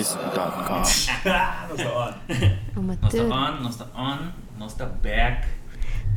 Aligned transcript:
Nerdist.com. 0.00 0.82
no 2.78 2.92
está 2.92 3.22
on. 3.22 3.62
No 3.62 3.68
está 3.68 3.86
on, 3.94 4.32
no 4.58 4.66
back. 5.02 5.46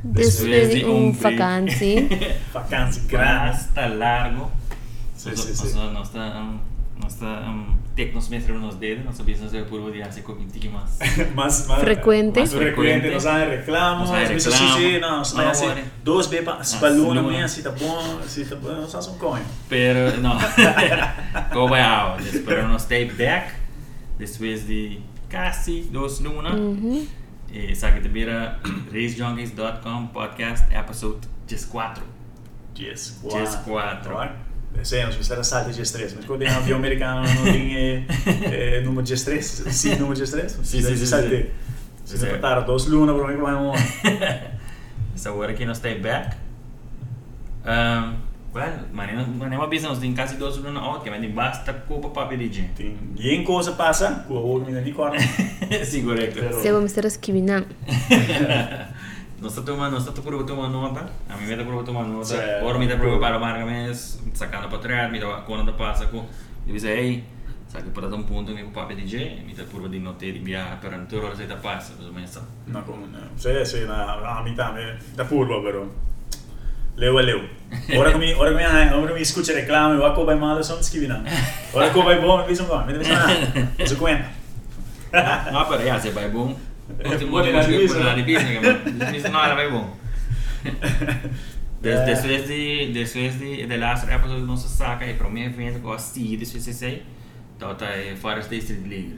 Después, 0.04 0.44
Después 0.44 0.70
de 0.70 0.86
un 0.86 1.18
vacancy. 1.18 2.10
vacancy 2.54 3.02
grande. 3.08 3.52
Hasta 3.52 3.88
largo. 3.88 4.52
Sí, 5.16 5.30
o, 5.30 5.38
sí, 5.38 5.52
o, 5.52 5.56
sí. 5.56 5.68
O 5.68 5.70
sea, 5.70 5.92
no 5.92 6.04
está. 6.04 6.40
Um, 6.40 6.60
no 7.00 7.08
está 7.08 7.26
um, 7.50 7.84
nos 8.14 8.28
um, 8.28 8.80
dedos, 8.80 9.06
no 9.06 9.14
sabíamos 9.14 9.52
puro 9.70 9.92
de 9.92 10.04
hace 10.04 10.24
cognitivo 10.24 10.74
más, 10.74 10.98
más, 11.36 11.68
más 11.68 11.80
frecuente. 11.80 12.40
Más 12.40 12.52
frecuente, 12.52 13.12
nos 13.12 13.26
hay 13.26 13.46
reclamos, 13.46 14.10
nos 14.10 14.20
reclamos. 14.20 14.44
Sí, 14.44 14.66
sí, 14.78 15.00
não, 15.00 15.22
não, 15.22 15.34
não, 15.34 15.50
assim, 15.50 15.68
dois 16.04 16.28
bepas 16.28 16.76
para 16.76 16.90
luna, 16.90 17.20
amanhã, 17.20 17.46
assim 17.46 17.62
tá 17.62 17.70
bom, 17.72 18.20
não 18.64 18.88
só 18.88 19.12
um 19.12 19.18
coin. 19.18 19.42
Pero, 19.70 20.20
não, 20.22 20.38
como 21.52 21.76
é 21.76 21.84
áudio, 21.84 22.44
pero 22.44 22.68
nos 22.68 22.84
tape 22.84 23.14
deck. 23.14 23.63
Depois 24.18 24.66
de 24.68 25.00
quase 25.30 25.82
duas 25.92 26.20
lunas. 26.20 26.54
Uhum. 26.54 27.08
E 27.52 27.76
sabe 27.76 28.02
que 28.02 28.08
vira 28.08 28.60
racejunkies.com 28.92 30.08
podcast 30.08 30.66
episode 30.74 31.28
14. 31.48 32.02
Yes, 32.80 33.20
Yes, 33.32 33.56
quatro. 33.58 34.16
Sim, 34.82 35.04
nós 35.04 35.14
precisamos 35.14 35.46
salto 35.46 35.72
de 35.72 35.82
estresse, 35.82 36.16
mas 36.16 36.26
quando 36.26 36.40
tem 36.40 36.52
um 36.52 36.58
avião 36.58 36.80
americano 36.80 37.22
não 37.22 37.44
tem 37.44 37.76
eh, 37.76 38.06
eh, 38.80 38.82
número 38.82 39.04
de 39.04 39.14
estresse, 39.14 39.72
sim, 39.72 39.96
número 39.96 40.16
de 40.16 40.24
estresse, 40.24 40.56
Sim, 40.66 40.82
sim, 40.82 40.96
sim, 40.96 41.06
saltei. 41.06 41.52
sim. 42.04 42.18
Se 42.18 42.26
botar 42.26 42.60
dois 42.62 42.86
lunas 42.88 43.16
para 43.16 43.28
mim, 43.28 43.40
vai 43.40 43.54
um 43.54 43.72
Essa 45.14 45.32
hora 45.32 45.52
aqui 45.52 45.64
nós 45.64 45.78
stay 45.78 46.00
back. 46.00 46.36
Um, 47.66 48.16
Well, 48.54 48.86
maar 48.92 49.10
nema 49.50 49.68
business 49.68 50.00
din 50.00 50.16
kasi 50.16 50.38
dos 50.38 50.62
na 50.64 50.96
okay, 50.96 51.12
man 51.12 51.22
din 51.22 51.34
basta 51.36 51.74
ko 51.88 52.00
pa 52.00 52.10
papirigin. 52.10 52.70
Yen 53.16 53.42
in 53.42 53.64
sa 53.64 53.72
pasa, 53.72 54.26
ko 54.28 54.36
ho 54.36 54.60
mi 54.60 54.72
ni 54.72 54.92
kwarto. 54.94 55.18
Si 55.84 56.04
correcto. 56.04 56.62
Se 56.62 56.72
vamos 56.72 56.92
estar 56.92 57.06
escribiendo. 57.06 57.66
No 59.42 59.50
está 59.50 59.66
tomando, 59.66 59.98
no 59.98 59.98
está 59.98 60.14
puro 60.22 60.46
tomando 60.46 60.80
nota. 60.82 61.10
A 61.28 61.36
mí 61.36 61.46
me 61.46 61.54
está 61.54 61.66
puro 61.66 61.84
tomando 61.84 62.14
nota. 62.14 62.60
Ahora 62.62 62.80
me 62.80 62.86
está 62.86 62.98
puro 62.98 63.20
para 63.20 63.38
marca 63.40 63.66
mes, 63.66 64.22
sacando 64.34 64.70
para 64.70 64.78
atrás, 64.78 65.12
me 65.12 65.18
está 65.18 65.44
cuando 65.46 65.76
pasa 65.76 66.10
con. 66.10 66.22
Yo 66.66 66.74
dice, 66.74 66.94
"Hey, 66.94 67.24
Sa 67.74 67.82
che 67.82 67.90
portato 67.90 68.14
un 68.14 68.24
punto 68.24 68.54
che 68.54 68.64
papà 68.66 68.94
dice, 68.94 69.42
mi 69.44 69.52
dà 69.56 69.64
pure 69.64 69.90
di 69.90 69.98
notte 69.98 70.32
di 70.32 70.38
via 70.38 70.78
per 70.80 70.94
un 70.94 71.08
turno 71.08 71.34
se 71.34 71.48
da 71.48 71.56
passa, 71.56 71.94
cosa 71.98 72.12
pensa? 72.14 72.46
Ma 72.66 72.82
come? 72.84 73.08
Sì, 73.34 73.50
sì, 73.66 73.82
una, 73.82 74.16
una 74.18 74.42
metà, 74.44 74.76
da 75.16 75.26
furbo 75.26 75.60
però. 75.60 75.84
Leu 76.96 77.18
leu. 77.22 77.42
Ora 77.96 78.12
come, 78.12 78.34
ora 78.34 78.52
ora 78.94 79.14
mi 79.14 80.00
va 80.00 80.14
come 80.14 80.36
male, 80.36 80.64
sono 80.64 80.82
scrivendo. 80.82 81.24
Ora 81.72 81.90
buono, 82.20 82.46
mi 82.46 82.56
sono 82.56 82.68
qua, 82.68 82.86
mi 82.86 82.94
devi 82.94 83.06
suonare. 83.06 83.70
Cosa 83.78 83.96
cuenta? 83.96 84.26
Não, 85.52 85.66
para 85.66 85.84
já, 85.86 86.00
você 86.00 86.12
vai 86.12 86.30
bom. 86.30 86.56
Último 86.90 87.32
Pode 87.32 87.50
último 87.50 87.58
na 87.58 87.64
que 87.66 87.72
divisa, 87.72 87.94
por 87.96 88.04
na 88.04 88.16
né? 88.16 88.22
divisa, 88.22 88.44
mas 89.00 89.16
isso 89.16 89.30
não 89.30 89.44
era 89.44 89.56
vai 89.56 89.70
bom. 89.70 89.96
Des, 91.82 92.00
É. 92.00 92.06
Depois 92.06 92.48
de, 92.48 92.92
depois 92.94 93.40
de, 93.40 93.66
de 93.68 93.78
last 93.78 94.10
episode 94.10 94.42
não 94.44 94.56
se 94.56 94.70
saca, 94.70 95.06
e 95.06 95.14
para 95.16 95.30
mim 95.30 95.44
evento 95.44 95.80
que 95.80 95.86
eu 95.86 95.94
assisti, 95.94 96.38
depois 96.38 96.64
de 96.64 96.74
sei, 96.74 97.04
então 97.56 97.76
tá 97.76 97.88
é 97.88 98.16
Forest 98.16 98.50
District 98.50 98.88
League. 98.88 99.18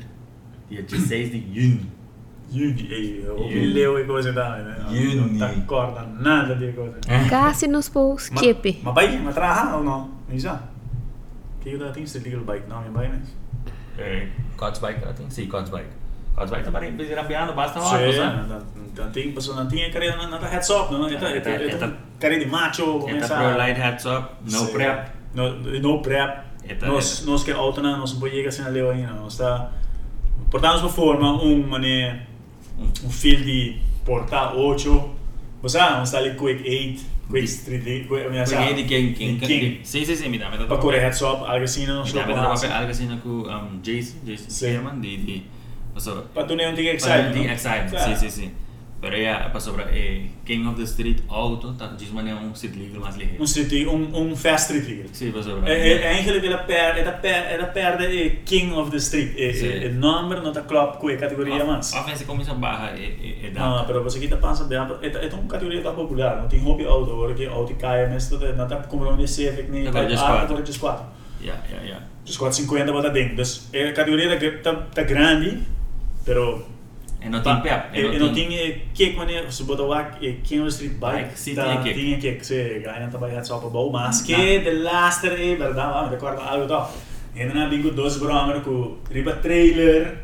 Dia 0.70 0.81
16 0.81 1.31
de 1.31 1.62
junho. 1.62 1.92
Juni, 2.50 2.88
ehi, 2.92 3.26
o 3.28 3.36
Juni. 3.50 3.74
leu 3.74 3.98
e 4.00 4.06
cose 4.06 4.32
da 4.34 4.56
me. 4.58 4.76
Juni. 4.96 5.16
Non 5.16 5.36
ti 5.36 5.44
accorda 5.60 6.06
nada 6.20 6.54
di 6.56 6.74
cose. 6.74 7.00
Quase 7.28 7.68
nos 7.68 7.90
Ma, 7.94 8.18
skip. 8.18 8.82
ma 8.84 8.92
bike, 8.92 9.18
ma 9.20 9.32
traha 9.32 9.76
o 9.78 9.82
no? 9.84 10.10
Mi 10.28 10.40
sa. 10.40 10.62
Che 11.62 11.70
io 11.70 11.78
da 11.78 11.90
tem 11.92 12.06
sta 12.06 12.20
legal 12.20 12.42
bike, 12.42 12.68
no, 12.68 12.82
mi 12.82 12.90
bike 12.90 13.12
nes. 13.18 13.34
É, 13.98 14.28
Cots 14.58 14.80
Bike, 14.80 15.02
ela 15.04 15.14
tem? 15.14 15.30
Sim, 15.30 15.48
Cots 15.48 15.70
Bike. 15.70 15.90
Cots 16.36 16.52
Bike 16.52 16.64
também 16.66 16.94
precisa 16.96 17.16
rampeando, 17.22 17.54
basta 17.54 17.80
Sì, 17.80 17.96
hora, 17.96 18.12
sabe? 18.14 18.64
non 18.98 19.12
tem, 19.12 19.31
posso 19.31 19.53
non 19.53 19.68
tinha 19.68 19.90
carriera 19.90 20.16
non 20.18 20.38
ta 20.40 20.48
heads 20.48 20.69
up, 20.69 20.92
no? 20.92 21.08
Eta 21.08 21.30
eta 21.34 21.50
Eta- 21.50 21.94
carriera 22.19 22.44
di 22.44 22.50
macho, 22.50 22.98
come 23.00 23.18
Eta 23.18 23.28
pro 23.36 23.56
light 23.58 23.78
heads 23.78 24.03
up, 24.06 24.30
no 24.52 24.66
prep. 24.68 25.12
No, 25.34 25.50
no 25.81 26.02
prep. 26.02 26.44
Nós, 26.81 27.24
nós 27.25 27.44
que 27.44 27.53
não, 27.53 27.72
nós 27.72 28.12
não 28.14 28.19
podemos 28.19 28.48
assim 28.48 28.64
na 28.64 28.69
leu 28.69 28.90
ainda, 28.90 29.14
nós 29.14 29.34
está 29.34 29.69
portamos 30.50 30.81
uma 30.81 30.90
forma 30.90 31.31
um 31.42 31.66
mané 31.68 32.25
un, 32.78 33.12
field 33.12 33.46
de 33.46 33.81
porta 34.06 34.53
8, 34.53 35.16
o 35.62 35.69
sea, 35.69 36.03
quick 36.38 36.62
8, 36.62 37.02
quick 37.30 37.66
3 37.66 37.84
quick, 38.08 38.12
8 38.12 38.88
King, 38.88 39.13
King, 39.40 39.80
Sí, 39.84 40.06
sí, 40.06 40.16
sí, 40.16 40.30
mira, 40.30 40.50
Para 40.52 40.80
correr 40.80 41.06
algo 41.06 41.66
así, 41.66 41.86
no, 41.86 42.03
mira, 42.03 42.25
algo 42.25 42.91
así, 42.91 43.06
no, 43.06 43.16
um, 43.16 43.81
Jason, 43.84 44.19
Jason. 44.25 44.50
Sherman, 44.50 45.02
de, 45.02 45.18
de, 45.18 45.44
o 45.96 46.00
sí, 48.00 48.16
sí, 48.16 48.31
sí. 48.31 48.52
Passou 49.52 49.74
para 49.74 49.86
eh, 49.96 50.28
King 50.46 50.68
of 50.68 50.78
the 50.78 50.84
Street 50.84 51.20
Auto, 51.28 51.74
tá, 51.74 51.88
diz 51.98 52.10
maneira 52.12 52.40
um 52.40 52.52
street 52.52 52.76
legal 52.76 53.02
mais 53.02 53.16
ligeiro. 53.16 53.42
Um 53.42 53.46
street, 53.46 53.88
um, 53.88 54.32
um 54.32 54.36
fast 54.36 54.74
street 54.74 54.88
legal. 54.88 55.34
Passou 55.34 55.60
para. 55.60 55.74
É, 55.74 55.92
é, 55.92 56.08
eigenlijk 56.14 56.46
ela 56.46 56.60
perde, 56.60 57.00
ela 57.00 57.12
perde, 57.14 57.54
ela 57.54 57.68
perde 57.68 58.06
é 58.06 58.30
King 58.46 58.74
of 58.74 58.92
the 58.92 58.98
Street. 58.98 59.34
É, 59.38 59.54
Sim. 59.54 59.68
é, 59.68 59.86
é 59.86 59.90
número 59.90 60.42
não 60.42 60.50
está 60.50 60.62
club 60.62 60.98
com 60.98 61.08
a 61.08 61.18
categoria 61.18 61.64
mais. 61.64 61.94
Ofensa 61.94 62.26
começa 62.26 62.54
barra 62.54 62.96
e 62.98 63.46
e 63.46 63.52
Não, 63.52 63.78
dá. 63.78 63.84
pero 63.84 64.04
você 64.04 64.28
tá 64.28 64.38
pensando 64.38 64.68
bem, 64.68 64.78
é, 64.78 65.28
é 65.28 65.34
uma 65.34 65.48
categoria 65.48 65.82
tá 65.82 65.92
popular, 65.92 66.42
não 66.42 66.48
tem 66.48 66.60
hobby 66.60 66.86
auto, 66.86 67.12
agora 67.12 67.34
que 67.34 67.46
auto 67.46 67.76
cai, 67.76 68.08
mas 68.10 68.28
tudo 68.28 68.54
não 68.54 68.68
tá 68.68 68.78
como 68.84 69.16
de 69.16 69.28
ser, 69.28 69.66
que 69.66 69.72
nem 69.72 69.88
ah, 69.88 70.64
just 70.66 70.80
4. 70.80 71.06
Ja, 71.42 71.54
ja, 71.70 71.82
ja. 71.84 72.00
Just 72.26 72.40
450 72.40 72.92
bota 72.92 73.10
dentro. 73.10 73.36
Dus 73.36 73.70
é 73.72 73.90
a 73.90 73.94
categoria 73.94 74.30
tá, 74.30 74.74
tá, 74.74 74.82
tá 74.94 75.04
grande, 75.04 75.62
pero 76.26 76.66
E 77.25 77.30
não 77.30 77.41
tem 77.41 77.59
pep, 77.62 77.97
e, 77.97 78.02
e 78.02 78.19
não 78.19 78.31
tinha 78.31 78.80
que 78.94 79.13
maneira, 79.13 79.52
se 79.52 79.63
botar 79.63 79.84
lá 79.84 80.12
é 80.22 80.34
King 80.44 80.62
of 80.62 80.69
the 80.69 80.86
Street 80.86 80.94
Bike, 81.00 81.56
tá, 81.56 81.81
tinha 81.81 82.19
tinha 82.19 82.36
que 82.36 82.46
se 82.46 82.80
ganha 82.80 83.09
também 83.09 83.36
hat 83.36 83.47
só 83.47 83.58
para 83.58 83.69
bom, 83.69 83.90
mas 83.91 84.22
que 84.22 84.59
de 84.59 84.72
last 84.72 85.25
é 85.25 85.56
verdade, 85.56 85.80
ah, 85.80 86.03
me 86.03 86.12
recordo 86.12 86.40
algo 86.41 86.68
tal. 86.68 86.94
Ainda 87.36 87.53
na 87.53 87.68
bingo 87.68 87.91
dois 87.91 88.18
bromer 88.18 88.62
com 88.62 88.97
riba 89.12 89.34
trailer, 89.38 90.19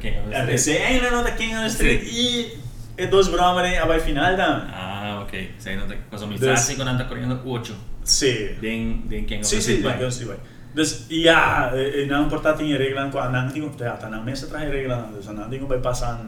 King 0.00 0.18
of 0.18 0.30
the 0.30 0.36
até 0.36 0.54
Street. 0.54 0.80
se 0.82 1.22
tá 1.22 1.30
King 1.30 1.54
of 1.54 1.60
the 1.60 1.66
Street 1.68 2.02
e 2.04 2.58
e 2.96 3.06
dois 3.06 3.28
bromer 3.28 3.80
a 3.80 3.86
vai 3.86 4.00
final 4.00 4.36
da. 4.36 4.68
Ah, 4.72 5.20
ok. 5.22 5.54
Cena 5.58 5.86
de 5.86 5.96
cosa 6.10 6.26
mi 6.26 6.38
sa 6.38 6.52
assim 6.52 6.76
quando 6.76 6.88
anda 6.88 7.04
correndo 7.04 7.40
8. 7.44 7.74
Sim. 8.04 8.56
Den 8.60 9.02
den 9.06 9.24
King 9.24 9.44
Sim, 9.44 9.56
the 9.56 9.60
Street 9.62 9.82
ja, 9.82 10.24
e 10.24 10.36
não 12.06 12.24
importa 12.26 12.52
tinha 12.54 12.76
regra 12.76 13.08
com 13.08 13.18
a 13.18 13.28
não 13.28 13.48
tinha, 13.48 13.70
ja, 13.78 13.92
tá 13.92 14.08
não 14.08 14.24
mesa 14.24 14.48
traz 14.48 14.68
regra, 14.70 15.08
dus 15.14 15.26
não 15.26 15.48
tinha 15.48 15.64
vai 15.64 15.78
passar 15.78 16.20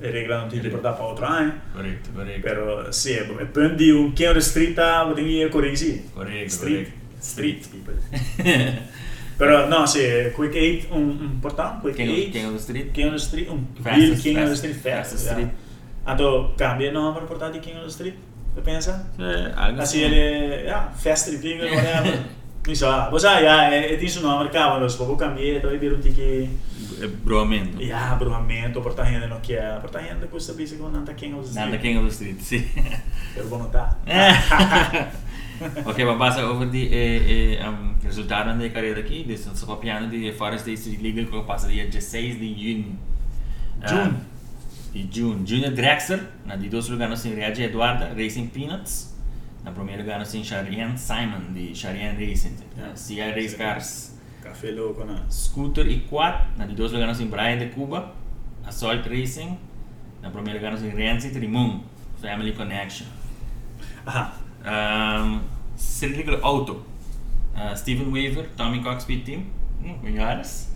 a 0.00 0.06
regra 0.06 0.40
não 0.42 0.48
tinha 0.48 0.60
que 0.62 0.68
portar 0.68 0.94
para 0.94 1.06
outro 1.06 1.24
ano. 1.24 1.52
Correcto, 1.72 2.10
correcto. 2.14 2.40
Pero 2.42 2.92
sì, 2.92 3.12
il 3.12 3.46
punto 3.52 3.74
di 3.74 3.90
un 3.90 4.12
chiaro 4.12 4.38
street 4.40 4.78
a 4.78 5.04
vuol 5.04 5.14
dire 5.14 5.48
corresi. 5.48 6.10
Corretto, 6.12 6.50
Street, 6.50 6.88
street 7.18 7.66
people. 7.68 7.94
Però 9.36 9.66
no, 9.66 9.86
sì, 9.86 10.30
quick 10.32 10.54
8 10.54 10.94
un 10.94 11.38
quick 11.80 11.96
of, 11.98 12.08
8. 12.08 12.30
King 12.30 12.46
of 12.46 12.52
the 12.52 12.58
Street. 12.60 12.90
King 12.92 13.06
of 13.06 13.12
the 13.14 13.18
Street, 13.18 13.48
un 13.48 13.66
the 13.74 13.82
fast- 13.82 14.54
Street 14.54 14.76
fast. 14.76 15.12
ja. 15.12 15.30
street. 15.32 15.48
Anto 16.04 16.52
cambia 16.56 16.92
nome 16.92 17.18
of 17.78 17.84
the 17.84 17.90
Street? 17.90 18.14
Você 18.54 18.60
pensa? 18.60 19.10
Eh, 19.18 19.52
algo 19.56 19.80
Assim 19.80 20.02
ele, 20.02 20.64
ja, 20.66 20.92
fast 20.94 21.32
street 21.34 21.58
whatever. 21.74 22.43
Não 22.66 22.74
sei, 22.74 22.88
você 23.10 23.26
ja, 23.26 23.74
é, 23.74 24.08
seu 24.08 24.22
nome, 24.22 24.48
cara, 24.50 24.80
mas 24.80 24.94
vou 24.94 25.16
cambiar, 25.16 25.56
então 25.58 25.70
vira 25.78 25.94
um 25.94 26.00
tique, 26.00 26.48
Eh, 27.00 27.06
Broamento. 27.06 27.82
ja, 27.82 28.14
bruhamento, 28.14 28.80
porta 28.80 29.02
renda 29.02 29.26
no 29.26 29.40
que 29.40 29.54
é, 29.54 29.78
porta 29.80 30.00
bisa 30.56 30.76
com 30.76 30.88
nanta 30.88 31.12
King 31.14 31.34
of 31.34 31.42
the 31.42 31.48
Street. 31.48 31.66
Nada 31.66 31.78
King 31.78 31.98
of 31.98 32.06
the 32.06 32.12
Street, 32.12 32.40
sim. 32.40 32.64
Per 33.34 33.44
volontà. 33.44 33.96
ok, 35.84 36.04
maar 36.04 36.16
passa 36.16 36.44
over 36.44 36.70
die 36.70 36.88
eh, 36.88 37.58
eh, 37.60 37.68
um, 37.68 37.94
resultaten 38.02 38.58
da 38.58 38.68
carreira 38.68 39.00
aqui. 39.00 39.24
Dus 39.24 39.46
nós 39.46 39.54
estamos 39.56 39.78
piano 39.80 40.08
de 40.08 40.32
Forest 40.32 40.64
District 40.64 41.02
League 41.02 41.26
que 41.26 41.42
passa 41.42 41.68
dia 41.68 41.86
16 41.86 42.38
de 42.38 42.54
junho. 42.54 42.98
June. 43.86 44.14
de 44.92 45.08
junho. 45.10 45.46
Junior 45.46 45.72
Drexler, 45.72 46.20
na 46.46 46.56
de 46.56 46.68
dois 46.68 46.88
lugares 46.88 47.24
Reage 47.24 47.62
Eduarda, 47.62 48.14
Racing 48.14 48.48
Peanuts. 48.48 49.13
Na 49.64 49.72
primeiro 49.72 50.02
lugar 50.02 50.20
assim, 50.20 50.44
Charian 50.44 50.96
Simon, 50.96 51.52
de 51.52 51.74
Charian 51.74 52.12
Racing. 52.12 52.56
Yeah. 52.76 52.94
CR 52.94 53.34
Race 53.34 53.56
Cars. 53.56 54.18
Café 54.42 54.70
louco, 54.70 55.04
né? 55.04 55.22
Scooter 55.30 55.86
e 55.88 56.00
Quad, 56.00 56.38
na 56.58 56.66
de 56.66 56.74
dois 56.74 56.92
lugares 56.92 57.16
assim, 57.16 57.26
Brian 57.26 57.56
de 57.56 57.66
Cuba. 57.66 58.12
Assault 58.66 59.08
Racing. 59.08 59.58
Na 60.20 60.30
primeiro 60.30 60.58
lugar 60.58 60.74
assim, 60.74 60.90
Renzi 60.90 61.30
Trimum, 61.30 61.82
Family 62.20 62.52
Connection. 62.52 63.06
Aha. 64.04 64.36
Um, 64.66 65.40
Cyril 65.76 66.38
Auto. 66.42 66.84
Uh, 67.54 67.74
Steven 67.74 68.08
Weaver, 68.12 68.48
Tommy 68.56 68.82
Cox 68.82 69.04
Pit 69.04 69.24
Team. 69.24 69.46
Hum, 69.82 69.98
Cunhares. 70.00 70.74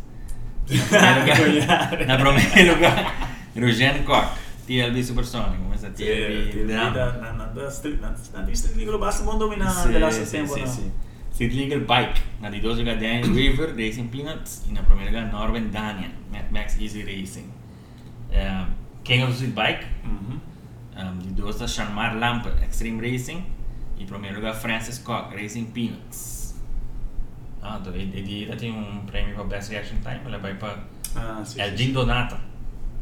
Na 0.69 1.15
primeiro 1.15 1.61
lugar. 1.61 1.89
Cunhares. 1.91 2.07
Na 2.07 2.17
primeiro 2.17 2.75
lugar. 2.75 3.29
Rugen 3.55 4.05
Koch. 4.05 4.48
TLB 4.69 5.03
Supersonic, 5.03 5.57
come 5.57 5.79
TLB, 5.97 6.53
TLB 6.53 6.69
da, 6.69 6.91
da, 6.91 7.33
da, 7.33 7.45
da, 7.55 7.71
Street, 7.71 8.01
da, 8.01 8.11
da 8.11 8.55
Street 8.55 8.77
Legal 8.77 8.99
Basketball 8.99 9.39
Legal 11.55 11.81
Bike, 11.81 12.21
na 12.41 12.51
di 12.51 12.61
dosega 12.61 12.95
Dan 12.95 13.33
River 13.33 13.73
Racing 13.73 14.11
Peanuts, 14.11 14.67
in 14.69 14.77
promenega 14.85 15.31
Norven 15.33 15.71
Daniel, 15.71 16.11
Max 16.51 16.77
Easy 16.77 17.03
Racing. 17.03 17.51
Ehm, 18.31 18.75
King 19.03 19.23
of 19.23 19.31
the 19.31 19.37
Street 19.37 19.55
Bike, 19.55 19.87
mm-hmm. 20.05 20.37
um, 21.01 21.17
di 21.23 21.33
dosa 21.33 21.67
Shanmar 21.67 22.17
Lampert 22.17 22.61
Extreme 22.61 23.01
Racing, 23.01 23.43
in 23.97 24.05
promenega 24.05 24.53
Francis 24.53 25.01
Cock 25.01 25.33
Racing 25.33 25.73
Peanuts. 25.73 26.61
Ah, 27.61 27.79
dove, 27.79 28.03
è 28.03 28.21
di 28.21 28.45
dati 28.45 28.69
un 28.69 29.05
premio 29.07 29.35
per 29.35 29.47
Best 29.47 29.71
Reaction 29.71 30.01
Time, 30.01 30.29
la 30.29 30.37
vai 30.37 30.55
per... 30.55 30.87
Ah, 31.15 31.43
sì, 31.43 31.59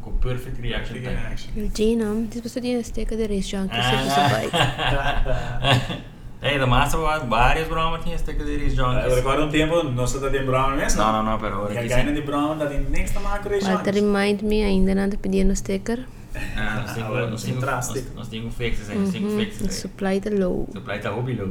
com 0.06 0.12
Perfect. 0.18 0.60
Reaction 0.60 0.94
Time. 1.02 1.16
action. 1.30 1.50
Il 1.56 1.70
Gino, 1.72 2.26
ti 2.28 2.40
posso 2.40 2.60
dire 2.60 2.82
stecca 2.82 3.14
di 3.16 3.26
race 3.26 3.48
junkie 3.56 3.82
se 3.82 3.90
questo 3.90 4.20
bike. 4.34 6.04
Ei, 6.42 6.58
da 6.58 6.66
massa 6.66 6.96
várias 6.98 7.66
bromas 7.66 8.02
tinha 8.04 8.16
de 8.16 8.32
Eh, 8.32 8.70
junkies. 8.70 9.14
Ricordo 9.14 9.44
un 9.44 9.50
tempo, 9.50 9.82
non 9.82 10.06
sto 10.06 10.18
da 10.18 10.28
Brown 10.28 10.76
mesmo? 10.76 11.02
Não, 11.02 11.12
não, 11.12 11.22
não, 11.24 11.38
pero 11.40 11.62
ora 11.62 11.72
Che 11.72 11.78
aqui 11.78 11.88
gaina 11.88 12.08
sim. 12.10 12.14
di 12.14 12.20
Brown 12.22 12.58
da 12.58 12.66
di 12.66 12.76
next 12.88 13.18
macro 13.20 13.54
e 13.54 13.58
Walter 13.64 13.94
remind 13.94 14.42
me 14.42 14.62
ainda 14.62 14.94
nada 14.94 15.16
pedindo 15.16 15.54
sticker. 15.56 16.06
Ah, 16.54 16.80
nós 16.82 16.90
Ah, 16.90 16.94
temos, 16.94 17.08
agora 17.08 17.26
nós 17.30 17.42
temos, 17.42 17.64
nós, 17.64 17.88
traste. 17.88 18.04
nós 18.14 18.28
temos 18.28 18.54
fixes, 18.54 18.88
nós 18.88 19.10
temos 19.10 19.32
Uhum. 19.32 19.38
fixes. 19.40 19.74
Supply 19.74 20.20
the 20.20 20.30
low. 20.30 20.68
Supply 20.72 20.98
tá 21.00 21.10
hobby 21.10 21.34
low. 21.34 21.48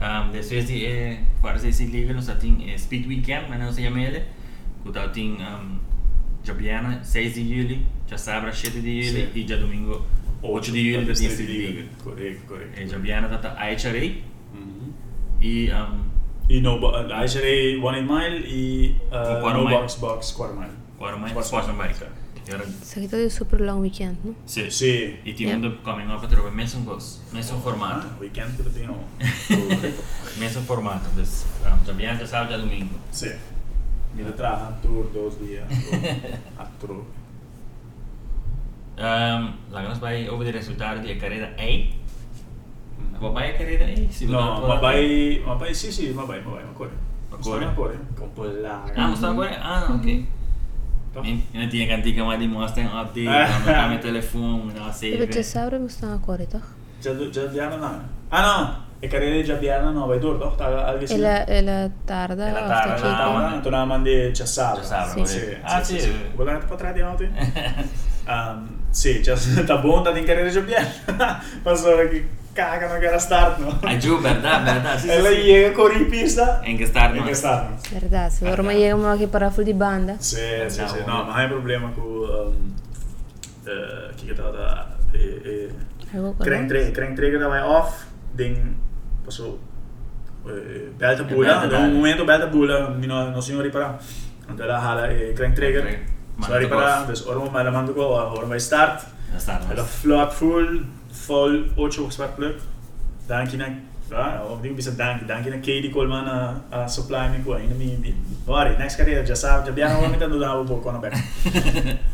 Um, 0.00 0.30
depois 0.30 0.66
de 0.66 0.84
eh, 0.86 1.18
para 1.42 1.56
esse 1.56 1.84
liga 1.86 2.14
nós 2.14 2.26
temos 2.26 2.62
eh, 2.66 2.78
Speed 2.78 3.06
Weekend, 3.06 3.46
mas 3.50 3.58
não 3.60 3.72
se 3.72 3.82
chama 3.82 4.00
ele. 4.00 4.22
O 4.84 4.90
tal 4.92 5.10
tem 5.10 5.32
um, 5.32 5.78
Ljubljana, 6.46 7.04
6 7.04 7.34
de 7.34 7.40
juli, 7.40 7.78
Časabra, 8.08 8.52
6 8.52 8.74
de 8.74 8.80
juli 8.80 9.28
sí. 9.32 9.40
y 9.40 9.46
ya 9.46 9.56
domingo, 9.56 10.06
8 10.42 10.72
de 10.72 10.78
juli, 10.78 11.04
de 11.04 11.14
15 11.14 11.46
de 11.46 11.46
juli. 11.46 11.88
Correcto, 12.04 12.46
correcto. 12.48 12.80
En 12.80 12.88
Ljubljana 12.88 13.34
está 13.34 13.54
Aicharei 13.58 14.22
uh 14.52 14.58
-huh. 14.58 14.92
y... 15.40 15.70
Um, 15.70 16.12
y 16.48 16.60
no, 16.60 16.78
Aicharei, 17.14 17.80
One 17.82 18.02
Mile 18.02 18.38
y 18.38 18.98
uh, 19.10 19.48
No 19.52 19.64
mile. 19.64 19.78
Box 19.78 20.00
Box, 20.00 20.32
Quarter 20.32 20.56
Mile. 20.58 20.72
Quarter 20.98 21.20
Mile, 21.20 21.34
Quarter 21.34 21.74
Mile. 21.74 22.22
Era... 22.46 22.64
Seguido 22.82 23.18
de 23.18 23.30
super 23.30 23.60
long 23.60 23.80
weekend, 23.80 24.18
¿no? 24.24 24.34
Sí. 24.46 24.70
sí. 24.70 25.16
Y 25.24 25.32
tiene 25.34 25.60
yeah. 25.60 25.70
un 25.70 25.76
coming 25.84 26.10
up, 26.10 26.26
pero 26.28 26.50
mesmo 26.50 26.84
gosto, 26.84 27.22
mesmo 27.32 27.58
oh, 27.58 27.60
formato. 27.60 28.08
Ah, 28.10 28.16
weekend 28.20 28.56
que 28.56 28.68
tem, 28.70 28.86
não. 28.86 28.98
mesmo 30.38 30.62
formato, 30.62 31.08
então, 31.12 31.24
já 31.86 31.92
bem, 31.92 32.06
já 32.06 32.26
sábado, 32.26 32.50
já 32.50 32.58
domingo. 32.58 32.98
Sí. 33.12 33.30
Mira 34.14 34.30
attrur 34.68 35.12
dos 35.12 35.34
dia. 35.40 35.64
attrur. 36.56 37.02
Um, 38.98 39.54
laten 39.70 39.92
we 39.92 39.98
bij 40.00 40.28
over 40.28 40.44
de 40.44 40.50
resultaten 40.50 41.02
die 41.02 41.16
carrera 41.16 41.48
A. 41.58 41.86
Waarbij 43.20 43.54
carrera 43.56 43.84
A? 43.84 44.12
Si 44.12 44.26
no, 44.26 44.60
waarbij, 44.60 45.42
waarbij, 45.44 45.74
sì, 45.74 45.92
sì, 45.92 46.14
waarbij, 46.14 46.42
waarbij, 46.42 46.64
ancora. 46.66 46.90
Ancora? 47.30 47.66
Ancora. 47.66 47.94
Compolare. 48.14 48.94
Ah, 48.94 49.14
sta 49.14 49.28
ancora? 49.28 49.60
Ah, 49.60 49.92
ok. 49.92 50.24
Io 51.52 51.68
ti 51.68 51.86
cantica 51.86 52.24
ma 52.24 52.36
dimostra 52.36 52.82
un 52.82 52.96
attimo, 52.96 53.30
non 53.30 53.88
mi 53.90 53.98
telefono, 53.98 54.72
non 54.74 54.92
sei. 54.92 55.16
Perché 55.16 55.42
Saura 55.42 55.78
mi 55.78 55.88
sta 55.88 56.06
ancora, 56.06 56.44
toch? 56.44 56.64
Già, 57.00 57.30
già, 57.30 57.50
già, 57.52 57.76
no. 57.76 58.00
Ah, 58.28 58.40
no! 58.40 58.90
ekarriga 59.02 59.42
jabiyani 59.52 59.92
novaydur 59.92 60.38
ila 61.10 61.34
ila 61.58 61.90
tarda 62.06 62.46
tunda 62.96 63.70
namandi 63.70 64.30
jasavra 64.30 64.80
jasavra 64.80 65.26
sì 65.26 65.56
ah 65.62 65.82
sì 65.82 65.98
guardate 66.34 66.66
potrà 66.66 66.92
di 66.92 67.00
notte 67.00 67.28
um, 68.26 68.68
sì 68.90 69.20
c'è 69.20 69.36
stata 69.36 69.78
bonda 69.78 70.12
di 70.12 70.20
incarriere 70.20 70.50
jabiyani 70.50 70.88
passare 71.66 72.08
che 72.08 72.40
cagano 72.52 72.98
che 72.98 73.06
era 73.06 73.18
startno. 73.18 73.80
È 73.80 73.96
giù, 73.96 74.20
verda, 74.20 74.58
verda. 74.58 74.98
Sì, 74.98 75.08
Ela 75.08 75.30
sì. 75.32 75.40
je 75.40 75.72
kori 75.72 76.04
pista. 76.04 76.60
In 76.64 76.76
che 76.76 76.86
startno. 76.86 77.20
In 77.20 77.24
che 77.24 77.34
startno. 77.34 77.78
Verda, 77.90 78.28
se 78.28 78.48
ormai 78.48 78.82
è 78.82 78.92
imamo 78.92 79.16
che 79.16 79.26
paraful 79.26 79.64
di 79.64 79.74
banda. 79.74 80.16
Sì, 80.18 80.36
sì, 80.66 80.86
sì. 80.86 81.02
No, 81.06 81.24
ma 81.24 81.34
hai 81.34 81.48
problema 81.48 81.90
con... 81.90 82.04
Um, 82.04 82.74
ehm, 83.64 83.72
uh, 83.72 84.10
eh, 84.10 84.14
chi 84.14 84.26
che 84.26 84.34
tata... 84.34 84.96
Eh, 85.12 85.40
eh. 85.44 85.90
Crank 86.38 86.66
3 87.14 87.30
che 87.30 87.38
tava 87.38 87.70
off, 87.70 88.04
ding 88.30 88.74
prosto 89.22 89.58
e, 90.46 90.50
eh, 90.50 90.92
belta 90.96 91.22
bula, 91.22 91.66
da 91.66 91.78
un 91.78 91.92
momento 91.92 92.24
belta 92.24 92.46
bula, 92.46 92.88
mino 92.88 93.28
non 93.28 93.42
sono 93.42 93.60
riparato. 93.60 94.04
Non 94.46 94.56
te 94.56 94.64
la 94.64 94.80
hala 94.80 95.08
e 95.08 95.32
crank 95.32 95.54
trigger. 95.54 95.82
Okay. 95.82 95.98
Sono 96.40 96.58
riparato, 96.58 97.10
dus 97.10 97.24
ormai 97.26 97.50
me 97.50 97.62
la 97.62 97.70
mando 97.70 97.92
go, 97.92 98.06
ormai 98.36 98.58
start. 98.58 99.06
Ja, 99.32 99.38
start. 99.38 99.70
Ela 99.70 99.84
flop 99.84 100.32
full, 100.32 100.84
vol 101.26 101.70
8 101.74 102.04
gesprek 102.04 102.34
pluk. 102.34 102.60
Dankie 103.26 103.56
na 103.56 103.68
Ah, 104.14 104.44
of 104.44 104.60
die 104.60 104.74
bisa 104.76 104.92
danki, 104.92 105.24
danki 105.24 105.48
na 105.48 105.56
Katie 105.56 105.90
Coleman 105.90 106.28
a, 106.28 106.60
a 106.70 106.86
supply 106.86 107.30
mi 107.30 107.42
qua, 107.42 107.58
in 107.58 107.72
mi 107.76 108.14
vari, 108.44 108.76
next 108.76 108.96
carriera 108.96 109.22
già 109.22 109.34
sa, 109.34 109.62
già 109.62 109.70
abbiamo 109.70 110.04
mi 110.08 110.18
tanto 110.18 110.36
davo 110.36 110.64
poco 110.64 110.90
na 110.90 110.98
back. 110.98 111.16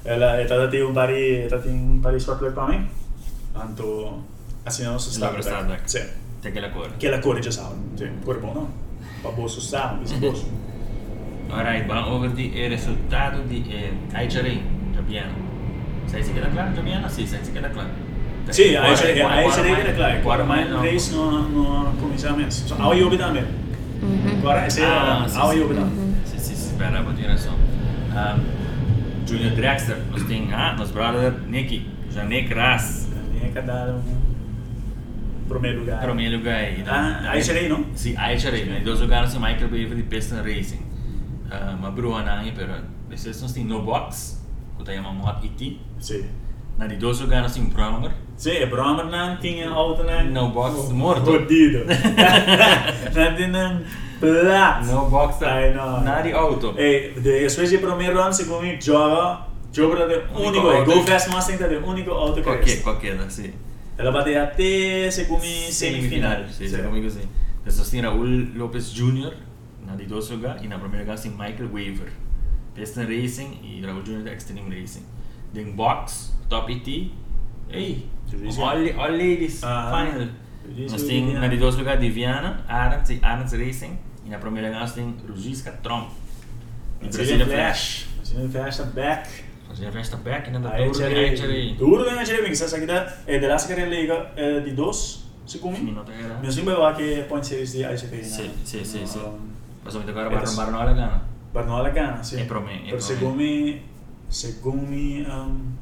Ela 0.02 0.38
è 0.38 0.44
stata 0.44 0.68
ti 0.68 0.78
un 0.78 0.92
pari, 0.92 1.42
è 1.42 1.46
stata 1.48 1.66
un 1.68 1.98
pari 1.98 2.20
sport 2.20 2.52
per 2.52 2.64
me. 2.66 2.88
Tanto 3.52 4.24
assinano 4.62 4.98
su 4.98 5.10
start 5.10 5.42
back. 5.66 5.90
Sì. 5.90 6.26
Tem 6.40 6.50
aquela 6.50 6.68
cor. 6.70 6.90
Que 6.98 7.06
ela 7.06 7.18
corre 7.18 7.42
já 7.42 7.52
sabe. 7.52 7.76
Sim, 7.96 8.10
corre 8.24 8.38
bom 8.38 8.54
não. 8.54 8.68
Para 9.22 9.32
bolso 9.32 9.60
sabe, 9.60 10.04
isso 10.04 10.16
bolso. 10.18 10.46
Alright, 11.50 11.86
vamos 11.88 12.10
over 12.10 12.30
di 12.30 12.52
eh, 12.54 12.68
resultado 12.68 13.42
di 13.48 13.64
eh, 13.70 13.92
Aicharei, 14.12 14.62
Jabiana. 14.94 15.32
Sai 16.06 16.22
se 16.22 16.32
queda 16.32 16.48
claro, 16.48 16.74
Jabiana? 16.74 17.08
Sì, 17.08 17.26
sai 17.26 17.42
se 17.42 17.52
queda 17.52 17.70
claro. 17.70 17.88
Sim, 18.50 18.76
aí 18.76 18.94
Quarter 18.94 19.88
é 19.88 19.92
claro. 19.92 20.18
Agora 20.18 20.44
mais 20.44 20.70
não. 20.70 20.80
race 20.80 21.12
no 21.12 21.48
no 21.48 21.92
começamento. 22.00 22.54
Ao 22.78 22.94
também. 23.16 23.44
Mhm. 24.00 24.38
Agora 24.38 24.66
esse 24.66 24.82
é 24.82 25.28
sì, 25.28 25.38
ao 25.38 25.52
sì. 25.52 25.58
yoga 25.58 25.74
também. 25.74 26.14
Sì, 26.24 26.38
sì, 26.38 26.54
sì, 26.54 26.68
spera, 26.68 27.02
poi 27.02 27.14
tiene 27.14 27.32
razón. 27.32 27.54
Um, 28.12 29.26
Junior 29.26 29.54
Dragster, 29.54 29.96
nos 30.10 30.22
tem, 30.22 30.52
ah, 30.52 30.74
nos 30.78 30.90
brother 30.90 31.34
Nick 31.46 31.82
Ras, 32.54 33.08
Nem 33.40 33.52
cada 33.52 34.00
um 35.48 35.60
primeiro 35.60 35.80
lugar. 35.80 36.00
primeiro 36.02 36.36
lugar 36.36 36.56
aí. 36.56 36.84
Ah, 36.86 37.30
Aicharei, 37.30 37.68
não? 37.68 37.86
Sì, 37.94 38.14
Aicharei, 38.16 38.64
né? 38.64 38.80
Dois 38.84 39.00
lugares 39.00 39.34
em 39.34 39.38
Michael 39.38 39.68
Baver 39.68 39.94
de 39.96 40.02
Piston 40.02 40.36
Racing. 40.36 40.86
Uh, 41.50 41.78
ma 41.80 41.90
bruha 41.90 42.22
na 42.22 42.40
aí, 42.40 42.52
pero 42.54 42.72
esses 43.10 43.40
nós 43.40 43.52
tem 43.52 43.64
no 43.64 43.82
box, 43.82 44.44
que 44.76 44.84
tá 44.84 44.92
chamando 44.92 45.16
Mod 45.16 45.44
IT. 45.46 45.80
Sim. 45.98 46.26
Na 46.76 46.86
de 46.86 46.96
dois 46.96 47.20
lugares 47.20 47.52
tem 47.54 47.64
Brahmer, 47.64 48.12
Sim, 48.38 48.52
é 48.52 48.66
Brahma 48.66 49.02
não 49.02 49.36
tinha 49.38 49.68
auto 49.68 50.04
não. 50.04 50.24
No 50.24 50.50
box, 50.50 50.90
morto. 50.92 51.24
Fodido. 51.24 51.84
Não 51.88 53.36
tinha 53.36 53.82
plá. 54.20 54.80
no 54.84 55.10
box 55.10 55.42
Ai, 55.42 55.72
no. 55.74 56.00
na 56.02 56.20
de 56.20 56.32
auto. 56.32 56.72
E 56.78 57.14
de 57.20 57.48
specie 57.50 57.78
primeiro 57.78 58.20
ano, 58.20 58.32
me, 58.62 58.80
gioca, 58.80 59.40
gioca 59.72 60.06
de 60.06 60.22
Único. 60.40 60.84
Go 60.84 61.02
Fast 61.02 61.30
Mustang 61.30 61.68
de 61.68 61.76
único 61.78 62.12
auto 62.12 62.34
que 62.34 62.42
Qualquer, 62.42 62.78
é. 62.78 62.82
qualquer, 62.82 63.30
sì. 63.30 63.52
Ela 63.98 64.12
bate 64.12 64.36
até, 64.36 65.10
secondo 65.10 65.40
me, 65.42 65.72
semifinal. 65.72 66.46
Sì, 66.48 66.68
sì, 66.68 66.80
comigo 66.82 67.10
sì. 67.10 67.26
Adesso 67.62 67.90
tem 67.90 68.00
Raul 68.00 68.52
Lopez 68.56 68.92
Jr. 68.94 69.34
na 69.84 69.96
de 69.96 70.06
dois 70.06 70.30
lugares 70.30 70.62
e 70.62 70.68
na 70.68 70.78
primeira 70.78 71.04
lugar 71.04 71.18
tem 71.18 71.32
Michael 71.32 71.68
Waver. 71.68 72.12
Piston 72.74 73.06
Racing 73.06 73.58
e 73.62 73.84
Raul 73.84 74.02
Jr. 74.02 74.28
Extreme 74.32 74.70
Racing. 74.80 75.04
Tem 75.52 75.72
box, 75.72 76.32
top 76.48 76.72
ET. 76.72 77.10
Ei, 77.70 78.06
Juízo. 78.30 78.62
all, 78.62 79.10
ladies, 79.10 79.62
Ah, 79.64 79.90
final. 80.06 80.28
Nós 80.90 81.02
de 81.02 81.08
temos 81.08 81.30
Viana. 81.30 81.40
na 81.40 81.48
de 81.48 81.56
dois 81.56 81.76
lugares 81.76 82.00
Diviana, 82.00 82.64
Arants 82.68 83.10
e 83.10 83.18
Arants 83.22 83.52
Racing. 83.52 83.98
E 84.24 84.28
na 84.30 84.38
primeira 84.38 84.68
lugar 84.68 84.92
tem 84.92 85.14
Ruziska 85.28 85.72
Trump. 85.82 86.10
E 87.02 87.08
Brasília 87.08 87.46
Flash. 87.46 88.06
Brasília 88.16 88.48
Flash 88.48 88.76
tá 88.76 88.84
back. 88.84 89.28
Né? 89.78 90.60
Da 90.60 90.70
Aí 90.70 90.90
Tour, 90.90 90.96
c'è 90.96 91.46
aí 91.46 91.74
Duro 91.76 92.02
da 92.04 92.22
c'è 92.22 92.36
perché 92.38 92.54
sa 92.54 92.78
che 92.78 92.84
da 92.84 93.24
e 93.24 93.38
della 93.38 93.58
sera 93.58 93.84
lega 93.84 94.34
eh, 94.34 94.62
di 94.62 94.74
dos, 94.74 95.24
secondo 95.44 95.78
me. 95.78 95.84
Minuto 95.84 96.10
era. 96.10 96.38
Mi 96.40 96.50
sembra 96.50 96.92
che 96.94 97.24
point 97.28 97.44
series 97.44 97.72
di 97.72 97.80
ICP. 97.80 98.22
Sì, 98.22 98.50
sì, 98.62 98.84
sì, 98.84 99.06
sì. 99.06 99.18
Um, 99.18 99.56
Mas 99.84 99.94
vamos 99.94 100.08
agora 100.08 100.26
É 100.26 100.30
para 100.30 100.40
das- 100.40 100.54
Barnola 100.56 100.92
Gana. 100.92 101.22
Barnola 101.52 101.88
Gana, 101.90 102.22
sì. 102.22 102.36
E 102.40 102.44
per 102.44 102.58
me, 102.60 102.74
e 102.74 102.80
Per 102.82 102.90
per 102.90 103.02
secondo 103.02 103.34
me, 103.36 103.80
secondo 104.28 104.86
me, 104.86 105.26
um, 105.28 105.76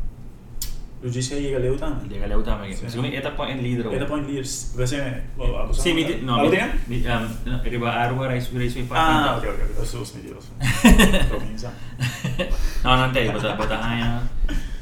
Ljudje 1.07 1.51
je 1.51 1.59
Leutan. 1.59 2.01
Llega 2.09 2.27
Leutan, 2.27 2.65
ik 2.65 2.77
zeg 2.77 3.03
niet 3.03 3.13
eta 3.13 3.31
point 3.31 3.61
leader. 3.61 3.93
Eta 3.93 4.05
point 4.05 4.27
leaders. 4.27 4.67
We 4.75 4.87
zijn 4.87 5.23
Sí, 5.71 6.21
no. 6.23 6.43
¿Lo 6.43 6.51
tienen? 6.51 6.71
Mi 6.87 6.97
um 6.97 7.55
arriba 7.55 7.91
Arwa 7.91 8.27
Rice 8.27 8.51
Race 8.59 8.85
Ah, 8.91 8.97
ah 8.97 9.37
okay, 9.37 9.51
okay. 9.51 9.83
Eso 9.83 10.03
es 10.03 10.13
mi 10.15 10.21
Dios. 10.23 10.45
No, 12.83 12.97
no 12.97 13.13
te, 13.13 13.31
but 13.33 13.57
but 13.57 13.71
I 13.71 14.21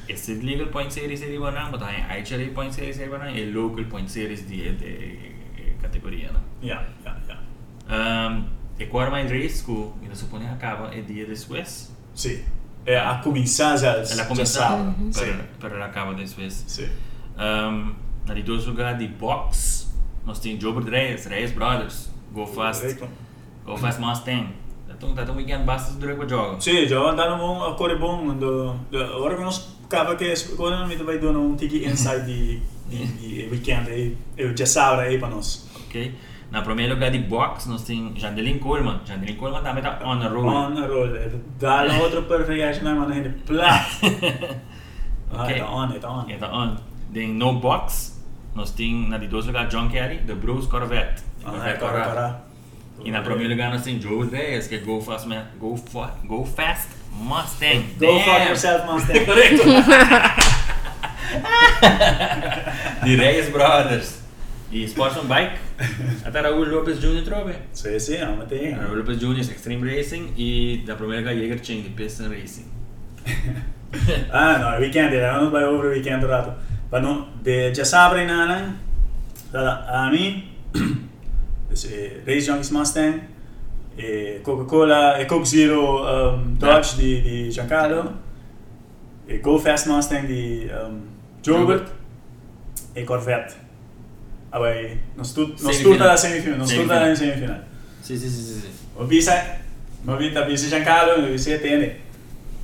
is 0.07 0.29
it 0.29 0.43
legal 0.43 0.67
point 0.67 0.93
series 0.93 1.21
serie 1.21 1.39
bana, 1.39 1.71
pues, 1.71 1.83
actually 1.83 2.51
point 2.51 2.73
series 2.73 2.97
serie 2.97 3.11
bana, 3.11 3.31
el 3.31 3.53
local 3.53 3.85
point 3.85 4.09
series 4.09 4.49
die 4.49 4.73
de 4.73 5.33
eh, 5.57 5.77
categoría, 5.81 6.31
¿no? 6.33 6.41
Yeah, 6.61 6.87
yeah, 7.03 7.17
yeah. 7.27 8.27
Um, 8.27 8.45
e 8.79 8.87
quarta 8.87 9.11
mais 9.11 9.31
race, 9.31 9.65
que 9.65 10.47
acaba 10.47 10.95
é 10.95 11.01
dia 11.01 11.27
de 11.27 11.37
Sí. 12.15 12.45
E 12.85 12.95
a 12.95 13.19
cominciare 13.19 13.79
già, 13.79 13.97
Ela 13.97 14.05
già 14.05 14.27
começa 14.27 14.61
sabato. 14.61 14.95
Sì. 15.11 15.21
per 15.25 15.49
per 15.59 15.73
ela 15.73 15.87
acaba 15.87 16.13
depois. 16.13 16.65
Sì. 16.67 16.89
Um, 17.37 17.95
na 18.27 18.35
de 18.35 18.43
dois 18.43 18.65
lugares 18.67 18.99
de 18.99 19.09
box, 19.09 19.87
nós 20.25 20.39
temos 20.39 20.63
Joe 20.63 20.73
Reyes, 20.83 21.27
Reyes 21.27 21.53
Brothers, 21.53 22.11
Go 22.33 22.47
Fast. 22.47 22.99
Go 23.65 23.77
Fast 23.77 23.99
Mustang. 24.01 24.49
Então, 24.89 25.15
tá 25.15 25.31
um 25.33 25.37
weekend 25.37 25.65
basta 25.65 25.93
durante 25.99 26.25
o 26.25 26.29
jogo. 26.29 26.61
Sì, 26.61 26.87
già 26.87 26.99
andando 27.01 27.37
bom, 27.37 27.63
a 27.65 27.75
corre 27.75 27.97
bom, 27.97 28.31
ando, 28.31 28.87
ora 28.93 29.35
che 29.35 29.43
non 29.43 29.53
scava 29.53 30.15
che 30.15 30.35
ora 30.57 30.79
non 30.79 30.87
mi 30.89 30.97
vai 30.97 31.19
dando 31.19 31.41
un 31.41 31.57
tiki 31.57 31.85
inside 31.85 32.25
di, 32.25 32.63
di, 32.87 33.17
di 33.17 33.49
weekend 33.51 33.89
e 33.89 34.17
e 34.37 34.53
già 34.55 34.67
saura 34.67 35.03
aí 35.03 35.19
para 35.19 35.35
nós. 35.35 35.67
Ok? 35.87 36.13
Na 36.55 36.63
primeiro 36.63 36.95
lugar 36.95 37.11
de 37.11 37.19
box, 37.19 37.67
nós 37.67 37.83
temos 37.83 38.17
Jandelin 38.21 38.59
Coleman. 38.61 39.01
Jandelin 39.05 39.35
Coleman 39.35 39.63
também 39.65 39.83
tá 39.83 39.99
on 40.05 40.23
a 40.23 40.29
roll. 40.29 40.47
On 40.47 40.79
a 40.79 40.87
roll. 40.87 41.09
Dá 41.59 41.83
outro 42.01 42.23
per 42.23 42.47
reaction 42.47 42.85
na 42.85 42.95
mano 42.95 43.13
hindi 43.13 43.29
plat. 43.45 43.85
Ah, 45.33 45.43
Ok. 45.43 45.59
tá 45.59 45.67
on, 45.69 45.89
tá 45.99 46.09
on. 46.11 46.29
Ja, 46.29 46.39
tá 46.39 46.53
on. 46.53 46.77
Den 47.11 47.31
no 47.35 47.55
box, 47.55 48.23
nós 48.55 48.71
temos 48.71 49.09
na 49.11 49.19
de 49.19 49.27
dois 49.27 49.47
lugar 49.47 49.67
John 49.67 49.89
Kerry, 49.89 50.19
The 50.19 50.35
Bruce 50.35 50.69
Corvette. 50.69 51.25
Ah, 51.45 51.71
é, 51.71 51.73
cara, 51.73 52.05
cara. 52.05 52.41
E 53.05 53.11
na 53.11 53.21
primeiro 53.21 53.51
lugar 53.51 53.73
nós 53.73 53.83
temos 53.83 54.01
Joe 54.05 54.25
Reyes, 54.29 54.69
que 54.69 54.77
é 54.77 54.79
Go 54.79 55.01
Fast, 55.01 55.27
Go, 55.59 55.77
Fa 55.77 56.13
Go 56.25 56.45
Fast 56.47 56.89
Mustang. 57.11 57.83
Go 57.99 58.21
fuck 58.21 58.39
Damn. 58.39 58.49
yourself, 58.49 58.87
Mustang. 58.87 59.21
Correcto. 59.27 59.65
de 63.05 63.17
Reyes 63.17 63.49
Brothers. 63.51 64.23
E 64.71 64.87
Sportsman 64.89 65.27
Bike, 65.27 65.59
आता 66.27 66.41
Rahul 66.41 66.71
López 66.71 67.01
Jr. 67.01 67.25
creo 67.25 67.47
que. 67.47 67.55
Sí, 67.73 67.99
sí, 67.99 68.17
no 68.21 68.37
me 68.37 68.45
tengo. 68.47 68.81
Raúl 68.81 68.99
López 68.99 69.19
Jr. 69.21 69.41
es 69.41 69.51
Extreme 69.51 69.85
Racing 69.85 70.33
y 70.37 70.85
la 70.87 70.97
primera 70.97 71.23
que 71.23 71.35
llega 71.35 71.61
Ching 71.61 71.95
Piston 71.97 72.31
Racing. 72.31 72.65
ah, 74.33 74.59
no, 74.61 74.75
el 74.75 74.83
weekend, 74.83 75.13
era 75.13 75.41
un 75.41 75.51
baile 75.51 75.69
over 75.69 75.91
weekend 75.91 76.23
rato. 76.25 76.55
Pero 76.91 77.29
de 77.43 77.73
Jasabra 77.75 78.23
y 78.23 78.27
Nalan, 78.27 78.79
a 79.53 80.11
mí, 80.13 80.57
eh, 80.75 82.23
Race 82.25 82.47
Junkies 82.47 82.71
Mustang, 82.71 83.21
eh, 83.97 84.41
Coca-Cola, 84.43 85.19
e 85.19 85.27
Coke 85.27 85.47
Zero 85.47 86.35
um, 86.35 86.57
Dodge 86.57 86.97
di, 86.97 87.21
di 87.21 87.51
Giancarlo, 87.51 88.13
e 89.27 89.41
Go 89.41 89.59
Fast 89.59 89.89
Mustang 89.89 90.27
di 90.27 90.69
um, 90.71 91.03
Gilbert, 91.43 91.91
e 92.95 93.05
Corvette. 93.05 93.64
Ah, 94.55 94.61
vai, 94.61 95.01
stu, 95.25 95.49
non 95.49 95.57
Semifinal. 95.57 95.75
stuta 95.75 96.05
la 96.05 96.17
semifinale, 96.17 96.57
non 96.59 96.67
stuta 96.69 96.95
Semifinal. 96.95 97.09
in 97.11 97.17
semifinale. 97.17 97.63
Sim, 98.01 98.17
sim, 98.17 98.29
sim, 98.29 98.61
sim. 98.61 98.71
Ma 98.97 99.05
bisa, 99.05 99.57
ma 100.03 100.15
vita 100.15 100.43
bisa 100.43 100.69
Giancarlo, 100.69 101.23
ma 101.23 101.27
bisa 101.27 101.59
tene. 101.59 101.97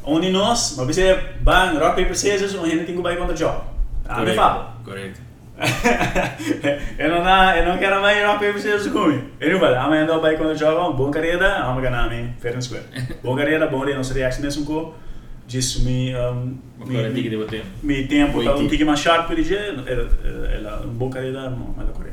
Um 0.06 0.20
de 0.20 0.30
nós, 0.30 0.76
ma 0.76 0.84
bisa 0.84 1.02
bang, 1.42 1.76
rock, 1.78 1.96
paper, 1.96 2.14
scissors, 2.14 2.54
um 2.54 2.64
gente 2.64 2.84
tem 2.84 2.94
que 2.94 3.02
vai 3.02 3.16
contra 3.16 3.34
o 3.34 3.36
jogo. 3.36 3.64
Ah, 4.08 4.20
me 4.22 4.34
fala. 4.34 4.76
Correto. 4.84 5.18
eu 6.96 7.10
não 7.10 7.24
dá, 7.24 7.58
eu 7.58 7.66
não 7.66 7.76
quero 7.76 8.00
mais 8.00 8.24
rock, 8.24 8.38
paper, 8.38 8.60
scissors 8.60 8.86
comigo. 8.86 9.26
Ele 9.40 9.58
vai, 9.58 9.74
amanhã 9.74 10.06
vai 10.20 10.36
contra 10.36 10.52
o 10.52 10.56
jogo, 10.56 10.92
bom 10.94 11.10
carreira, 11.10 11.64
vamos 11.64 11.82
ganhar, 11.82 12.08
me, 12.08 12.32
fair 12.38 12.54
and 12.54 12.60
square. 12.62 12.84
Bom 13.20 13.34
carreira, 13.34 13.66
bom 13.66 13.84
dia, 13.84 13.96
nossa 13.96 14.14
reação 14.14 14.44
nesse 14.44 14.60
um 14.60 14.64
co. 14.64 14.94
Disso 15.50 15.82
me, 15.82 16.14
um, 16.14 16.56
sharp 18.96 19.26
por 19.26 19.34
dia, 19.34 19.58
ela, 19.58 20.86
um 20.86 20.90
bom 20.90 21.10
carreira, 21.10 21.50
não, 21.50 21.74
mas 21.76 21.88
ela 21.88 21.92
corre. 21.92 22.10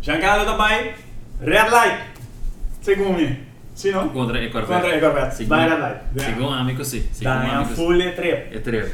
Giancarlo 0.00 0.44
também, 0.44 0.92
red 1.40 1.68
light, 1.70 2.04
segundo 2.80 3.18
me, 3.18 3.40
sim 3.74 3.90
não? 3.90 4.10
Contra 4.10 4.40
e 4.40 4.48
Corvette. 4.48 4.80
Contra 4.80 4.96
e 4.96 5.00
Corvette. 5.00 5.34
Segundo, 5.34 5.48
Vai, 6.50 6.60
amigo, 6.60 6.84
sim. 6.84 7.04
Segundo 7.10 7.34
Dá, 7.34 7.44
é 7.44 7.48
um 7.48 7.54
amigo, 7.56 7.68
sim. 7.70 7.74
full 7.74 8.00
e 8.00 8.12
trip. 8.12 8.56
É 8.56 8.58
treve. 8.60 8.92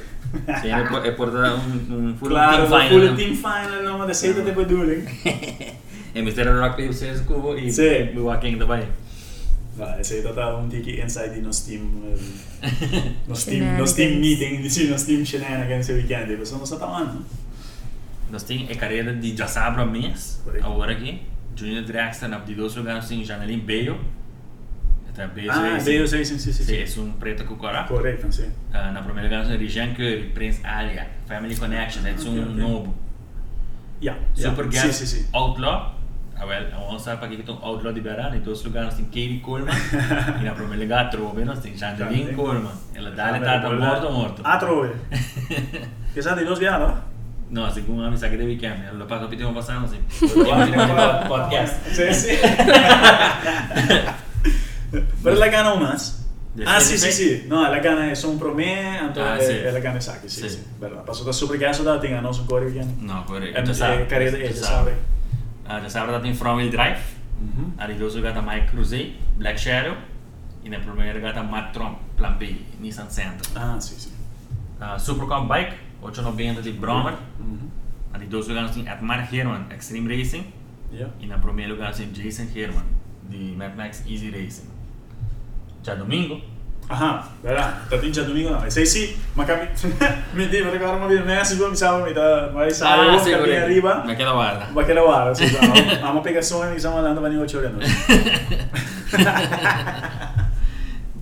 Sim, 0.63 0.73
é 0.73 0.85
por, 0.89 1.07
é 1.07 1.11
por 1.11 1.31
dar 1.31 1.53
um, 1.57 2.11
um 2.11 2.17
full 2.17 2.31
Claro, 2.31 2.69
team 2.69 2.81
final. 2.81 2.89
full 2.89 3.17
team 3.17 3.37
final, 3.37 3.83
não, 3.83 3.99
mas 3.99 4.11
aceita 4.11 4.41
depois 4.41 4.67
do 4.67 4.83
link. 4.83 5.77
É 6.15 6.23
mistério 6.23 6.59
rock 6.59 6.71
paper 6.71 6.95
scissors 6.95 7.21
cubo 7.29 7.55
e 7.59 7.71
Sim. 7.71 8.17
o 8.17 8.31
Vai, 9.77 10.01
aceita 10.01 10.33
tá 10.33 10.57
um 10.57 10.69
tiki 10.69 11.01
inside 11.01 11.35
di 11.35 11.41
nos 11.41 11.61
team, 11.61 12.03
eh, 12.63 13.13
nos 13.27 13.45
team, 13.45 13.85
team 13.95 14.19
meeting, 14.21 14.69
sim, 14.69 14.89
nos 14.91 15.05
team 15.05 15.25
shenanigans 15.25 15.89
esse 15.89 15.93
weekend, 15.93 16.35
você 16.37 16.55
não 16.55 16.63
está 16.65 16.77
falando. 16.77 17.25
Nós 18.31 18.43
temos 18.43 18.71
a 18.71 18.75
carreira 18.75 19.15
de 19.15 19.37
Jassabra 19.37 19.85
mês, 19.87 20.41
Correto. 20.45 20.67
agora 20.67 20.93
aqui. 20.93 21.23
Junior 21.57 21.85
Dragster 21.85 22.29
na 22.29 22.39
de 22.39 22.55
dois 22.55 22.75
lugares 22.75 23.09
tem 23.09 23.25
Janelin 23.25 23.59
Beio. 23.59 24.01
Até 25.09 25.27
Beio 25.27 25.51
Ah, 25.51 25.77
veio, 25.79 26.07
sim, 26.07 26.25
sim, 26.25 26.39
sim, 26.39 26.53
Sim, 26.53 26.87
sim. 26.87 27.01
é 27.01 27.05
um 27.05 27.13
preto 27.13 27.45
com 27.45 27.57
corá. 27.57 27.85
Correto, 27.85 28.33
sim. 28.33 28.45
Uh, 28.73 28.93
na 28.93 29.03
primeira 29.03 29.29
lugar 29.29 29.47
tem 29.47 29.59
Rijan 29.59 29.95
Curry, 29.95 30.31
Prince 30.33 30.61
Alia, 30.65 31.09
Family 31.27 31.57
Connection, 31.57 32.03
é 32.07 32.13
um 32.29 32.45
novo. 32.55 32.95
Yeah, 34.03 34.23
Super 34.35 34.67
yeah. 34.67 34.89
Gas 34.89 34.97
Sim, 34.97 35.07
sim, 35.07 35.17
sim. 35.23 35.29
Outlaw. 35.33 36.00
vamos 36.47 37.07
a 37.09 37.17
para 37.17 37.29
que 37.29 37.35
estão 37.35 37.59
ao 37.63 37.75
lado 37.77 37.93
de 37.93 38.01
Berana, 38.01 38.37
em 38.37 38.41
dois 38.41 38.63
lugares 38.65 38.95
tem 38.95 39.05
Kevin 39.07 39.41
Coleman, 39.41 39.73
e 40.41 40.45
na 40.45 40.53
primeira 40.53 40.77
liga 40.77 41.01
atrou, 41.01 41.33
bem 41.35 41.45
nós 41.45 41.59
tem 41.61 41.77
Jandelin 41.77 42.35
Coleman. 42.35 42.73
Ela 42.95 43.11
dá 43.11 43.37
ele 43.37 43.45
tá 43.45 43.71
morto 43.71 44.13
morto. 44.13 44.43
Atrou. 44.45 44.91
Que 46.13 46.23
sabe 46.23 46.45
nós 46.45 46.59
ganhar, 46.59 46.81
não? 46.81 47.11
No, 47.51 47.67
así 47.67 47.83
como 47.83 48.03
a 48.03 48.11
mí 48.11 48.17
saqué 48.17 48.37
de 48.37 48.45
weekend, 48.45 48.93
lo 48.95 49.07
paso 49.07 49.29
pito 49.29 49.53
pasando, 49.53 49.89
sí. 49.89 49.99
podcast. 51.29 51.85
Sí, 51.93 52.15
sí. 52.15 52.39
Pero 55.23 55.37
la 55.37 55.49
gana 55.49 55.75
más. 55.75 56.29
Ah, 56.65 56.81
sí, 56.81 56.97
sí, 56.97 57.13
sí. 57.13 57.47
No, 57.49 57.63
la 57.69 57.81
gana 57.81 58.13
es 58.13 58.23
un 58.25 58.39
promé, 58.39 58.99
entonces 58.99 59.65
ah, 59.67 59.73
la 59.73 59.81
gana 59.81 60.01
saque, 60.01 60.29
sí, 60.29 60.49
sí. 60.49 60.63
Verdad. 60.81 61.05
Pasó 61.05 61.25
da 61.25 61.33
super 61.33 61.59
gaso 61.59 61.83
da 61.83 62.01
tinha 62.01 62.21
nosso 62.21 62.47
corre 62.47 62.69
again. 62.69 62.99
No, 63.01 63.27
corre. 63.27 63.51
Entonces, 63.51 63.83
em, 63.83 64.03
eh, 64.03 64.07
carrera. 64.07 64.39
Sabe. 65.89 66.11
Ah, 66.11 66.13
ela 66.13 66.21
tem 66.21 66.35
front 66.35 66.59
wheel 66.59 66.71
drive. 66.71 67.01
Ali 67.79 67.95
dois 67.95 68.15
lugares 68.15 68.37
tem 68.37 68.47
Mike 68.47 68.71
Cruzei, 68.71 69.17
Black 69.37 69.59
Shadow. 69.59 69.97
E 70.63 70.69
na 70.69 70.79
primeira 70.79 71.33
tem 71.33 71.43
Matt 71.43 71.73
Trump, 71.73 71.99
Plan 72.17 72.37
B, 72.37 72.57
Nissan 72.81 73.09
Sentra. 73.09 73.51
Ah, 73.55 73.81
sì, 73.81 73.95
sì. 73.99 74.11
Uh, 74.81 74.99
Supercom 74.99 75.47
Bike, 75.47 75.77
890 76.03 76.63
de 76.63 76.73
Bromer. 76.73 77.15
Mhm. 77.39 77.71
Ali 78.13 78.27
dois 78.27 78.49
lugares 78.49 78.73
tem 78.73 78.87
Edmar 78.87 79.33
Herman, 79.33 79.67
Extreme 79.71 80.09
Racing. 80.09 80.53
Yeah. 80.93 81.15
E 81.21 81.27
na 81.27 81.39
primeira 81.39 81.73
lugar 81.73 81.95
tem 81.95 82.11
Jason 82.13 82.47
Herman, 82.55 82.85
de 83.29 83.55
Mad 83.57 83.77
Max 83.77 84.05
Easy 84.07 84.31
Racing. 84.31 84.69
Já 85.83 85.95
domingo, 85.95 86.43
Ah, 87.03 87.25
bella. 87.41 87.87
Da 87.89 87.99
tinga 87.99 88.23
domingo 88.25 88.51
no. 88.51 88.65
E 88.65 88.71
sei 88.71 88.85
sì, 88.85 89.17
ma 89.35 89.45
capi... 89.45 89.69
mi 90.35 90.49
dico, 90.49 90.71
ricordo 90.71 90.97
una 90.97 91.07
video 91.07 91.25
messa, 91.25 91.55
mi 91.69 91.77
sa, 91.77 91.99
mi 91.99 92.13
da... 92.13 92.49
Vai 92.49 92.73
sai, 92.73 93.09
Ah, 93.15 93.19
sì, 93.19 93.31
capi 93.31 93.55
arriba. 93.55 94.03
Naquela 94.05 94.33
guarda. 94.33 94.69
Ma 94.73 94.83
che 94.83 94.93
la 94.93 95.03
guarda, 95.03 95.33
sì, 95.33 95.49
no. 95.53 96.09
Amo 96.09 96.21
pegazione, 96.21 96.73
mi 96.73 96.79
stiamo 96.79 96.97
andando 96.97 97.21
venire 97.21 97.43
a 97.43 97.47
giorno. 97.47 97.79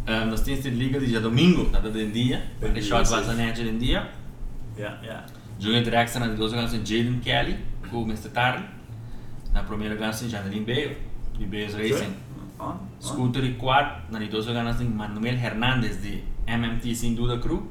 Uh, 0.08 0.24
nós 0.24 0.40
temos 0.40 0.62
de 0.62 0.70
liga 0.70 0.98
de 0.98 1.20
domingo, 1.20 1.68
nada 1.70 1.90
de 1.90 2.10
dia. 2.10 2.42
Bem 2.58 2.70
Porque 2.70 2.80
shot 2.80 3.06
vai 3.10 3.22
ser 3.22 3.52
de 3.52 3.78
dia. 3.78 4.08
Yeah, 4.74 4.98
yeah. 5.02 5.26
Junior 5.58 5.82
Drexler 5.82 6.26
na 6.26 6.34
dois 6.34 6.50
lugares 6.50 6.70
tem 6.70 6.80
Jaden 6.82 7.20
Kelly, 7.20 7.58
com 7.90 7.98
o 7.98 8.04
Mr. 8.04 8.30
Tarly. 8.30 8.64
Na 9.52 9.62
primeira 9.64 9.96
tem 9.96 10.28
Janelin 10.30 10.64
Bale, 10.64 10.96
de 11.36 11.44
Bales 11.44 11.74
Racing. 11.74 12.14
On, 12.60 12.64
on. 12.70 12.76
Scooter 13.00 13.44
e 13.44 13.54
Quad, 13.54 13.86
na 14.10 14.18
de 14.18 14.26
dois 14.28 14.46
lugares 14.46 14.76
tem 14.76 14.88
Manuel 14.88 15.36
Hernandez, 15.36 16.00
de 16.02 16.22
MMT 16.46 16.94
Sem 16.94 17.14
Duda 17.14 17.38
Crew. 17.38 17.62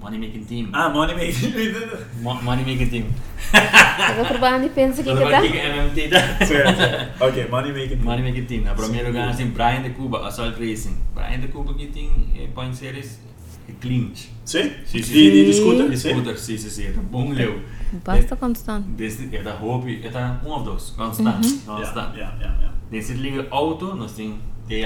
Money 0.00 0.18
Making 0.18 0.44
Team. 0.44 0.70
Ah, 0.72 0.88
money 0.88 1.14
me. 1.14 1.30
Mo- 2.22 2.40
Money 2.42 2.64
Making 2.64 2.88
Team. 2.88 3.04
Agora 3.52 4.28
trabalhando 4.28 4.64
e 4.64 4.70
pensa 4.70 5.02
aqui 5.02 5.12
que 5.50 5.58
é 5.58 5.76
MMT 5.76 6.08
tá? 6.08 6.46
Certo. 6.46 7.22
Ok, 7.24 7.48
money 7.50 7.70
making. 7.72 7.96
Money 7.96 8.22
Making 8.22 8.44
Team. 8.46 8.60
Na 8.62 8.74
primeira 8.74 9.08
Sim. 9.12 9.18
lugar 9.18 9.36
tem 9.36 9.46
Brian 9.48 9.82
de 9.82 9.90
Cuba, 9.90 10.26
Assault 10.26 10.58
Racing. 10.58 10.96
Brian 11.14 11.38
de 11.40 11.48
Cuba 11.48 11.74
que 11.74 11.88
tem 11.88 12.10
eh, 12.34 12.48
point 12.54 12.72
series 12.74 13.20
e 13.68 13.72
clinch. 13.72 14.30
Sì, 14.46 14.72
Di, 14.90 15.02
sì. 15.02 15.12
di, 15.30 15.44
di 15.44 15.52
scooter? 15.52 15.88
De 15.90 15.96
scooter, 15.98 16.38
sim, 16.38 16.56
sim, 16.56 16.70
sim. 16.70 16.86
É 16.86 16.92
bom 16.92 17.30
leu. 17.32 17.60
Basta 18.02 18.36
constante. 18.36 18.88
Desse, 18.92 19.28
é 19.36 19.42
da 19.42 19.54
Hope, 19.62 20.00
é 20.02 20.08
da 20.08 20.40
um 20.44 20.50
of 20.52 20.64
those, 20.64 20.92
constant, 20.96 21.44
Yeah, 21.44 21.62
constant. 21.66 22.16
yeah, 22.16 22.34
yeah, 22.40 22.56
yeah. 22.58 22.72
Decirle 22.90 23.46
auto, 23.50 23.94
nós 23.94 24.12
tem 24.12 24.40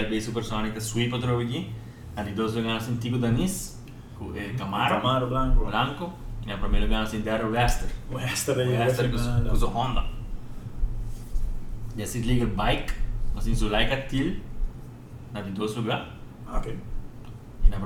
vez 0.08 0.26
sweep 0.80 1.12
outro 1.12 1.38
aqui, 1.38 1.70
ali 2.16 2.32
dois 2.32 2.54
lugares 2.54 2.88
em 2.88 2.96
Tico 2.96 3.18
Danis, 3.18 3.82
Camaro, 4.56 5.00
Blanco, 5.26 5.64
Blanco, 5.64 6.12
e 6.46 6.52
a 6.52 6.58
Daryl 7.22 7.50
Wester, 7.50 7.88
Wester, 8.10 8.56
Wester 8.56 9.10
com 9.10 9.16
Honda. 9.68 10.04
Bike, 12.46 12.92
nós 13.34 13.46
Til, 14.08 14.42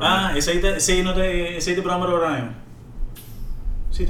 Ah, 0.00 0.36
ese 0.36 0.50
ahí, 0.50 0.60
ese 0.76 0.92
Sí. 3.90 4.04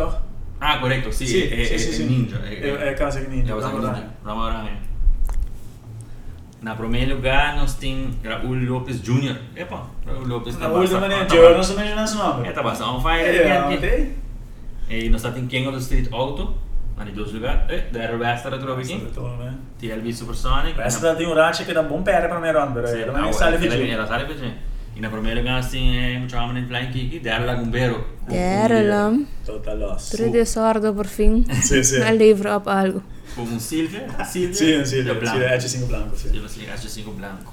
Ah, 0.61 0.81
correcto, 0.81 1.13
sí, 1.13 1.25
sí. 1.27 2.05
Ninja. 2.05 2.37
Eh, 2.45 2.95
Ninja. 3.29 3.55
Ninja. 4.65 4.88
Na 6.61 6.75
primeiro 6.75 7.15
lugar, 7.15 7.57
nós 7.57 7.75
temos 7.75 8.17
Raul 8.25 8.65
Lopes 8.65 9.01
Jr. 9.01 9.37
Epa, 9.55 9.87
Raul 10.05 10.27
Lopes 10.27 10.59
Na 10.59 10.69
última 10.69 11.01
maneira, 11.01 11.27
eu 11.33 11.55
não 11.57 11.63
sou 11.63 11.77
nem 11.77 11.95
nesse 11.95 12.17
nome. 12.17 12.49
É, 12.49 12.53
tá 12.53 12.63
passando 12.63 12.97
on 12.97 13.01
fire. 13.01 13.39
É. 13.39 14.11
E 14.91 15.09
nós 15.09 15.23
temos 15.23 15.49
King 15.49 15.67
of 15.69 15.77
the 15.77 15.83
Street 15.83 16.09
Auto, 16.13 16.55
die 17.05 17.13
dois 17.13 17.33
lugar, 17.33 17.67
eh, 17.69 17.85
daar 17.93 18.19
Wester 18.19 18.51
dat 18.51 18.61
trovi 18.61 18.85
Sta 18.85 18.95
aqui. 18.97 19.07
eh. 19.47 19.53
TLB 19.79 20.13
Supersonic. 20.13 20.77
Resta 20.77 21.01
da 21.01 21.15
tem 21.15 21.29
un 21.29 21.35
race 21.35 21.65
che 21.65 21.73
da 21.73 21.83
buon 21.83 22.03
pere 22.03 22.27
per 22.27 22.39
me 22.41 22.51
ron, 22.51 22.73
però 22.73 22.87
Sì, 22.89 23.01
era 23.01 23.13
una 23.13 23.31
sale 23.33 23.57
vicino. 23.59 23.93
ela 23.93 24.07
sabe 24.07 24.25
bem. 24.25 24.53
E 24.97 25.01
na 25.01 25.09
primeira 25.11 25.39
lugar 25.41 25.65
tem 25.65 25.97
eh, 25.97 26.19
um 26.19 26.27
chamam 26.27 26.57
em 26.57 26.67
Flying 26.67 26.91
Kiki, 26.91 27.21
der 27.21 27.45
la 27.45 27.55
gumbero. 27.55 28.05
Deralam. 28.27 29.27
Total 29.45 29.79
loss. 29.79 30.09
Trude 30.09 30.45
sordo 30.45 30.93
por. 30.93 31.07
Sì, 31.07 31.45
sì. 31.85 32.01
Al 32.01 32.17
livro 32.17 32.53
op 32.57 32.67
algo. 32.67 33.03
Um. 33.43 33.59
Sì, 33.59 34.53
sì, 34.53 34.65
de 34.67 34.85
sì, 34.85 35.03
blanco. 35.03 35.59
sì, 35.59 35.79
H5 35.79 35.87
blanco. 35.87 36.17
Silvia 36.17 36.49
sì, 36.49 36.67
H5 37.03 37.15
blanco. 37.15 37.53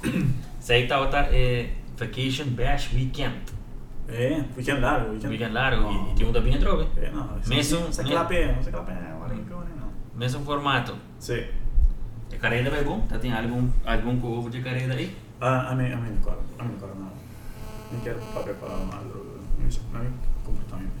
Sei 0.58 0.86
tauta 0.86 1.28
é 1.30 1.70
Vacation 1.96 2.54
Bash 2.54 2.90
Weekend. 2.92 3.54
Eh, 4.08 4.42
weekend 4.54 4.80
largo, 4.80 5.10
weekend. 5.10 5.30
Weekend 5.32 5.52
largo. 5.52 5.82
No. 5.90 6.10
E 6.10 6.14
tem 6.14 6.26
um 6.26 6.32
da 6.32 6.40
bem 6.40 6.58
trove. 6.58 6.86
Eh, 6.96 7.10
no, 7.10 7.38
Messo- 7.46 7.90
sta 7.90 8.02
me- 8.02 8.08
clape, 8.10 8.56
sta 8.60 8.70
clape, 8.70 8.92
guarda 9.16 9.34
che 9.34 9.40
no. 9.50 9.92
Mesmo 10.14 10.40
formato. 10.44 10.96
Sì. 11.18 11.34
E 12.30 12.36
carreira 12.38 12.70
vai 12.70 12.82
bom? 12.84 13.00
Tá 13.06 13.18
tem 13.18 13.32
algum 13.32 13.68
algum 13.84 14.18
covo 14.20 14.48
de 14.48 14.60
carreira 14.60 14.94
aí? 14.94 15.14
Ah, 15.40 15.68
a 15.70 15.74
me, 15.74 15.92
a 15.92 15.96
me 15.96 16.08
non 16.08 16.16
ricordo, 16.16 16.42
a 16.56 16.62
me 16.62 16.68
non 16.68 16.74
ricordo 16.74 16.94
no. 16.98 17.10
Mi 17.90 18.00
chiedo 18.02 18.18
proprio 18.32 18.54
qua 18.54 18.68
un 18.74 18.90
altro, 18.92 19.38
non 19.58 19.70
so, 19.70 19.80
ma 19.92 19.98
mi 20.00 20.10
comportamento 20.42 21.00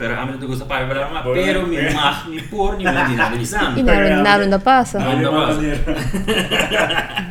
Pero 0.00 0.18
a 0.18 0.24
menos 0.24 0.40
te 0.40 0.46
gusta 0.46 0.66
para 0.66 0.84
el 0.84 0.88
programa, 0.88 1.20
bueno, 1.20 1.42
pero 1.44 1.66
mi 1.66 1.76
más, 1.94 2.26
mi 2.26 2.40
por, 2.40 2.78
ni 2.78 2.84
me 2.84 3.04
dinamisan. 3.04 3.78
Y 3.78 3.82
naron, 3.82 4.22
naron 4.22 4.48
da 4.48 4.58
pasa. 4.58 4.98
Naron 4.98 5.22
da 5.22 5.30
pasa. 5.30 5.60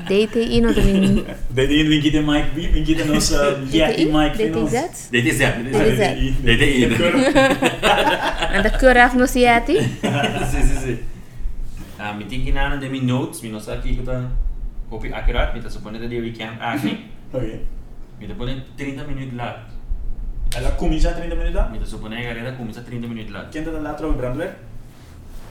Date 0.07 0.43
in 0.43 0.67
of 0.67 0.77
in. 0.77 1.25
Date 1.49 1.73
in, 1.73 1.89
we 1.89 1.99
get 1.99 2.23
Mike 2.23 2.53
B, 2.55 2.69
we 2.71 2.85
get 2.85 3.09
ons 3.09 3.31
Yeti 3.71 4.05
Mike 4.11 4.35
Finos. 4.35 4.71
Date 4.71 4.91
Z? 5.01 5.11
Date 5.11 5.31
Z, 5.31 5.41
date 5.63 6.19
in. 6.19 6.45
Date 6.45 6.67
in. 6.77 6.91
En 8.53 8.61
dat 8.61 8.77
keur 8.77 8.97
af 8.97 9.15
nos 9.15 9.33
Yeti? 9.33 9.77
Sí, 10.51 10.61
sí, 10.61 10.75
sí. 10.83 10.99
Uh, 11.97 12.13
mi 12.17 12.25
tiki 12.25 12.51
naron 12.51 12.79
de 12.79 12.89
mi 12.89 12.99
notes, 12.99 13.41
mi 13.41 13.49
nosa 13.49 13.73
aquí 13.73 13.95
kuta 13.95 14.29
copy 14.89 15.09
accurate, 15.11 15.57
mi 15.57 15.61
ta 15.61 15.69
supone 15.69 15.97
de 15.97 16.21
weekend, 16.21 16.61
ah, 16.61 16.77
sí. 16.77 16.97
Okay. 17.33 17.65
Mi 18.19 18.27
te 18.27 18.33
pone 18.35 18.63
30 18.77 19.03
minutos 19.05 19.33
largo. 19.33 19.78
Alla 20.55 20.71
comincia 20.71 21.11
30 21.11 21.35
minuti 21.35 21.53
da. 21.53 21.67
Mi 21.69 21.77
tá 21.77 21.85
suponendo 21.85 22.21
que 22.21 22.27
a 22.27 22.33
carreira 22.33 22.57
começa 22.57 22.81
30 22.81 23.07
minutos 23.07 23.31
lá. 23.31 23.47
Chi 23.51 23.59
è 23.59 23.61
dall'altro 23.61 24.11
Brandler? 24.13 24.57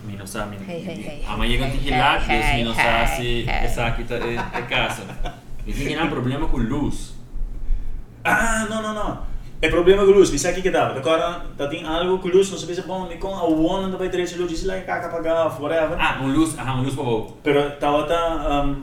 Mi 0.05 0.17
não 0.17 0.26
sabe. 0.26 0.57
Hey, 0.67 0.85
hey, 0.85 1.05
hey. 1.07 1.25
Amanhã 1.26 1.71
que 1.71 1.90
lá, 1.90 2.19
Hey, 2.19 2.64
não 2.64 2.73
hey, 2.73 2.76
sabe 2.76 3.17
se 3.17 3.23
hey. 3.23 3.49
essa 3.49 3.87
aqui 3.87 4.05
tá 4.05 4.17
é, 4.17 4.35
é 4.35 4.62
casa. 4.62 5.02
Mi 5.64 5.73
tinha 5.73 5.88
que 5.88 5.95
dar 5.95 6.09
problema 6.09 6.49
com 6.49 6.59
luz. 6.59 7.14
Ah, 8.25 8.67
no, 8.69 8.83
no, 8.83 8.93
no. 8.93 9.26
Il 9.61 9.71
problema 9.71 10.05
con 10.05 10.14
lui, 10.14 10.31
mi 10.31 10.38
sa 10.38 10.52
chi 10.52 10.61
che 10.61 10.71
dava, 10.71 10.93
d'accordo? 10.93 11.55
Da 11.57 11.69
tin 11.69 11.85
algo 11.85 12.19
con 12.19 12.31
lui, 12.31 12.49
non 12.49 12.59
sapesse 12.59 12.83
bom, 12.83 13.09
mi 13.09 13.19
con 13.19 13.33
a 13.33 13.45
one 13.45 13.90
da 13.90 13.97
vai 13.97 14.09
direito 14.09 14.37
lui, 14.37 14.47
dice 14.47 14.67
like 14.67 14.85
caca 14.85 15.09
paga, 15.09 15.47
whatever. 15.59 15.97
Ah, 15.99 16.19
um 16.21 16.33
luz, 16.33 16.55
ah, 16.57 16.75
um 16.75 16.83
luz 16.83 16.95
para 16.95 17.05
o 17.05 17.37
Pero 17.43 17.76
tava 17.78 18.05
tá 18.05 18.62
um, 18.64 18.83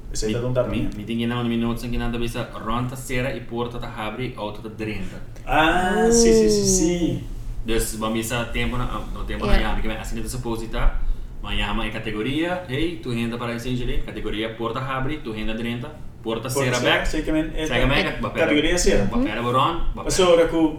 aí 0.25 0.27
Mi, 0.27 0.33
tá 0.33 0.39
dando 0.39 0.47
mi, 0.49 0.53
tratamento. 0.53 0.97
mi 0.97 1.03
tinha 1.05 1.27
não, 1.27 1.43
mi 1.43 1.57
notes 1.57 1.83
aqui 1.85 1.97
nada 1.97 2.17
bisa 2.17 2.43
ronta 2.53 2.95
cera 2.95 3.33
e 3.35 3.41
porta 3.41 3.79
tá 3.79 3.87
abre, 3.95 4.33
auto 4.37 4.61
tá 4.61 4.69
drenta. 4.69 5.17
Ah, 5.45 6.09
sim, 6.11 6.33
sim, 6.33 6.49
sim, 6.49 6.65
sim. 6.65 7.23
Dus 7.65 7.95
vamos 7.95 8.17
bisa 8.17 8.45
tempo 8.45 8.77
na 8.77 8.85
no 9.13 9.23
tempo 9.23 9.45
na 9.45 9.53
Yeah. 9.53 9.69
yama, 9.69 9.81
que 9.81 9.87
assim 9.87 10.19
é 10.19 10.27
suposita. 10.27 10.91
Mas 11.43 11.57
yama 11.57 11.85
é 11.85 11.89
categoria, 11.89 12.63
hey, 12.69 12.99
tu 13.01 13.09
renda 13.11 13.37
para 13.37 13.55
esse 13.55 13.75
jeito, 13.75 14.05
categoria 14.05 14.53
porta 14.55 14.79
abre, 14.79 15.17
tu 15.23 15.31
renda 15.31 15.53
drenta, 15.53 15.89
porta 16.21 16.49
cera 16.49 16.79
back. 16.79 17.07
Sei 17.07 17.21
que 17.23 17.31
men, 17.31 17.51
Sai 17.67 17.85
back, 17.87 18.21
categoria 18.33 18.77
cera. 18.77 19.05
Papera 19.05 19.41
boron, 19.41 19.85
Mas 19.95 20.19
ora 20.19 20.47
que 20.47 20.77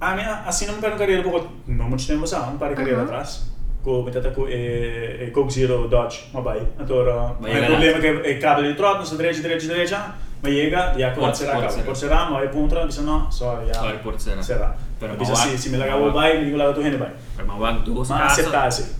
a 0.00 0.14
minha 0.14 0.34
assim 0.46 0.66
não 0.66 0.74
me 0.74 0.80
quero 0.80 0.96
carreira 0.96 1.22
porque 1.22 1.46
não 1.66 1.90
tempo 1.96 2.26
já, 2.26 2.40
não 2.46 2.56
para 2.58 2.74
carreira 2.74 2.98
Uhum. 2.98 3.04
atrás. 3.04 3.49
cu, 3.82 3.90
uite 3.90 4.20
cu 4.32 4.46
e, 4.46 5.30
Coke 5.32 5.50
Zero 5.50 5.86
Dodge 5.86 6.20
Mobile. 6.32 6.72
Allora, 6.76 7.36
problema 7.64 7.96
è 7.96 8.00
che 8.00 8.30
il 8.30 8.38
cavo 8.38 8.60
di 8.62 8.74
troppo, 8.74 9.04
sono 9.04 9.18
13, 9.18 9.40
13, 9.40 9.66
13, 9.66 9.94
ma 10.40 10.48
Iega 10.48 10.92
di 10.94 11.02
accorzerà 11.02 11.58
cavo. 11.58 11.80
Accorzerà, 11.80 12.28
ma 12.28 12.42
è 12.42 12.48
punto, 12.48 12.84
dice 12.84 13.02
no, 13.02 13.26
so, 13.30 13.60
ja. 13.66 13.74
So, 13.74 13.98
porcerà. 14.02 14.42
Serà. 14.42 14.74
Però 14.98 15.14
dice 15.14 15.34
sì, 15.34 15.58
sì, 15.58 15.70
me 15.70 15.76
la 15.76 15.86
cavo 15.86 16.10
Mobile, 16.10 16.72
tu 16.72 16.80
ne 16.82 16.96
vai. 16.96 17.10
Va 17.58 17.70
dos 17.82 18.08
casos. 18.08 18.80
Ma. 18.80 18.98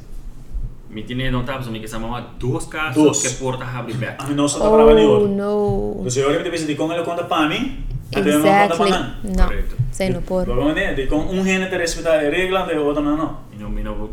Mi 0.93 1.05
tiene 1.05 1.31
notable, 1.31 1.71
mi 1.71 1.79
che 1.79 1.87
siamo 1.87 2.19
dos 2.37 2.67
casos 2.67 3.05
dos. 3.05 3.33
porta 3.35 3.65
a 3.65 3.79
abrir 3.79 3.97
back. 3.97 4.23
Ah, 4.23 4.33
non 4.33 4.49
so 4.49 4.59
da 4.59 4.69
no. 4.69 6.01
Così 6.03 6.21
ora 6.21 6.37
mi 6.37 6.43
devi 6.43 6.65
dire 6.65 6.97
lo 6.97 7.03
conta 7.03 7.25
Pami. 7.25 7.87
Exactly. 8.11 8.91
No. 9.23 9.53
Sei 9.91 10.11
no 10.11 10.21
por. 10.21 10.47
Lo 10.49 10.57
vamos 10.57 10.73
a 10.73 10.75
decir, 10.75 11.09
con 11.09 11.29
un 11.29 11.45
gene 11.45 11.67
te 11.67 11.77
regla, 11.77 12.67
te 12.67 12.75
no. 12.75 13.41
Y 13.53 13.57
no, 13.57 13.69
mi 13.69 13.83
no 13.83 14.09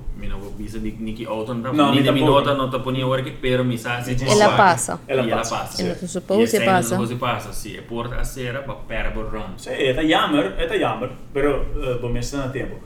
non 0.74 0.82
non 0.84 0.96
Niki 1.04 1.24
auto 1.26 1.54
non 1.54 1.76
No, 1.76 1.90
ni 1.90 1.98
mi 1.98 2.02
de 2.04 2.12
mi 2.12 2.20
tampoco. 2.20 2.40
nota 2.40 2.54
non 2.54 2.70
te 2.70 2.80
ponia 2.80 3.06
work 3.06 3.32
pero 3.40 3.64
mi 3.64 3.78
sa 3.78 4.02
si 4.02 4.16
Ela 4.20 4.50
passa. 4.50 5.00
Ela 5.06 5.22
Ela 5.24 5.36
passa. 5.38 5.56
passa. 5.58 5.82
E 5.82 5.86
non 5.86 5.96
si 5.96 6.08
suppose 6.08 6.62
passa. 6.64 6.96
Non 6.98 7.08
si 7.08 7.16
passa, 7.16 7.52
sì, 7.52 7.74
e 7.76 7.82
porta 7.82 8.18
a 8.20 8.24
sera 8.24 8.60
per 8.60 9.26
run. 9.32 9.54
Sì, 9.56 9.70
è 9.70 9.94
jammer, 10.04 10.56
è 10.56 10.78
jammer, 10.78 11.10
però 11.32 11.60
uh, 11.60 12.00
bom 12.00 12.12
mestre 12.12 12.40
na 12.40 12.50
tempo. 12.50 12.80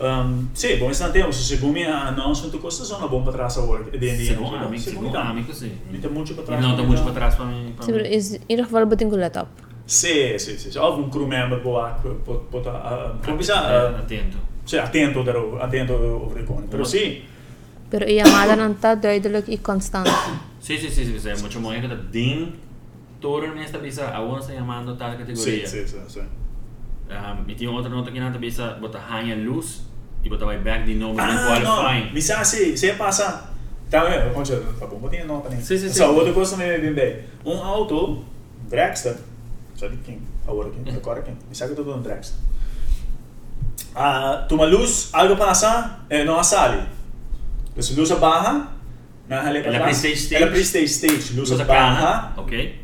Um, 0.00 0.48
sì, 0.52 0.76
bom 0.76 0.86
mestre 0.86 1.06
na 1.06 1.12
tempo, 1.12 1.32
se 1.32 1.42
segumi 1.42 1.84
a 1.84 2.10
não 2.10 2.32
são 2.34 2.50
tu 2.50 2.58
costa 2.60 2.84
zona 2.84 3.06
bom 3.08 3.22
para 3.22 3.32
trás 3.32 3.56
a 3.56 3.60
work. 3.62 3.92
E 3.92 3.98
dentro 3.98 4.24
Segundo 4.24 4.56
amigo, 4.56 4.82
segundo 4.82 5.18
amigo 5.18 5.52
sì. 5.52 5.72
Mi 5.90 5.98
tá 5.98 6.08
muito 6.08 6.34
para 6.34 6.42
E 6.44 6.46
trás. 6.46 6.60
não 6.62 6.76
tá 6.76 6.82
muito 6.82 7.02
para 7.02 7.12
trás 7.12 7.34
para 7.34 7.46
mim. 7.46 7.74
Sim, 7.80 7.92
pero 7.92 8.06
is 8.06 8.38
in 8.48 8.56
geval 8.58 8.86
beting 8.86 9.10
ko 9.10 9.16
laptop. 9.16 9.48
Sì, 9.84 10.34
sì, 10.38 10.58
sì, 10.58 10.76
of 10.76 10.98
un 10.98 11.08
crew 11.08 11.26
member 11.26 11.60
boa, 11.60 11.98
pota, 12.50 12.70
uh, 13.18 13.24
come 13.24 13.36
bisa. 13.38 14.04
Cioè, 14.68 14.80
attento, 14.80 15.22
darò, 15.22 15.58
attento 15.58 15.94
overcone. 15.94 16.66
Pero 16.68 16.84
sí. 16.84 17.24
Pero 17.88 18.06
y 18.06 18.16
llamada 18.16 18.54
no 18.54 18.66
está 18.66 18.96
duidelijk 18.96 19.48
y 19.48 19.56
constante. 19.58 20.10
Sí, 20.60 20.76
sí, 20.76 20.90
sí, 20.90 21.06
sí, 21.06 21.18
sí. 21.18 21.42
Mucho 21.42 21.58
más 21.60 21.80
que 21.80 21.88
din 22.12 22.54
todo 23.18 23.44
en 23.44 23.56
esta 23.58 23.78
pizza 23.78 24.14
aún 24.14 24.40
está 24.40 24.52
llamando 24.52 24.94
tal 24.94 25.16
categoría. 25.16 25.66
Sí, 25.66 25.86
sí, 25.86 25.96
sí. 26.06 26.20
Um, 26.20 27.48
y 27.48 27.54
tiene 27.54 27.74
otra 27.74 27.90
nota 27.90 28.12
que 28.12 28.18
en 28.18 28.24
esta 28.24 28.38
pizza 28.38 28.74
bota 28.78 29.00
hanya 29.08 29.34
luz 29.36 29.86
y 30.22 30.28
bota 30.28 30.44
vai 30.44 30.62
back 30.62 30.84
de 30.84 30.96
nuevo 30.96 31.16
ah, 31.18 31.46
qualifying. 31.46 32.08
No, 32.08 32.12
bisa 32.12 32.44
sí, 32.44 32.76
se 32.76 32.92
pasa. 32.92 33.50
También, 33.88 34.34
concha, 34.34 34.52
tampoco 34.78 35.08
tiene 35.08 35.24
nota 35.24 35.48
nem. 35.48 35.62
Sí, 35.62 35.78
sí, 35.78 35.88
sí. 35.88 35.94
Só 35.94 36.12
outra 36.12 36.34
coisa 36.34 36.58
também 36.58 36.78
bem 36.78 36.92
bem. 36.92 37.24
Um 37.42 37.62
auto 37.62 38.22
Dragster. 38.68 39.16
Sabe 39.74 39.96
quem? 40.04 40.20
Agora 40.46 40.68
quem? 40.68 40.94
Agora 40.94 41.22
quem? 41.22 41.38
Bisa 41.48 41.66
que 41.66 41.74
todo 41.74 41.94
um 41.94 42.02
Dragster. 42.02 42.36
Ah, 43.94 44.44
toma 44.48 44.64
luz, 44.66 45.10
algo 45.12 45.36
passa, 45.36 46.00
eh, 46.10 46.24
não 46.24 46.42
sale. 46.42 46.82
Dus 47.74 47.96
luz 47.96 48.10
barra, 48.12 48.68
na 49.28 49.48
Ela 49.48 49.80
pre-stage 49.80 50.14
stage. 50.16 50.42
Ela 50.42 50.50
pre-stage 50.50 50.84
stage, 50.88 51.32
luz 51.34 51.50
barra, 51.62 52.32
ok? 52.36 52.80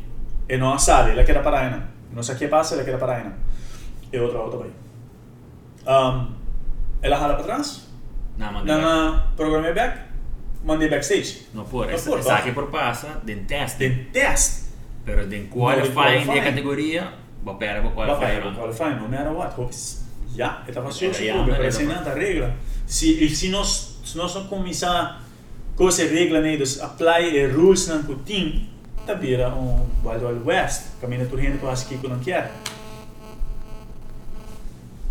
e 0.47 0.57
não 0.57 0.77
sale, 0.77 1.11
ela 1.11 1.23
quer 1.23 1.41
parar 1.43 1.61
ainda. 1.61 1.83
Não 2.11 2.21
sei 2.23 2.35
o 2.35 2.37
que 2.37 2.47
passa, 2.47 2.75
ela 2.75 2.83
quer 2.83 2.97
parar 2.99 3.17
ainda. 3.17 3.33
E 4.13 4.19
outra 4.19 4.39
auto 4.39 4.57
vai. 4.59 4.69
Um, 5.87 6.33
ela 7.01 7.17
rala 7.17 7.33
para 7.35 7.43
trás, 7.43 7.87
Não, 8.37 8.51
mas 8.53 8.65
na 8.65 9.27
programa 9.35 9.71
back, 9.73 9.99
mandei 10.63 10.89
backstage. 10.89 11.47
Não 11.53 11.63
por, 11.65 11.85
Não 11.87 11.93
essa, 11.93 12.09
por, 12.09 12.23
tá? 12.23 12.37
aqui 12.37 12.51
por 12.51 12.67
passa, 12.67 13.19
den 13.23 13.45
test, 13.45 13.77
Tem 13.77 14.05
test. 14.13 14.65
pero 15.05 15.25
den 15.27 15.47
qualifying 15.47 15.93
qualifying. 15.93 16.33
de 16.33 16.41
categoria, 16.41 17.13
va 17.43 17.53
pera 17.55 17.81
va 17.81 17.91
qualifying. 17.91 18.41
para 18.41 18.51
qualifying, 18.53 18.95
no 18.95 19.07
matter 19.07 19.31
what. 19.31 19.53
Hope 19.57 19.73
ya, 20.35 20.63
esta 20.67 20.81
facción 20.81 21.13
se 21.13 21.31
cumple, 21.31 21.55
pero 21.55 21.71
sin 21.71 21.87
nada 21.87 22.13
regla. 22.13 22.53
Si, 22.85 23.29
si 23.29 23.49
nos, 23.49 23.99
si 24.03 24.17
nos 24.17 24.35
comienza 24.49 25.17
cosa 25.75 26.03
regla, 26.03 26.41
né, 26.41 26.57
dos 26.57 26.81
apply 26.81 27.35
e 27.35 27.47
rules 27.47 27.87
nan 27.87 28.03
putin 28.03 28.69
ta 29.05 29.13
vira 29.13 29.49
um 29.49 29.85
Wild 30.03 30.23
Wild 30.25 30.43
West, 30.45 30.99
camina 31.01 31.25
turrendo 31.25 31.59
com 31.59 31.69
as 31.69 31.83
que 31.83 31.95
não 32.07 32.19
quer. 32.19 32.51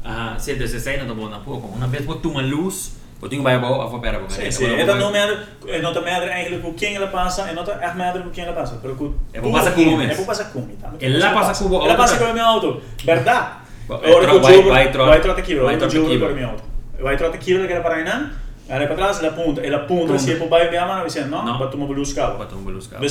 Ah, 0.05 0.37
se 0.39 0.55
você 0.55 0.79
sai 0.79 0.97
na 0.99 1.15
boa 1.15 1.31
na 1.31 1.41
pouco, 1.41 1.67
uma 1.67 1.87
vez 1.87 2.05
botou 2.05 2.33
uma 2.33 2.43
luz, 2.43 2.93
Poting 3.25 3.41
ba 3.41 3.57
bo 3.57 3.81
afo 3.81 4.01
pera 4.01 4.19
bo 4.19 4.27
kare. 4.27 4.51
Sì, 4.51 4.65
e 4.65 4.85
non 4.85 5.11
matter 5.11 5.47
e 5.65 5.81
non 5.81 5.95
matter 5.95 6.29
eigenlijk 6.29 6.63
hoe 6.63 6.75
king 6.75 6.99
la 6.99 7.07
passa 7.07 7.49
e 7.49 7.55
non 7.55 7.65
echt 7.65 7.95
matter 7.95 8.21
hoe 8.21 8.31
king 8.31 8.47
la 8.47 8.53
passa, 8.53 8.75
però 8.77 8.95
cu 8.95 9.15
E 9.33 9.41
può 9.41 9.51
passa 9.51 9.73
come? 9.73 10.13
E 10.13 10.15
può 10.15 10.25
passa 10.25 10.51
come? 10.51 10.77
E 10.99 11.09
la 11.09 11.31
passa 11.31 11.63
cubo. 11.63 11.87
La 11.87 11.95
passa 11.95 12.19
come 12.19 12.39
auto. 12.41 12.83
Verdad? 13.03 13.63
Vai- 13.88 13.99
Ora 13.99 14.27
vai- 14.27 14.37
o 14.37 14.42
jogo 14.57 14.68
vai 14.70 14.90
trota- 14.92 15.11
vai 15.11 15.20
trota 15.20 15.40
aqui, 15.40 15.55
vai 15.55 15.64
vai 15.64 15.77
trota 15.77 15.92
trota 15.92 16.07
aqui, 16.07 16.14
aqui 16.14 16.18
vai. 16.18 16.29
com 16.29 16.35
o 16.35 16.38
meu 16.38 16.49
auto. 16.51 16.62
Vai 17.01 17.16
trota 17.16 17.35
aqui, 17.37 17.55
ela 17.55 17.66
quer 17.66 17.83
parar 17.83 17.97
aí 17.97 18.05
não. 18.05 18.31
Ela 18.66 18.87
para 18.87 18.97
trás, 18.97 19.18
ela 19.18 19.29
apunta, 19.29 19.61
ela 19.61 19.77
apunta, 19.77 20.18
se 20.18 20.33
é 20.33 20.37
por 20.37 20.49
baixo 20.49 20.70
minha 20.70 20.87
mano, 20.87 21.01
vai 21.01 21.11
ser 21.11 21.27
não, 21.27 21.44
Não. 21.44 21.59
para 21.59 21.66
tomar 21.66 21.85
luz 21.87 22.14
carro. 22.14 22.38
Botou 22.38 22.59
um 22.59 22.64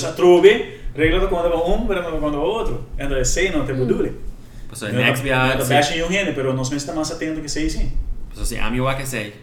a 0.10 0.12
trove, 0.14 0.80
regra 0.96 1.28
quando 1.28 1.50
vai 1.50 1.58
um, 1.60 1.86
regra 1.88 2.04
quando 2.04 2.22
vai 2.22 2.40
outro. 2.40 2.84
Então 2.98 3.16
é 3.18 3.24
sei 3.24 3.52
não 3.52 3.64
tem 3.64 3.76
budule. 3.76 4.20
Passou 4.68 4.88
next 4.92 5.22
viagem. 5.24 5.68
baixa 5.68 5.96
em 5.96 6.02
um 6.04 6.08
rene, 6.08 6.34
pero 6.34 6.54
nós 6.54 6.70
mesmo 6.72 6.78
estamos 6.78 7.12
atento 7.12 7.40
que 7.40 7.48
sei 7.50 7.70
sim. 7.70 7.92
Passou 8.30 8.42
assim, 8.44 8.58
a 8.58 8.72
mi 8.72 8.82
wa 8.82 8.96
que 8.96 9.06
sei. 9.06 9.36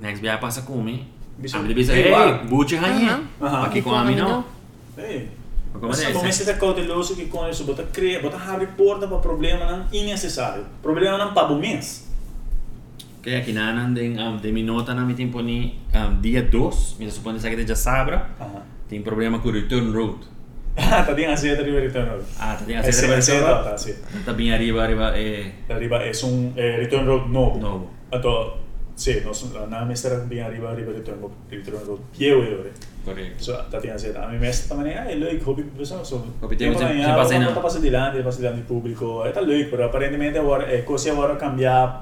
Next 0.00 0.20
viagem 0.20 0.40
passa 0.40 0.62
com 0.62 0.82
mim. 0.82 1.06
Bicho, 1.38 1.56
A 1.56 1.60
mi 1.60 1.72
bisa, 1.74 1.94
hey, 1.94 2.12
hey, 2.12 2.32
buche 2.48 2.74
ranhe. 2.76 3.08
Aham. 3.08 3.22
Aham. 3.40 3.66
Aqui 3.66 3.82
com 3.82 3.94
a 3.94 4.02
mi 4.04 4.16
Você 5.80 6.12
começa 6.12 6.42
a 6.42 6.46
ter 6.46 6.58
cauteloso 6.58 7.14
que 7.14 7.26
com 7.26 7.48
isso, 7.48 7.64
bota 7.64 7.82
cria, 7.84 8.20
bota 8.20 8.36
abre 8.36 8.66
porta 8.68 9.06
para 9.06 9.18
problema 9.18 9.64
não 9.64 9.86
innecessário. 9.92 10.64
Problema 10.82 11.18
não 11.18 11.32
para 11.32 11.48
bumens. 11.48 12.06
Que 13.22 13.34
aqui 13.34 13.52
na 13.52 13.72
nan 13.72 13.92
den 13.92 14.18
um, 14.20 14.36
de 14.36 14.48
ah, 14.48 14.52
minota 14.52 14.94
na 14.94 15.04
mitem 15.04 15.28
poni 15.28 15.80
um, 15.92 15.98
ah, 15.98 16.16
dia 16.20 16.42
2, 16.42 16.96
me 16.98 17.10
supone 17.10 17.40
que 17.40 17.66
já 17.66 17.74
sabra. 17.74 18.30
Uh 18.38 18.44
-huh. 18.44 18.62
Tem 18.88 19.02
problema 19.02 19.40
com 19.40 19.48
o 19.48 19.52
return 19.52 19.90
road. 19.92 20.18
ah, 20.76 21.02
tá 21.02 21.12
bien 21.12 21.32
hacia 21.32 21.58
arriba 21.58 21.80
return 21.80 22.08
road. 22.08 22.24
Ah, 22.38 22.54
tá 22.54 22.64
bien 22.64 22.78
hacia 22.78 22.92
arriba. 22.92 23.18
Ese, 23.18 23.94
tá. 23.94 24.22
Tá 24.24 24.32
bien 24.32 24.54
arriba, 24.54 24.84
arriba 24.84 25.12
eh 25.16 25.52
arriba 25.68 26.04
es 26.04 26.22
un 26.22 26.52
eh, 26.56 26.76
return 26.76 27.06
road 27.06 27.28
novo. 27.28 27.58
Novo. 27.58 27.90
Então, 28.12 28.58
sim, 28.94 29.14
sí, 29.14 29.20
nós 29.24 29.44
na 29.68 29.84
mestra 29.84 30.18
bem 30.20 30.42
arriba, 30.42 30.70
arriba 30.70 30.92
return 30.92 31.20
road, 31.20 31.34
return 31.50 31.84
road. 31.84 32.02
Pieu, 32.16 32.44
eu. 32.44 32.64
Tatjana 33.70 33.98
Sedami 33.98 34.38
mestäminen 34.38 34.92
ja 34.92 35.04
ei 35.04 35.20
löi 35.20 35.40
se 35.82 35.94
on 35.94 36.06
sun. 36.06 36.34
Hopitiin 36.42 36.78
se 36.78 37.12
pasena. 37.16 37.52
Tapasi 37.52 37.82
Dylan, 37.82 38.16
tapasi 38.16 38.40
Dylan 38.40 38.56
di 38.56 38.62
pubblico. 38.62 39.24
E 39.24 39.32
tal 39.32 39.46
löi, 39.46 39.64
però 39.64 39.84
apparentemente 39.84 40.38
war, 40.38 40.68
eh, 40.68 40.84
così 40.84 41.10
war 41.10 41.36
cambiare 41.36 41.92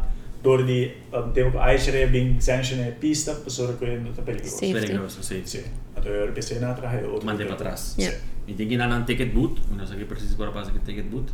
door 0.42 0.64
die 0.64 0.84
eh, 0.84 1.18
um, 1.18 1.32
tempo 1.32 1.58
ijsere 1.58 2.06
bing 2.06 2.38
sanctione 2.40 2.94
pista 2.98 3.32
per 3.32 3.78
che 3.78 3.96
non 3.96 4.12
pericoloso. 4.24 4.72
Pericoloso, 4.72 5.22
sì. 5.22 5.40
Sì. 5.44 5.62
Ad 5.94 6.06
ora 6.06 6.32
che 6.32 6.42
se 6.42 6.58
ne 6.58 6.66
attrae 6.66 7.04
o. 7.04 7.18
Mande 7.22 7.44
patras. 7.44 7.94
Sì. 7.96 8.10
Mi 8.46 8.54
tingin 8.54 8.80
anan 8.80 9.04
ticket 9.04 9.32
boot, 9.32 9.58
una 9.72 9.86
sa 9.86 9.94
che 9.94 10.04
per 10.04 10.20
si 10.20 10.34
guarda 10.34 10.60
che 10.60 10.82
ticket 10.82 11.04
boot. 11.04 11.30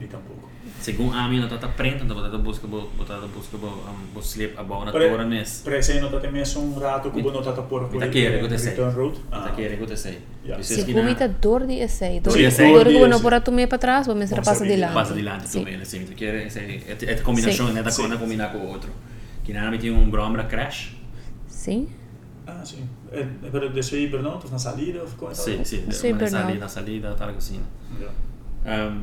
E 0.00 0.06
tampouco. 0.06 0.48
Segundo 0.80 1.14
a 1.14 1.28
minha 1.28 1.42
nota 1.42 1.58
tá 1.58 1.68
prenta, 1.68 2.04
então 2.04 2.16
botar 2.16 2.36
busca 2.38 2.66
bo 2.66 2.88
botar 2.96 3.18
busca 3.20 3.58
bo 3.58 3.66
um, 3.66 4.14
bo 4.14 4.20
slip 4.20 4.56
a 4.56 4.62
bola 4.62 4.86
na 4.86 4.92
Pre- 4.92 5.10
tora 5.10 5.26
mes. 5.26 5.60
Prese 5.62 6.00
não 6.00 6.10
tá 6.10 6.20
tem 6.20 6.32
mesmo 6.32 6.62
um 6.62 6.78
rato 6.78 7.10
que 7.10 7.22
não 7.22 7.42
tá 7.42 7.52
por 7.52 7.90
Mi 7.92 7.98
tá 7.98 8.08
quere, 8.08 8.48
que 8.48 8.58
sei. 8.58 8.70
return 8.70 8.94
road. 8.96 9.18
Mi 9.18 9.30
tá 9.30 9.50
quere, 9.50 9.76
que 9.76 9.96
sei. 9.96 10.18
Yeah. 10.42 10.62
Se 10.64 10.84
que 10.84 10.94
vomita 10.94 11.28
dor 11.28 11.66
de 11.66 11.74
essay. 11.80 12.20
Dor 12.20 12.34
de 12.36 12.50
sim. 12.50 12.72
Dor 12.72 12.86
que 12.86 12.92
de 12.92 13.20
por 13.20 13.40
tu 13.42 13.52
me 13.52 13.66
para 13.66 13.78
trás, 13.78 14.06
vamos 14.06 14.30
Vamos 14.30 14.44
passa 14.44 14.64
abrir, 14.64 14.76
de 14.76 15.16
dilante 15.16 15.48
Sim. 15.48 15.58
também, 15.58 15.76
assim, 15.76 16.04
tu 16.06 16.12
quer 16.12 16.46
essa 16.46 16.60
é 16.60 17.12
a 17.12 17.22
combinação, 17.22 17.66
Sim. 17.66 17.72
né, 17.74 17.82
da 17.82 17.90
Sim. 17.90 18.02
coisa 18.02 18.16
combinar 18.16 18.50
com 18.50 18.58
o 18.58 18.68
outro. 18.68 18.90
Que 19.44 19.52
nada 19.52 19.70
me 19.70 19.76
tinha 19.76 19.92
um 19.92 20.08
brombra 20.08 20.44
crash. 20.44 20.96
Sim. 21.46 21.88
Ah, 22.46 22.62
sim. 22.64 22.88
É, 23.12 23.20
é 23.20 23.50
para 23.50 23.68
descer 23.68 23.96
aí, 23.96 24.06
burnout, 24.08 24.50
na 24.50 24.58
salida, 24.58 25.02
ou 25.02 25.06
ficou 25.06 25.34
Sim, 25.34 25.62
sim, 25.62 25.84
Sim, 25.90 26.12
na 26.14 26.26
salida, 26.26 26.58
na 26.58 26.68
salida, 26.68 27.14
tal 27.18 27.28
assim. 27.30 27.60
Mas 28.64 28.80
um 28.90 29.02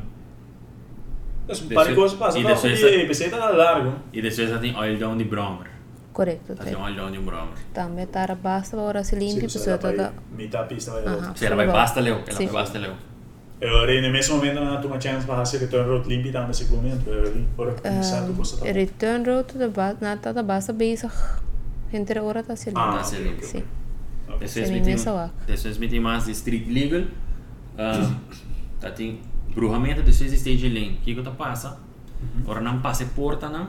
E 1.47 2.43
Não, 2.43 2.49
desce 2.51 2.67
e 2.67 2.73
essa- 2.73 2.85
aí, 2.87 3.07
pensei 3.07 3.29
tá 3.29 3.49
largo. 3.49 3.93
e 4.11 4.21
depois 4.21 4.49
já 4.49 4.57
tem 4.59 4.75
oil 4.75 4.97
down 4.97 5.17
de 5.17 5.23
brombra. 5.23 5.69
Correto. 6.11 6.55
Tá 6.55 6.63
tem 6.63 6.75
oil 6.75 6.95
down 6.95 7.11
de 7.11 7.19
brombra. 7.19 7.53
Também 7.73 8.05
tá 8.07 8.27
basta 8.35 8.75
para 8.75 9.03
se 9.03 9.15
limpe, 9.15 9.35
Sim, 9.35 9.41
pessoa 9.41 9.77
vai 9.77 9.91
toda. 9.91 10.13
Metade 10.35 10.51
da 10.51 10.63
pista 10.63 10.91
vai. 10.91 11.03
Se 11.35 11.45
ela 11.45 11.55
vai 11.55 11.67
basta 11.67 11.99
leu, 11.99 12.21
Sim. 12.31 12.45
vai 12.45 12.53
basta 12.53 12.77
leu. 12.79 12.93
Eu 13.59 13.73
orei 13.73 14.01
no 14.01 14.11
mesmo 14.11 14.35
momento 14.35 14.59
na 14.59 14.77
tua 14.77 14.99
chance 15.01 15.25
para 15.25 15.37
fazer 15.37 15.57
return 15.59 15.89
road 15.89 16.07
limpo 16.07 16.31
também 16.31 16.51
esse 16.51 16.65
momento. 16.65 17.09
Eu 17.09 17.23
ora. 17.57 17.73
Return 18.71 19.25
road 19.29 19.53
the 19.53 19.67
bus, 19.67 19.95
nada 20.01 20.33
da 20.33 20.43
basta 20.43 20.73
bezig. 20.73 21.11
Entre 21.91 22.19
hora 22.19 22.43
tá 22.43 22.55
se 22.55 22.71
Ah, 22.75 23.01
limpe. 23.19 23.41
Tá 23.41 23.47
se. 23.47 23.63
Depois 24.27 24.51
Sim, 24.51 24.61
me 24.73 24.81
tem, 24.81 24.93
nessa 24.93 25.13
wak. 25.13 25.33
depois 25.47 25.77
me 25.77 25.87
tem 25.87 25.99
mais 25.99 26.25
de 26.25 26.31
street 26.31 26.67
legal. 26.67 27.01
Um, 27.79 28.15
tá 28.79 28.91
tem 28.91 29.19
bruhamento 29.57 30.01
depois 30.01 30.17
de 30.31 30.35
stage 30.35 30.69
lane. 30.69 30.99
O 31.01 31.03
que 31.03 31.15
que 31.15 31.21
tá 31.21 31.31
passa? 31.31 31.79
Ora 32.45 32.61
não 32.61 32.79
passa 32.79 33.05
porta 33.15 33.49
não. 33.49 33.67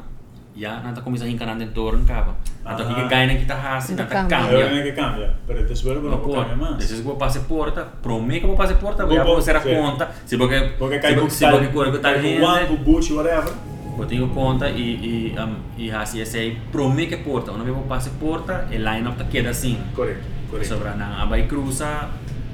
Já 0.57 0.81
não 0.81 0.93
começando 1.03 1.29
a 1.29 1.31
encarar 1.31 1.55
dentro 1.57 1.73
do 1.75 1.81
torno 1.83 2.05
capa. 2.05 2.35
Então 2.63 2.75
o 2.91 2.95
que 2.95 3.01
Ah. 3.01 3.05
que 3.05 3.09
ganha 3.09 3.39
que 3.39 3.45
tá 3.47 3.55
rasa, 3.55 3.93
não 3.95 3.99
Não 4.03 4.07
tá 4.11 4.25
cambia. 4.25 4.71
Nem 4.71 4.83
que 4.83 4.93
cambia, 4.93 5.35
pero 5.47 5.65
después 5.67 6.03
No 6.03 6.11
não 6.11 6.19
cambia. 6.19 6.57
Depois 6.57 7.01
que 7.01 7.09
eu 7.09 7.17
passe 7.17 7.41
porta, 7.41 7.87
promete 8.03 8.41
que 8.41 8.47
vou 8.47 8.57
passar 8.57 8.75
porta, 8.75 9.07
Vou 9.07 9.25
vou 9.25 9.37
fazer 9.37 9.57
a 9.57 9.61
conta. 9.61 10.11
Se 10.27 10.37
porque 10.37 10.59
Porque 10.79 10.99
cai 10.99 11.15
com 11.15 11.21
porque 11.21 11.35
se 11.35 11.47
porque 11.49 11.69
corre 11.69 11.93
que 11.93 11.99
tá 11.99 12.11
One, 12.11 12.21
gente, 12.23 12.73
o 12.73 12.77
boot, 12.79 13.13
whatever. 13.13 13.53
eu 13.99 14.07
tenho 14.07 14.29
conta 14.31 14.69
e 14.69 15.33
e 15.35 15.37
um, 15.39 15.55
e 15.79 15.91
assim 15.93 16.21
esse 16.21 16.59
promete 16.73 17.17
que 17.17 17.23
porta, 17.23 17.53
uma 17.53 17.63
vez 17.65 17.77
eu 17.77 17.83
passe 17.85 18.11
porta, 18.11 18.67
o 18.69 18.75
line 18.75 19.07
up 19.09 19.17
tá 19.17 19.25
queda 19.25 19.51
assim. 19.51 19.79
Correto, 19.95 20.21
correto. 20.51 20.69
Sobra 20.69 20.95
na 20.95 21.23
abai 21.23 21.47
cruza, 21.47 22.09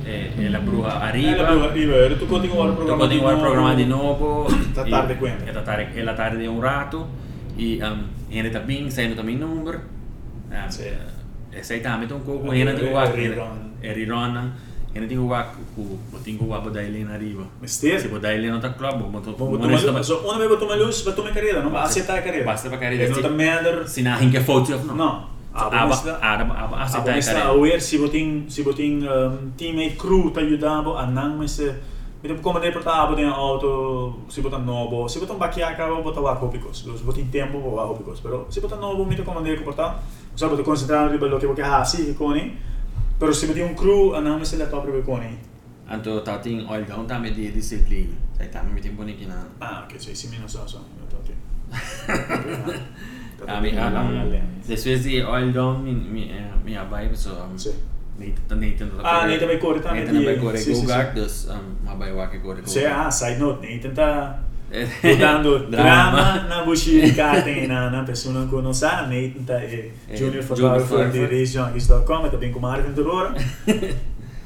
eh, 0.07 0.31
ela 0.47 0.61
bruja 0.61 0.89
Ela 0.89 1.05
arriba. 1.05 1.45
pro 1.45 1.65
arriba, 1.65 1.93
eu 1.93 2.19
tu 2.19 2.27
continua 2.27 2.67
o 2.67 2.69
Tu 2.71 2.77
programa 2.77 2.99
continua 2.99 3.35
o 3.35 3.41
programa 3.41 3.77
de 3.77 3.85
novo. 3.87 4.47
Tá 4.75 4.87
e- 4.87 4.91
tarde 4.91 5.15
com 5.15 5.27
ele. 5.27 5.37
É 5.47 5.53
tá 5.53 5.63
tarde, 5.63 5.99
ela 5.99 6.15
tarde 6.15 6.39
de 6.39 6.49
um 6.49 6.61
rato. 6.61 7.07
E 7.57 7.81
um, 7.83 8.51
tá 8.51 8.61
bem, 8.61 8.91
saindo 8.91 9.15
também 9.15 9.37
número. 9.37 9.81
Um, 10.51 10.71
Sim. 10.71 10.91
Esse 11.53 11.75
aí 11.75 11.81
também 11.81 12.09
tem 12.09 12.17
um 12.17 12.21
pouco, 12.21 12.53
É, 12.53 12.59
ele 12.59 12.73
tem 12.75 12.89
é, 12.89 12.93
o 12.93 12.99
é 12.99 13.07
rerun. 13.07 13.57
É 13.83 13.93
rirona. 13.93 14.53
Ele 14.95 15.09
tem 15.09 15.19
o 15.19 15.27
waco, 15.27 15.61
o 15.77 15.99
tem 16.23 16.39
o 16.41 16.49
waco 16.49 16.71
da 16.71 16.81
ele 16.83 17.05
na 17.05 17.15
arriba. 17.15 17.45
Mister. 17.61 18.01
Se 18.01 18.09
ele 18.09 18.49
não 18.49 18.61
tá 18.61 18.71
club, 18.71 19.03
botou 19.11 19.35
Vou 19.37 19.59
tomar 19.59 19.73
luz, 19.73 20.07
só 20.07 20.21
uma 20.21 20.37
vez 20.39 20.49
vou 20.49 20.57
tomar 20.59 20.77
luz, 20.77 21.01
vou 21.03 21.13
tomar 21.13 21.33
carreira, 21.33 21.63
não 21.63 21.71
vai 21.71 21.83
aceitar 21.83 22.19
a 22.19 22.23
carreira. 22.23 22.47
Basta 22.47 22.69
pra 22.69 22.79
carreira. 22.79 23.09
Não 23.09 23.21
tá 23.23 23.29
merda. 23.29 23.87
Se 23.89 24.03
não 24.03 24.17
rinque 24.17 24.39
foto, 24.41 24.71
não. 24.87 24.95
Não. 24.95 25.34
अब 25.55 25.75
आरब 26.23 26.51
अब 26.51 26.75
आसे 26.75 26.99
अब 26.99 27.09
मिस्ता 27.09 27.43
aware 27.55 27.81
si 27.89 27.99
boting 28.03 28.31
si 28.51 28.63
boting 28.67 29.03
um, 29.03 29.11
ehm, 29.17 29.35
teammate 29.59 29.97
crew 29.97 30.31
ta 30.35 30.41
yudabo 30.41 30.97
anang 30.99 31.39
mes 31.39 31.59
Mitap 32.25 32.41
ko 32.41 32.53
manay 32.57 32.73
pata 32.73 33.05
abo 33.05 33.13
din 33.13 33.29
auto 33.29 33.71
si 34.33 34.41
botan 34.41 34.65
nobo 34.65 35.05
si 35.13 35.21
botan 35.21 35.37
bakia 35.37 35.77
ka 35.77 35.89
bo 35.93 36.09
tawa 36.09 36.33
ko 36.41 36.49
picos 36.49 36.81
si 36.81 37.05
botin 37.05 37.29
tempo 37.29 37.61
bo 37.61 37.77
ako 37.77 38.01
picos 38.01 38.25
pero 38.25 38.49
si 38.49 38.65
botan 38.65 38.81
nobo 38.81 39.05
mitap 39.05 39.29
ko 39.29 39.37
manay 39.37 39.61
ko 39.61 39.69
pata 39.69 40.01
sa 40.35 40.49
botan 40.49 40.65
concentrado 40.65 41.13
di 41.13 41.21
bello 41.21 41.37
che 41.37 41.47
bo 41.47 41.53
che 41.53 41.61
ah, 41.61 41.85
ha 41.85 41.85
si 41.85 42.17
koni 42.17 42.57
però 43.21 43.29
si 43.29 43.45
botin 43.47 43.69
un 43.69 43.75
crew 43.77 44.17
anang 44.17 44.41
mes 44.41 44.57
la 44.57 44.67
proprio 44.73 45.05
koni 45.05 45.53
Anto 45.85 46.23
tating 46.25 46.65
oil 46.65 46.85
gaun 46.89 47.05
tame 47.07 47.29
di 47.31 47.53
disiplin. 47.53 48.09
Sai 48.33 48.49
tame 48.49 48.73
mitin 48.73 48.97
bonikin. 48.97 49.29
Ah, 49.61 49.85
ok, 49.85 50.01
cioè 50.01 50.15
si 50.17 50.29
meno 50.33 50.49
so 50.49 50.65
so. 50.65 50.81
Tati. 51.13 51.37
A 53.47 53.61
mi 53.61 53.71
a 53.71 53.91
Después 54.67 55.05
de 55.05 55.25
oil 55.25 55.53
down 55.53 55.83
mi 55.85 55.93
mi 55.93 56.31
eh, 56.31 56.51
mi 56.65 56.77
abai 56.77 57.11
so 57.15 57.31
um. 57.31 57.57
Nathan 58.19 58.61
Nathan 58.61 58.91
Ah, 59.03 59.27
Nathan 59.27 59.47
vai 59.47 59.59
correr 59.59 59.81
também 59.81 60.05
Nathan 60.05 60.25
vai 60.25 60.37
correr 60.37 60.65
go 60.65 60.75
sim, 60.75 60.87
guard 60.87 61.15
dus 61.15 61.49
um 61.49 61.91
abai 61.91 62.13
wa 62.13 62.29
que 62.29 62.39
correr 62.39 62.63
go 62.63 62.69
Sei, 62.69 62.87
ah, 62.87 63.11
side 63.11 63.39
note, 63.41 63.67
Nathan 63.67 63.95
tá 63.95 64.39
Eh, 64.71 65.17
dando 65.17 65.69
drama 65.71 66.47
na 66.49 66.65
de 66.65 67.13
karting 67.13 67.67
na 67.67 67.91
na 67.91 68.03
pessoa 68.03 68.47
que 68.47 68.55
não 68.57 68.73
sabe, 68.73 69.15
Nathan 69.15 69.45
tá 69.45 69.55
é 69.63 69.91
É, 70.09 70.17
junior 70.17 70.43
photographer 70.43 71.11
de 71.11 71.21
racejunkies.com, 71.27 72.29
tá 72.29 72.37
bem 72.37 72.53
com 72.53 72.61
Marvin 72.61 72.93
Turora. 72.93 73.35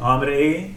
Hombre 0.01 0.33
aí, 0.33 0.75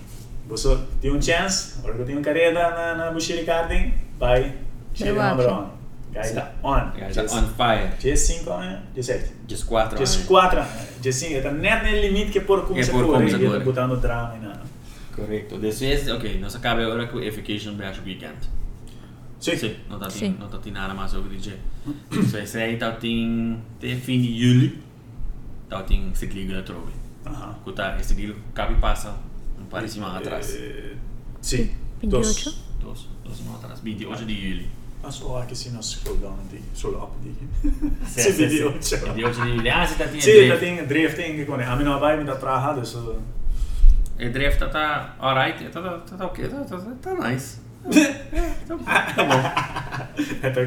você 0.47 0.77
tem 1.01 1.11
um 1.11 1.21
chance, 1.21 1.79
agora 1.79 1.95
que 1.95 2.01
eu 2.01 2.05
tenho 2.05 2.17
uma 2.19 2.23
carreira 2.23 2.53
na 2.53 3.11
na 3.11 3.11
de 3.11 3.43
karting, 3.43 3.93
vai 4.19 4.53
chega 4.93 5.29
number 5.29 5.80
lá, 6.13 6.23
on. 6.23 6.31
Guy 6.31 6.33
tá 6.33 6.53
on. 6.63 6.91
Guys 6.91 7.17
are 7.17 7.29
on 7.29 7.47
fire. 7.49 7.97
Dia 7.99 8.17
5 8.17 8.49
anos, 8.51 8.79
dia 8.93 9.03
7. 9.03 9.31
Just 9.47 9.65
quatro. 9.65 9.97
Dia 9.97 10.05
anos. 10.05 10.25
4 10.25 10.59
anos, 10.59 10.71
dia 11.01 11.13
5, 11.13 11.41
tá 11.41 11.51
net 11.51 11.83
no 11.83 12.01
limite 12.01 12.31
que 12.31 12.41
por 12.41 12.61
como 12.63 12.75
Que 12.75 12.83
se 12.83 12.91
por 12.91 13.05
corre, 13.05 13.17
como 13.17 13.29
se 13.29 13.35
ele 13.35 13.45
tá 13.45 13.51
corre. 13.51 13.63
botando 13.63 13.97
drama 13.99 14.35
e 14.35 14.39
nada. 14.39 14.61
Correcto. 15.15 15.57
Después, 15.57 16.07
ok, 16.09 16.39
nós 16.39 16.55
acaba 16.55 16.81
agora 16.81 17.07
com 17.07 17.19
Effication 17.19 17.73
Bash 17.73 17.99
Weekend. 18.05 18.37
Sim. 19.39 19.57
Sim, 19.57 19.75
não 19.89 19.99
tá 19.99 20.09
Sim. 20.09 20.19
tem, 20.19 20.31
não 20.39 20.47
tá 20.47 20.57
tem 20.59 20.71
nada 20.71 20.93
mais 20.93 21.11
sobre 21.11 21.35
dizer. 21.35 21.59
So 22.29 22.37
esse 22.37 22.57
aí 22.59 22.77
tá 22.77 22.91
tem 22.91 23.59
até 23.77 23.95
fim 23.95 24.21
de 24.21 24.39
julho. 24.39 24.77
Tá 25.67 25.81
tem 25.81 26.13
ciclismo 26.13 26.53
na 26.53 26.61
trove. 26.61 26.91
Aham. 27.25 27.55
Kuta 27.63 27.97
esse 27.99 28.13
dia 28.13 28.35
cabe 28.53 28.75
passa 28.75 29.17
um 29.59 29.65
par 29.65 29.83
de 29.83 29.89
semana 29.89 30.19
atrás. 30.19 30.45
Sim. 31.41 31.71
28? 32.01 32.27
Dos. 32.81 33.09
Dos, 33.23 33.37
semanas 33.37 33.63
atrás, 33.63 33.79
28 33.79 34.25
de 34.25 34.67
julho. 35.01 35.07
Ah, 35.07 35.11
só 35.11 35.41
aqui 35.41 35.55
se 35.55 35.69
nós 35.71 35.85
scroll 35.85 36.17
down 36.17 36.37
di 36.49 36.61
solo 36.73 37.03
up 37.03 37.11
di. 37.21 37.33
Sim, 38.05 38.21
Se 38.21 38.31
sim, 38.33 38.47
video. 38.47 38.75
sim. 38.79 38.95
28 38.97 39.33
de 39.41 39.49
julho. 39.49 39.71
Ah, 39.73 39.85
você 39.87 39.95
tá 39.95 40.07
tem 40.09 40.21
Sì, 40.21 40.47
da 40.47 40.55
drift. 40.55 40.59
ting 40.59 40.87
drifting 40.87 41.35
che 41.35 41.45
con 41.45 41.59
a 41.61 41.75
meno 41.75 41.99
vai 41.99 42.17
mi 42.17 42.23
da 42.23 42.35
traha 42.35 42.71
adesso. 42.71 43.19
E 44.19 44.29
drift 44.29 44.59
tá 44.69 45.15
alright, 45.19 45.63
tá 45.71 45.81
tá 45.81 46.17
tá 46.17 46.25
ok, 46.25 46.47
tá 46.47 46.63
tá 46.63 46.77
tá 47.01 47.29
nice. 47.29 47.59
Tá 48.67 48.75
bom. 48.75 48.83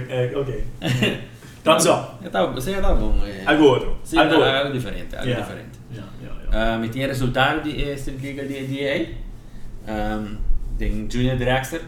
Eh, 0.09 0.33
ok. 0.37 0.65
Thumbs 1.63 1.87
up. 1.87 2.29
Tá, 2.31 2.47
você 2.47 2.73
já 2.73 2.81
tá 2.83 2.93
bom. 2.95 3.15
É. 3.25 3.53
Outro. 3.57 3.97
Sim, 4.05 4.19
outro. 4.19 4.43
algo 4.45 4.73
diferente, 4.73 5.15
algo 5.17 5.29
Yeah. 5.29 5.43
diferente. 5.43 5.79
Yeah, 5.93 6.13
yeah, 6.21 6.43
yeah. 6.53 6.79
Um, 6.79 6.85
e 6.85 6.89
tinha 6.89 7.07
resultado 7.07 7.63
de 7.63 7.91
esta 7.91 8.11
liga 8.11 8.45
de 8.45 8.67
DA. 8.67 9.15
Um, 9.89 10.37
tem 10.77 11.09
Junior 11.11 11.37
Dragster. 11.37 11.81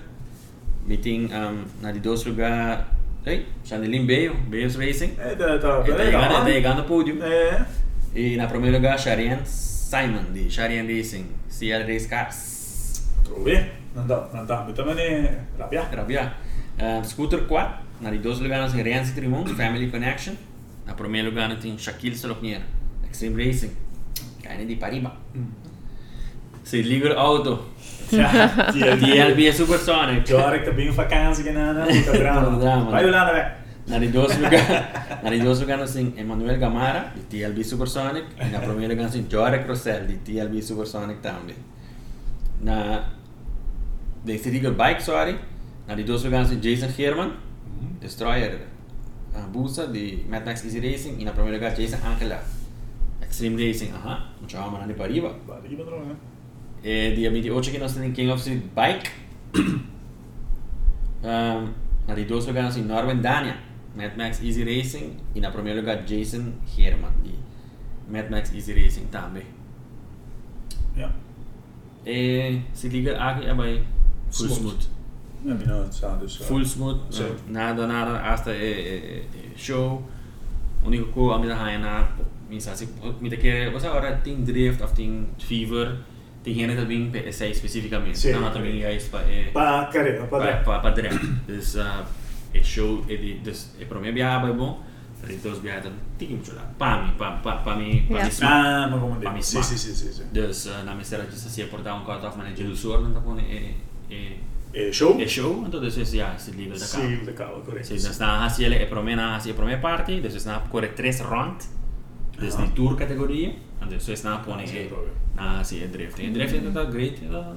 Tem 1.03 1.27
um, 1.27 2.01
dois 2.01 2.25
lugar. 2.25 2.93
Ei, 3.25 3.47
Chandelin 3.65 4.07
Beio, 4.07 4.35
Beios 4.35 4.77
Racing. 4.77 5.15
É, 5.19 5.35
tá, 5.35 5.59
tá, 5.59 5.83
Ele 5.85 5.93
tá 5.93 5.97
tá 5.97 6.05
legal. 6.05 6.45
chegando, 6.47 6.77
tá 6.77 6.83
ao 6.83 6.85
pódio. 6.85 7.23
É. 7.23 7.67
E 8.15 8.37
na 8.37 8.47
primeiro 8.47 8.77
lugar, 8.77 8.99
Sharian 8.99 9.45
Simon, 9.45 10.33
de 10.33 10.49
Sharian 10.49 10.85
Racing, 10.87 11.27
CL 11.49 11.85
Race 11.87 12.07
Cars. 12.09 13.11
Trove. 13.25 13.67
Não 13.95 14.07
dá, 14.07 14.29
não 14.33 14.47
dá. 14.47 14.65
Mas 14.65 14.75
também 14.77 15.29
rabia. 15.59 15.83
Rabia. 15.83 16.35
Um, 16.79 17.03
Scooter 17.03 17.47
4, 17.47 17.85
na 18.01 18.11
de 18.11 18.19
dois 18.19 18.39
lugares, 18.39 18.73
Renzi 18.73 19.15
Trimont, 19.15 19.49
Family 19.55 19.91
Connection. 19.91 20.35
Na 20.87 20.95
primeiro 20.95 21.31
lugar, 21.31 21.55
tem 21.59 21.77
Shaquille 21.77 22.17
Solopnier, 22.17 22.61
Extreme 23.11 23.45
Racing, 23.45 23.73
Kaine 24.43 24.67
de 24.67 24.77
Pariba. 24.77 25.17
Se 25.35 25.41
Ze 26.67 26.83
liever 26.83 27.15
auto. 27.15 27.61
Ja, 28.11 28.97
DLB 28.97 29.53
Supersonic. 29.53 30.27
Ja, 30.27 30.53
ik 30.53 30.65
heb 30.65 30.79
een 30.79 30.93
vakantie 30.93 31.45
gedaan. 31.45 31.75
Wij 31.75 32.03
willen 33.05 33.19
aan 33.19 33.27
de 33.27 33.33
weg. 33.33 33.53
Naar 33.85 34.01
die 34.01 34.11
doos 34.11 34.39
naar 35.23 35.31
die 35.31 35.43
doos 35.43 35.63
gaan 35.63 35.79
we 35.79 36.13
Emmanuel 36.15 36.59
Gamara, 36.59 37.13
de 37.15 37.37
TLB 37.37 37.63
Supersonic. 37.63 38.25
En 38.37 38.51
la 38.51 38.59
primera 38.59 38.95
canción 38.95 39.27
Jorge 39.29 39.65
Rosell, 39.67 40.07
de 40.07 40.23
TLB 40.23 40.63
Supersonic 40.63 41.21
también. 41.21 41.57
Na 42.61 43.05
de 44.25 44.33
este 44.33 44.51
City 44.51 44.71
Bike, 44.71 45.01
sorry. 45.01 45.37
Naar 45.87 45.97
die 45.97 46.05
doos 46.05 46.23
gaan 46.23 46.59
Jason 46.61 46.89
German, 46.89 47.31
Destroyer. 47.99 48.59
Ah, 49.33 49.45
Busa, 49.53 49.87
de 49.87 50.25
Mad 50.29 50.45
Max 50.45 50.63
Easy 50.63 50.81
Racing. 50.81 51.19
En 51.19 51.25
la 51.25 51.33
primera 51.33 51.59
canción 51.59 51.87
Jason 51.87 52.13
Angela, 52.13 52.41
Extreme 53.21 53.67
Racing. 53.67 53.93
Ajá, 53.95 54.25
mucho 54.41 54.59
vamos 54.59 54.81
a 54.81 54.87
ir 54.87 54.95
para 54.95 55.09
arriba. 55.09 55.33
Para 55.47 55.61
arriba, 55.61 55.85
Eh, 56.89 57.11
dia 57.17 57.33
28 57.33 57.73
que 57.73 57.79
nós 57.79 57.95
temos 57.95 58.15
King 58.15 58.31
of 58.31 58.39
Street 58.39 58.63
Bike. 58.73 59.11
um, 59.59 59.81
na 62.07 62.15
de 62.15 62.25
dois 62.27 62.47
lugares 62.47 62.77
tem 62.77 62.85
Norman 62.85 63.17
Dania, 63.17 63.57
Mad 63.97 64.17
Max 64.17 64.41
Easy 64.41 64.63
Racing. 64.63 65.17
E 65.35 65.41
na 65.41 65.51
primeiro 65.51 65.81
lugar 65.81 66.05
Jason 66.05 66.53
Herman, 66.79 67.11
de 67.25 67.35
Mad 68.09 68.31
Max 68.31 68.55
Easy 68.55 68.73
Racing 68.73 69.07
também. 69.07 69.43
Ja. 70.97 71.11
E 72.07 72.61
se 72.73 72.89
liga 72.89 73.19
aqui 73.19 73.47
é 73.47 73.53
bem 73.53 73.85
full 74.31 74.47
Smooth. 74.47 74.89
smooth. 75.43 75.65
Ja, 75.67 75.91
sa 75.91 76.15
dus. 76.15 76.37
Full 76.37 76.65
smooth, 76.65 77.01
uh, 77.01 77.37
nada, 77.49 77.89
nada, 77.89 78.21
hasta 78.21 78.53
é, 78.53 78.65
é, 78.65 79.19
é, 79.19 79.25
show. 79.57 80.05
O 80.85 80.87
único 80.87 81.13
que 81.13 81.35
a 81.35 81.39
minha 81.41 81.57
rainha 81.57 81.81
na 81.81 82.09
minha 82.49 82.61
se 82.61 82.89
minha 83.21 83.37
que 83.37 83.71
você 83.71 83.89
agora 83.89 84.17
tem 84.19 84.45
drift 84.45 84.81
of 84.85 84.95
tem 84.95 85.27
fever 85.37 85.99
hygiëne 86.47 86.75
dat 86.75 86.89
ding 86.89 87.11
bij 87.11 87.33
para 89.53 89.89
para 89.91 90.29
para 90.31 90.63
para 90.63 90.81
para 90.81 92.07
show 92.63 93.05
Pami 96.77 97.13
pami 97.17 97.41
pami 97.65 98.09
de. 99.21 99.43
Sí, 99.43 99.63
sí, 99.63 99.79
sí, 99.79 99.95
sí. 99.95 100.23
Ah, 100.71 100.97
se 101.03 101.65
pues, 103.25 103.43
eh, 103.49 104.37
eh, 104.73 104.93
show. 104.93 105.17
El 105.19 105.29
show, 105.29 105.63
entonces 105.65 106.13
ya 106.13 106.35
es 106.37 106.49
el 106.49 106.57
libro 106.59 106.79
de 106.79 106.85
acá. 106.85 106.99
Sí, 106.99 107.17
de 107.25 107.31
acá, 107.31 107.51
correcto. 107.65 107.95
Entonces 107.95 108.21
nada, 108.21 108.45
así 108.45 108.65
el 108.65 108.87
promena, 108.89 109.37
así 109.37 109.51
el 109.51 109.81
parte, 109.81 110.15
entonces 110.15 110.45
nada, 110.47 110.65
corre 110.71 110.89
tres 110.89 111.25
rounds, 111.25 111.71
desde 112.39 112.69
tour 112.69 112.97
categoría, 112.97 113.57
entonces 113.81 114.23
nada, 114.25 114.43
pone... 114.43 114.65
Ah, 114.65 114.67
sí, 114.67 114.89
na 115.37 115.61
hasi 115.61 115.85
é 115.85 115.87
drift. 115.87 116.21
E 116.21 116.31
drift 116.31 116.57
é 116.57 116.71
tá 116.71 116.85
great, 116.85 117.25
é 117.25 117.29
tá 117.29 117.53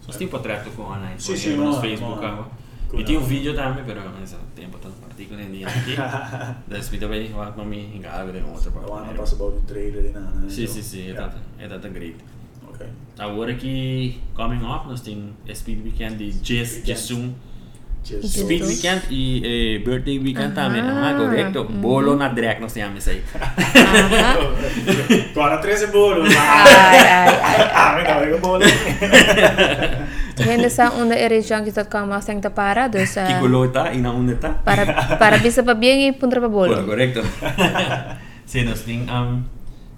Só 0.00 0.12
tem 0.12 0.28
portreto 0.28 0.70
com 0.70 0.84
Sì, 1.18 1.36
sì, 1.36 1.56
no 1.56 1.74
Facebook. 1.80 2.24
ah. 2.24 2.44
con 2.88 2.98
E 2.98 3.04
tem 3.04 3.18
um 3.18 3.22
vídeo 3.22 3.54
também, 3.54 3.84
pero 3.84 4.00
nesse 4.18 4.36
tempo 4.56 4.78
tanto 4.78 4.96
partido 4.96 5.36
nem 5.36 5.50
dia 5.50 5.68
aqui. 5.68 5.94
Dus 6.68 6.88
mi 6.90 6.98
também 6.98 7.30
vai 7.32 7.52
para 7.52 7.64
mim 7.64 7.94
engago 7.94 8.32
de 8.32 8.40
outro 8.40 8.70
Da 8.70 8.86
wanneer 8.86 9.14
pas 9.14 9.32
about 9.34 9.56
een 9.56 9.64
trailer 9.66 10.06
in 10.06 10.16
aan. 10.16 10.48
Sim, 10.48 10.66
sim, 10.66 10.82
sim, 10.82 11.02
é 11.08 11.12
Ja. 11.12 11.28
dat, 11.68 11.84
é 11.84 11.88
great. 11.90 12.16
Oké. 12.66 12.86
Agora 13.18 13.54
que 13.54 14.18
coming 14.34 14.62
up, 14.64 14.86
nós 14.88 15.00
temos 15.02 15.32
Speed 15.52 15.82
Weekend 15.82 16.16
de 16.16 16.30
Jess. 16.42 16.82
Jessum. 16.86 17.34
Jesus. 18.04 18.32
Speak 18.32 18.62
Weekend 18.64 19.02
y 19.10 19.42
eh, 19.44 19.82
Birthday 19.84 20.18
Weekend 20.18 20.52
Ajá. 20.52 20.62
también. 20.62 20.86
Ajá, 20.86 21.16
correcto. 21.16 21.64
Mm. 21.68 21.80
Bolo 21.82 22.16
na 22.16 22.28
drag 22.28 22.60
nos 22.60 22.72
chamamos 22.74 23.06
aí. 23.08 23.22
Agora 25.32 25.60
13 25.60 25.86
bolos. 25.92 26.28
Ai, 26.30 26.98
ai, 26.98 27.28
ai. 27.42 27.66
Ah, 27.74 28.22
ik 28.24 28.40
bolo. 28.40 28.64
Hende 30.38 30.70
sa 30.70 30.90
onda 30.94 31.18
erisjunkies.com 31.18 32.12
afsteng 32.12 32.40
te 32.40 32.50
para, 32.50 32.88
dus... 32.88 33.16
Uh, 33.16 33.26
Kikulota, 33.26 33.90
ina 33.92 34.12
onda 34.12 34.38
ta. 34.38 34.54
Para, 34.64 35.18
para 35.18 35.38
bisa 35.38 35.62
pa 35.62 35.74
bien 35.74 35.98
y 35.98 36.12
puntra 36.12 36.40
pa 36.40 36.46
bolo. 36.46 36.86
Correcto. 36.86 37.22
sí, 38.46 38.62
nos 38.62 38.84
ting, 38.84 39.10
um, 39.10 39.44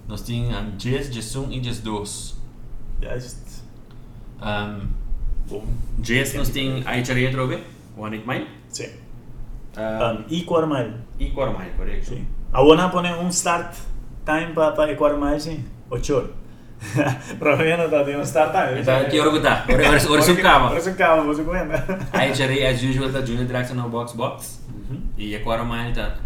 nos 0.08 0.24
ting, 0.24 0.48
um, 0.48 0.78
Jess, 0.78 1.12
Jessung 1.12 1.52
y 1.52 1.60
Jess 1.60 1.84
Dos. 1.84 2.40
Ja. 3.00 3.12
Um, 4.40 4.88
Jess 6.02 6.34
nos 6.34 6.50
ting, 6.50 6.82
aicharia 6.86 7.30
trove? 7.30 7.60
Ja. 7.60 7.79
One 8.00 8.16
Eight 8.16 8.26
Mile. 8.26 8.46
Sí. 8.68 8.86
Ah, 9.76 10.16
um, 10.16 10.24
y 10.28 10.44
Quarmile. 10.44 10.94
Y 11.18 11.30
Quarmile, 11.30 11.72
correcto. 11.76 12.10
Sí. 12.10 12.26
¿A 12.52 12.62
vos 12.62 12.76
un 13.20 13.32
start 13.32 13.74
time 14.24 14.48
para 14.54 14.74
pa 14.74 14.96
Quarmile? 14.96 15.38
Sí. 15.38 15.64
8 15.90 16.16
horas. 16.16 16.30
Romeno 17.40 17.84
está 17.84 18.02
un 18.02 18.22
start 18.24 18.52
time. 18.52 18.80
Está 18.80 18.98
aqui 19.00 19.18
as 22.66 22.82
usual 22.82 23.12
tá 23.12 23.20
junior 23.20 23.46
traction 23.46 23.76
no 23.76 23.88
box 23.88 24.14
box. 24.14 24.60
E 25.18 25.36
agora 25.36 25.62
mais 25.62 25.94
tá 25.94 26.16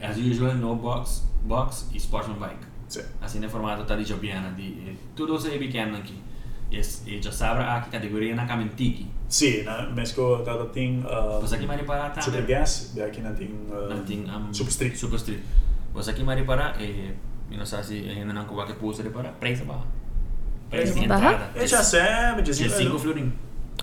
as 0.00 0.16
usual 0.16 0.54
no 0.54 0.76
box 0.76 1.28
box 1.42 1.90
e 1.92 1.96
sportsman 1.96 2.38
bike. 2.38 2.64
Sim. 2.88 3.02
Assim 3.20 3.40
formato 3.48 3.84
tá 3.84 3.96
de 3.96 4.04
jobiana 4.04 4.52
de 4.52 4.96
tudo 5.16 5.32
você 5.32 5.54
é 5.54 5.58
pequeno 5.58 5.96
aqui. 5.96 6.14
je 7.06 7.32
sabra 7.32 7.64
aki 7.76 7.88
ah, 7.88 7.92
kategorija 7.92 8.32
enaka 8.32 8.56
mentiki. 8.56 9.06
Si, 9.28 9.62
na, 9.66 9.88
mesko 9.96 10.36
tata 10.44 10.72
ting... 10.72 11.04
Eh, 11.04 11.10
uh, 11.10 11.40
Pasaki 11.40 11.66
mari 11.66 11.86
para 11.86 12.08
tata. 12.08 12.22
Super 12.22 12.40
eh, 12.40 12.46
gas, 12.46 12.92
biaki 12.94 13.20
na 13.20 13.34
ting... 13.34 13.54
Uh, 13.70 13.88
na 13.88 14.04
ting... 14.06 14.28
Um, 14.28 14.54
super 14.54 14.72
street. 14.72 14.96
Super 14.96 15.18
street. 15.18 15.40
Pasaki 15.94 16.24
mari 16.24 16.44
para, 16.46 16.74
eh, 16.80 17.14
minosasi, 17.50 18.08
eh, 18.08 18.24
nananko 18.24 18.54
wake 18.54 18.74
pulsa 18.74 19.02
de 19.02 19.10
para, 19.10 19.32
preisa 19.40 19.64
baha. 19.64 19.84
Preisa 20.70 20.98
entrada. 20.98 21.50
E 21.54 21.66
c'ha 21.66 21.82
sempre, 21.82 22.42
c'è 22.42 22.52
sempre. 22.52 22.76
C'è 22.76 22.82
cinco 22.82 22.98
florin. 22.98 23.32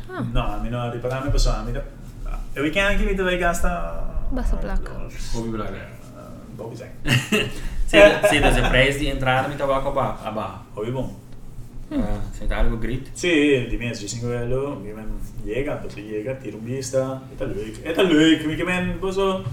Ah. 0.07 0.23
No, 0.31 0.59
mi 0.61 0.69
no, 0.69 0.91
riparami 0.91 1.29
posso, 1.29 1.51
mi 1.65 1.71
da... 1.71 1.83
Ah, 2.23 2.39
e 2.53 2.61
we 2.61 2.69
can 2.69 2.91
anche 2.91 3.03
mi 3.03 3.15
dove 3.15 3.37
gasta... 3.37 4.25
Basta 4.29 4.55
ah, 4.55 4.59
placa. 4.59 4.91
Hobby 5.33 5.49
placa. 5.49 5.99
Bobby 6.55 6.75
Zack. 6.75 6.91
Se 7.91 8.39
da 8.39 8.53
se 8.53 8.61
presi 8.69 9.07
entrada 9.07 9.49
mi 9.49 9.55
tabacco 9.57 9.89
a 9.89 10.31
baha. 10.31 10.63
Hobby 10.73 10.91
bom. 10.91 11.30
Sei 12.33 12.47
tá 12.47 12.59
algo 12.59 12.77
grit. 12.77 13.09
Sì, 13.13 13.67
di 13.67 13.77
mezzo, 13.77 14.07
5 14.07 14.27
quello, 14.27 14.79
mi 14.81 14.93
men 14.93 15.19
llega, 15.43 15.75
dopo 15.75 15.99
llega, 15.99 16.35
tiro 16.35 16.57
un 16.57 16.63
vista, 16.63 17.21
e 17.31 17.35
ta. 17.35 17.45
E 17.83 17.91
ta 17.91 18.01
leuk, 18.01 18.45
mi 18.45 18.55
che 18.55 18.63
men 18.63 18.97
posso 18.97 19.43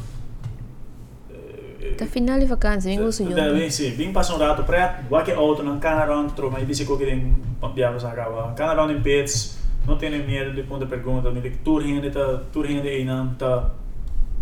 Ta 1.97 2.07
final 2.07 2.47
vakantie, 2.47 2.91
wingo 2.91 3.11
su 3.11 3.25
Da, 3.25 3.47
yun. 3.47 3.57
bem, 3.57 3.71
sim, 3.71 3.91
vim 3.97 4.13
passar 4.13 4.35
um 4.35 4.39
rato 4.39 4.63
preto, 4.63 5.09
qualquer 5.09 5.37
outro 5.37 5.65
não 5.65 5.81
canaron, 5.81 6.29
trou, 6.29 6.51
mas 6.51 6.65
disse 6.67 6.85
que 6.85 6.93
eu 6.93 6.97
queria 6.97 7.21
pampiava 7.61 7.99
sa 7.99 8.11
acaba. 8.11 8.53
Canaron 8.55 8.91
em 8.91 9.01
pets, 9.01 9.59
não 9.87 9.97
tem 9.97 10.11
medo 10.11 10.53
de 10.55 10.63
ponta 10.63 10.87
pergunta, 10.87 11.31
me 11.31 11.41
que 11.41 11.51
tour 11.59 11.85
hende 11.85 12.11
tá, 12.11 12.43
tour 12.53 12.67
hende 12.67 12.89
aí 12.89 13.05
não 13.05 13.35
tá 13.35 13.71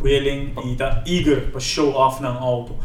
willing 0.03 0.53
e 0.65 0.77
tá 0.77 1.03
eager 1.07 1.51
para 1.51 1.61
show 1.61 1.95
off 1.95 2.21
na 2.21 2.29
auto. 2.29 2.77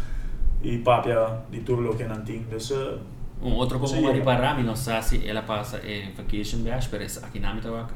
E 0.63 0.77
papia 0.77 1.41
di 1.49 1.61
tour 1.61 1.81
lo 1.81 1.95
que 1.95 2.03
não 2.05 2.21
tem, 2.23 2.45
uh, 2.51 2.99
Um 3.41 3.53
outro 3.53 3.79
como 3.79 3.93
Sim. 3.93 4.01
Mari 4.01 4.21
Parami, 4.21 4.63
não 4.63 4.75
sei 4.75 5.01
se 5.01 5.27
ela 5.27 5.41
passa 5.41 5.79
em 5.85 6.11
vacation 6.13 6.59
bash, 6.63 6.89
mas 6.91 7.23
aqui 7.23 7.39
na 7.39 7.51
minha 7.51 7.63
tava 7.63 7.89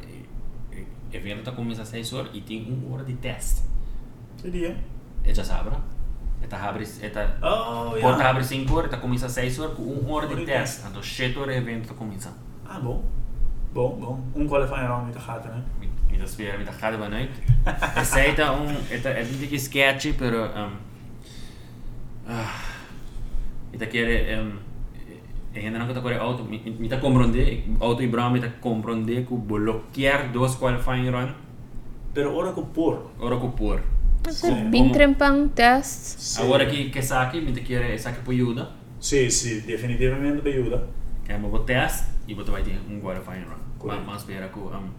evento 1.12 1.44
tá 1.44 1.52
começa 1.52 1.84
às 1.84 1.88
6 1.90 2.14
horas 2.14 2.32
e 2.34 2.42
tem 2.42 2.66
uma 2.68 2.96
hora 2.96 3.04
de 3.06 3.14
teste. 3.14 3.62
seria. 4.42 4.76
E 5.24 5.34
já 5.34 5.44
sabe, 5.44 5.70
Eta 6.44 6.58
abre, 6.58 6.86
eta 7.02 7.38
Oh, 7.42 8.00
porta 8.00 8.24
ja. 8.24 8.30
abre 8.30 8.44
5 8.44 8.74
horas, 8.76 8.92
eta 8.92 8.98
começa 8.98 9.26
às 9.26 9.32
6 9.32 9.60
horas 9.60 9.76
com 9.76 9.84
1 9.84 10.12
hora 10.12 10.28
de 10.28 10.46
teste. 10.46 10.88
Então 10.88 11.02
7 11.02 11.40
horas 11.40 11.56
evento 11.56 11.88
tá 11.88 11.94
começando. 11.94 12.36
Ah, 12.68 12.80
bom. 12.80 13.04
Bom, 13.74 13.98
bom. 14.00 14.20
Um 14.36 14.48
qualifying 14.48 14.88
round 14.88 15.12
das 16.26 16.36
weer 16.36 16.58
met 16.58 16.66
de 16.66 16.72
gade 16.72 16.98
van 16.98 17.14
uit. 17.14 17.30
Het 17.80 18.08
zei 18.08 18.36
dat 18.36 18.60
um, 18.60 18.76
het 18.90 19.40
niet 19.40 19.50
que 19.50 19.58
sketchy, 19.58 20.14
pero 20.14 20.44
um, 20.44 20.72
ah, 22.28 22.56
ita 23.72 23.86
quiere 23.86 24.38
um, 24.38 24.60
Herinnerend 25.56 25.88
dat 25.88 25.98
ik 25.98 26.04
bij 26.04 26.14
de 26.14 26.20
auto, 26.20 26.46
niet 26.50 26.90
te 26.90 27.00
comprende, 27.00 27.60
auto 27.80 28.02
in 28.02 28.10
brand, 28.10 28.34
niet 28.34 28.42
te 28.42 28.50
comprende, 28.60 29.14
ik 29.14 29.46
blokkeer 29.48 30.30
dos 30.34 30.58
qualifying 30.58 31.10
run. 31.10 31.30
Pero 32.14 32.30
ahora 32.32 32.52
con 32.52 32.72
por. 32.72 33.12
Ahora 33.20 33.38
con 33.38 33.54
por. 33.54 33.82
Bintrempang 34.70 35.54
test. 35.54 36.20
Sí. 36.20 36.42
Ahora 36.42 36.66
que 36.66 36.90
que 36.90 37.02
saque, 37.02 37.42
me 37.42 37.52
te 37.52 37.62
quiere 37.62 37.98
saque 37.98 38.20
por 38.22 38.34
ayuda. 38.34 38.72
Sí, 39.00 39.32
sí, 39.32 39.62
definitivamente 39.62 40.42
por 40.42 40.52
ayuda. 40.52 40.84
Que 41.26 41.38
me 41.38 41.48
vou 41.48 41.64
test 41.64 42.06
e 42.28 42.34
vou 42.34 42.46
vai 42.46 42.64
ter 42.64 42.78
um 42.90 43.00
qualifying 43.00 43.46
run. 43.46 43.62
Mas 43.84 44.06
mas 44.06 44.18
espera 44.18 44.50
que 44.50 44.60
um 44.60 44.90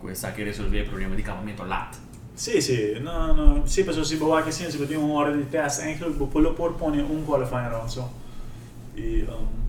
que 0.00 0.14
saque 0.14 0.44
resolver 0.44 0.82
o 0.82 0.86
problema 0.86 1.14
de 1.16 1.22
acampamento 1.22 1.64
lat. 1.64 1.94
Sí, 2.34 2.60
sí, 2.60 2.94
no, 3.00 3.34
no, 3.34 3.66
sí, 3.66 3.84
pues, 3.84 3.96
pero 3.96 4.04
si 4.04 4.16
vou 4.16 4.34
aqui 4.34 4.50
sim, 4.50 4.70
se 4.70 4.78
eu 4.78 4.86
tenho 4.86 5.00
uma 5.00 5.14
hora 5.14 5.36
de 5.36 5.44
test, 5.44 5.80
eigenlijk 5.80 6.16
vou 6.18 6.28
pôr 6.28 6.54
por 6.54 6.72
pôr 6.72 6.92
um 6.92 7.24
qualifying 7.24 7.68
run 7.68 7.88
só. 7.88 8.10
E 8.96 9.24
um, 9.28 9.63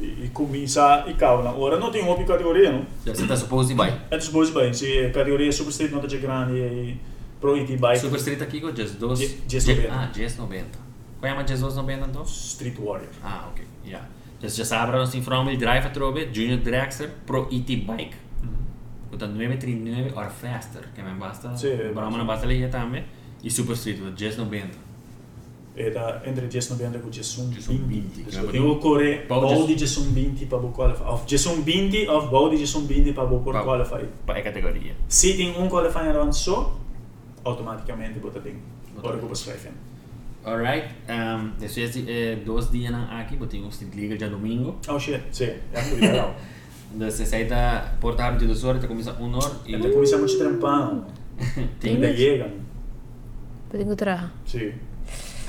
e, 0.00 0.24
e 0.24 0.30
comincia 0.32 1.04
e 1.06 1.14
calma. 1.14 1.54
Ora 1.56 1.78
não 1.78 1.90
tem 1.90 2.02
uma 2.02 2.16
categoria, 2.24 2.72
não? 2.72 2.86
Já 3.06 3.14
você 3.14 3.26
tá 3.26 3.36
suposto 3.36 3.74
vai. 3.76 4.00
É 4.10 4.16
dos 4.16 4.28
bois 4.28 4.50
bem, 4.50 4.72
se 4.72 5.10
categoria 5.12 5.50
super 5.52 5.70
street 5.70 5.92
não 5.92 6.00
tá 6.00 6.06
grande 6.06 6.54
e 6.58 6.96
pro 7.40 7.56
IT 7.56 7.76
bike, 7.76 7.98
Super 8.00 8.18
Street 8.18 8.42
aqui 8.42 8.60
2. 8.60 9.18
Je- 9.18 9.38
Jazz 9.48 9.66
90. 9.66 9.92
Ah, 9.94 10.10
Jazz 10.12 10.36
90. 10.36 10.78
Qual 11.18 11.32
é 11.32 11.36
a 11.36 11.42
Jazz 11.42 11.60
90 11.62 12.06
então? 12.06 12.22
Street 12.22 12.76
Warrior. 12.78 13.08
Ah, 13.22 13.48
ok. 13.50 13.64
Ja. 13.84 14.00
Dus 14.40 14.56
je 14.56 14.64
sabe 14.64 14.92
dat 14.92 15.14
in 15.14 15.22
Fromel 15.22 15.56
Drive 15.58 15.86
atrobe, 15.86 16.28
Junior 16.32 16.58
Dragster 16.60 17.10
Pro 17.26 17.46
ET 17.50 17.66
Bike. 17.66 18.16
Portanto, 19.10 19.34
939 19.36 20.12
or 20.14 20.30
faster, 20.30 20.82
que 20.94 21.02
me 21.02 21.10
basta. 21.18 21.54
Sì, 21.56 21.90
Brahma 21.92 22.16
não 22.16 22.24
basta 22.26 22.46
lì 22.46 22.66
também. 22.68 23.04
E 23.42 23.50
Super 23.50 23.74
Street, 23.74 23.98
Jazz 24.14 24.36
90. 24.36 24.76
E 25.80 25.90
da 25.90 26.20
entre 26.24 26.46
Jason 26.46 26.74
90 26.76 26.98
e 26.98 27.10
Jason 27.10 27.48
Jason 27.48 27.72
20. 27.86 28.22
20, 28.22 28.50
Devo 28.52 28.74
che 28.74 28.80
correre 28.82 29.24
Bau 29.26 29.40
bau 29.40 29.48
Jas- 29.56 29.66
di 29.66 29.74
Jason 29.76 30.12
20 30.12 30.44
para 30.46 30.58
o 30.58 30.70
qualify. 30.72 31.02
Of 31.04 31.24
Jason 31.24 31.62
20 31.62 32.06
of 32.06 32.28
bau 32.28 32.50
di 32.50 32.56
Jason 32.58 32.86
20 32.86 33.12
para 33.14 33.32
o 33.32 33.40
qualify. 33.40 34.04
Para 34.26 34.38
a 34.40 34.42
categoria. 34.42 34.94
Se 35.08 35.34
tem 35.36 35.56
um 35.56 35.68
qualifying 35.68 36.12
round 36.12 36.36
só, 36.36 36.76
automaticamente 37.44 38.18
bota 38.18 38.40
bem. 38.40 38.56
Ora 39.02 39.16
que 39.16 39.24
você 39.24 39.52
fazer. 39.52 39.72
Alright, 40.44 40.88
um, 41.08 41.50
depois 41.58 41.92
de 41.92 42.10
eh, 42.10 42.36
dois 42.44 42.70
dias 42.70 42.94
aqui, 43.10 43.36
botei 43.36 43.60
um 43.62 43.68
Street 43.68 43.94
League 43.94 44.18
já 44.18 44.28
domingo. 44.28 44.76
Oh 44.88 44.98
shit, 44.98 45.22
sì, 45.30 45.44
è 45.44 45.82
molto 45.88 45.96
legal. 46.00 46.34
Dus 46.92 47.14
você 47.14 47.24
sai 47.24 47.44
da 47.46 47.94
portável 48.00 48.38
de 48.38 48.46
duas 48.46 48.64
horas, 48.64 48.84
começa 48.84 49.12
uma 49.20 49.38
hora 49.38 49.54
e 49.64 49.74
E 49.74 49.90
cominciamo 49.92 50.24
a 50.24 50.28
trampare. 50.28 51.02
tem 51.78 51.94
Ainda 51.94 52.12
chegam. 52.16 52.50
Pwede 53.70 53.84
ko 53.84 53.94
traha. 53.94 54.30
Sì. 54.44 54.72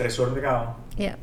stresor 0.01 0.33
legado. 0.33 0.75
Ja. 0.95 1.15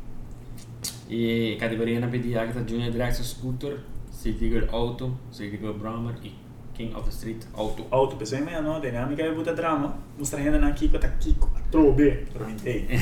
Je 1.07 1.55
gaat 1.59 1.69
die 1.69 1.77
berekenen 1.77 2.09
bij 2.09 2.21
die 2.21 2.31
jagd 2.31 2.69
Junior 2.69 2.91
draagt 2.91 3.17
een 3.17 3.23
scooter, 3.23 3.79
City 4.21 4.61
auto, 4.71 5.17
City 5.29 5.57
Girl 5.57 5.73
Brahmer 5.73 6.13
en 6.23 6.31
King 6.73 6.95
of 6.95 7.05
the 7.05 7.11
Street 7.11 7.47
auto. 7.55 7.85
Auto, 7.89 8.15
pensei 8.15 8.41
meia 8.41 8.61
não, 8.61 8.79
dinâmica 8.79 9.23
é 9.23 9.31
puta 9.31 9.53
drama. 9.53 9.97
Mostrando 10.17 10.59
na 10.59 10.71
Kiko, 10.71 10.97
tá 10.97 11.09
Kiko, 11.19 11.49
trobe, 11.71 12.25
provintei. 12.33 12.87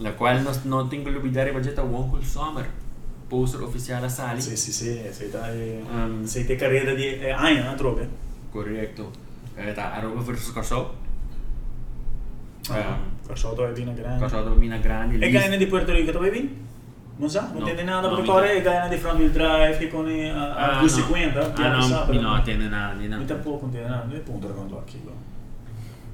La 0.00 0.12
cual 0.12 0.42
no, 0.42 0.50
no 0.64 0.88
tengo 0.88 1.04
que 1.04 1.16
olvidar 1.16 1.50
que 1.50 1.68
está 1.68 1.82
Wonkel 1.82 2.24
Summer, 2.24 2.66
poster 3.28 3.62
oficial 3.62 4.04
a 4.04 4.08
Sally. 4.08 4.42
Sí, 4.42 4.56
sí, 4.56 4.72
sí, 4.72 5.08
aceita, 5.08 5.54
eh, 5.54 5.82
um, 5.82 6.24
aceita 6.24 6.56
carrera 6.56 6.94
de 6.94 7.28
eh, 7.28 7.32
año, 7.32 7.64
¿no, 7.64 7.76
trobe? 7.76 8.08
Correcto. 8.52 9.12
Eh, 9.56 9.68
está 9.68 9.94
arroba 9.94 10.22
versus 10.22 10.52
casó. 10.52 10.94
Uh 12.68 12.72
-huh. 12.72 12.94
um, 12.94 13.13
Casotto 13.26 13.66
e 13.66 13.72
Vina 13.72 13.92
Grande. 13.92 14.20
Casotto 14.20 14.52
e 14.52 14.56
Vina 14.56 14.76
Grande. 14.78 15.24
E 15.24 15.30
Guyana 15.30 15.56
di 15.56 15.66
Puerto 15.66 15.92
Rico 15.92 16.10
dove 16.10 16.30
vi? 16.30 16.62
Non 17.16 17.30
so, 17.30 17.40
non 17.40 17.58
no, 17.58 17.64
tiene 17.64 17.84
nada 17.84 18.08
no, 18.08 18.16
percorre 18.16 18.56
e 18.56 18.60
Guyana 18.60 18.88
di 18.88 18.96
Front 18.96 19.18
Wheel 19.18 19.30
Drive 19.30 19.78
che 19.78 19.88
con 19.88 20.08
a, 20.08 20.54
a 20.54 20.78
ah, 20.78 20.82
No. 20.82 20.88
Ah 21.54 21.68
no, 21.68 21.82
sa, 21.82 22.06
no, 22.06 22.42
tiene 22.42 22.68
nada. 22.68 22.94
Mi 22.94 23.24
tampoco 23.24 23.68
tiene 23.68 23.86
nada, 23.86 24.04
non 24.04 24.16
è 24.16 24.18
punto 24.18 24.48
quando 24.48 24.78
a 24.78 24.82
chilo. 24.84 25.12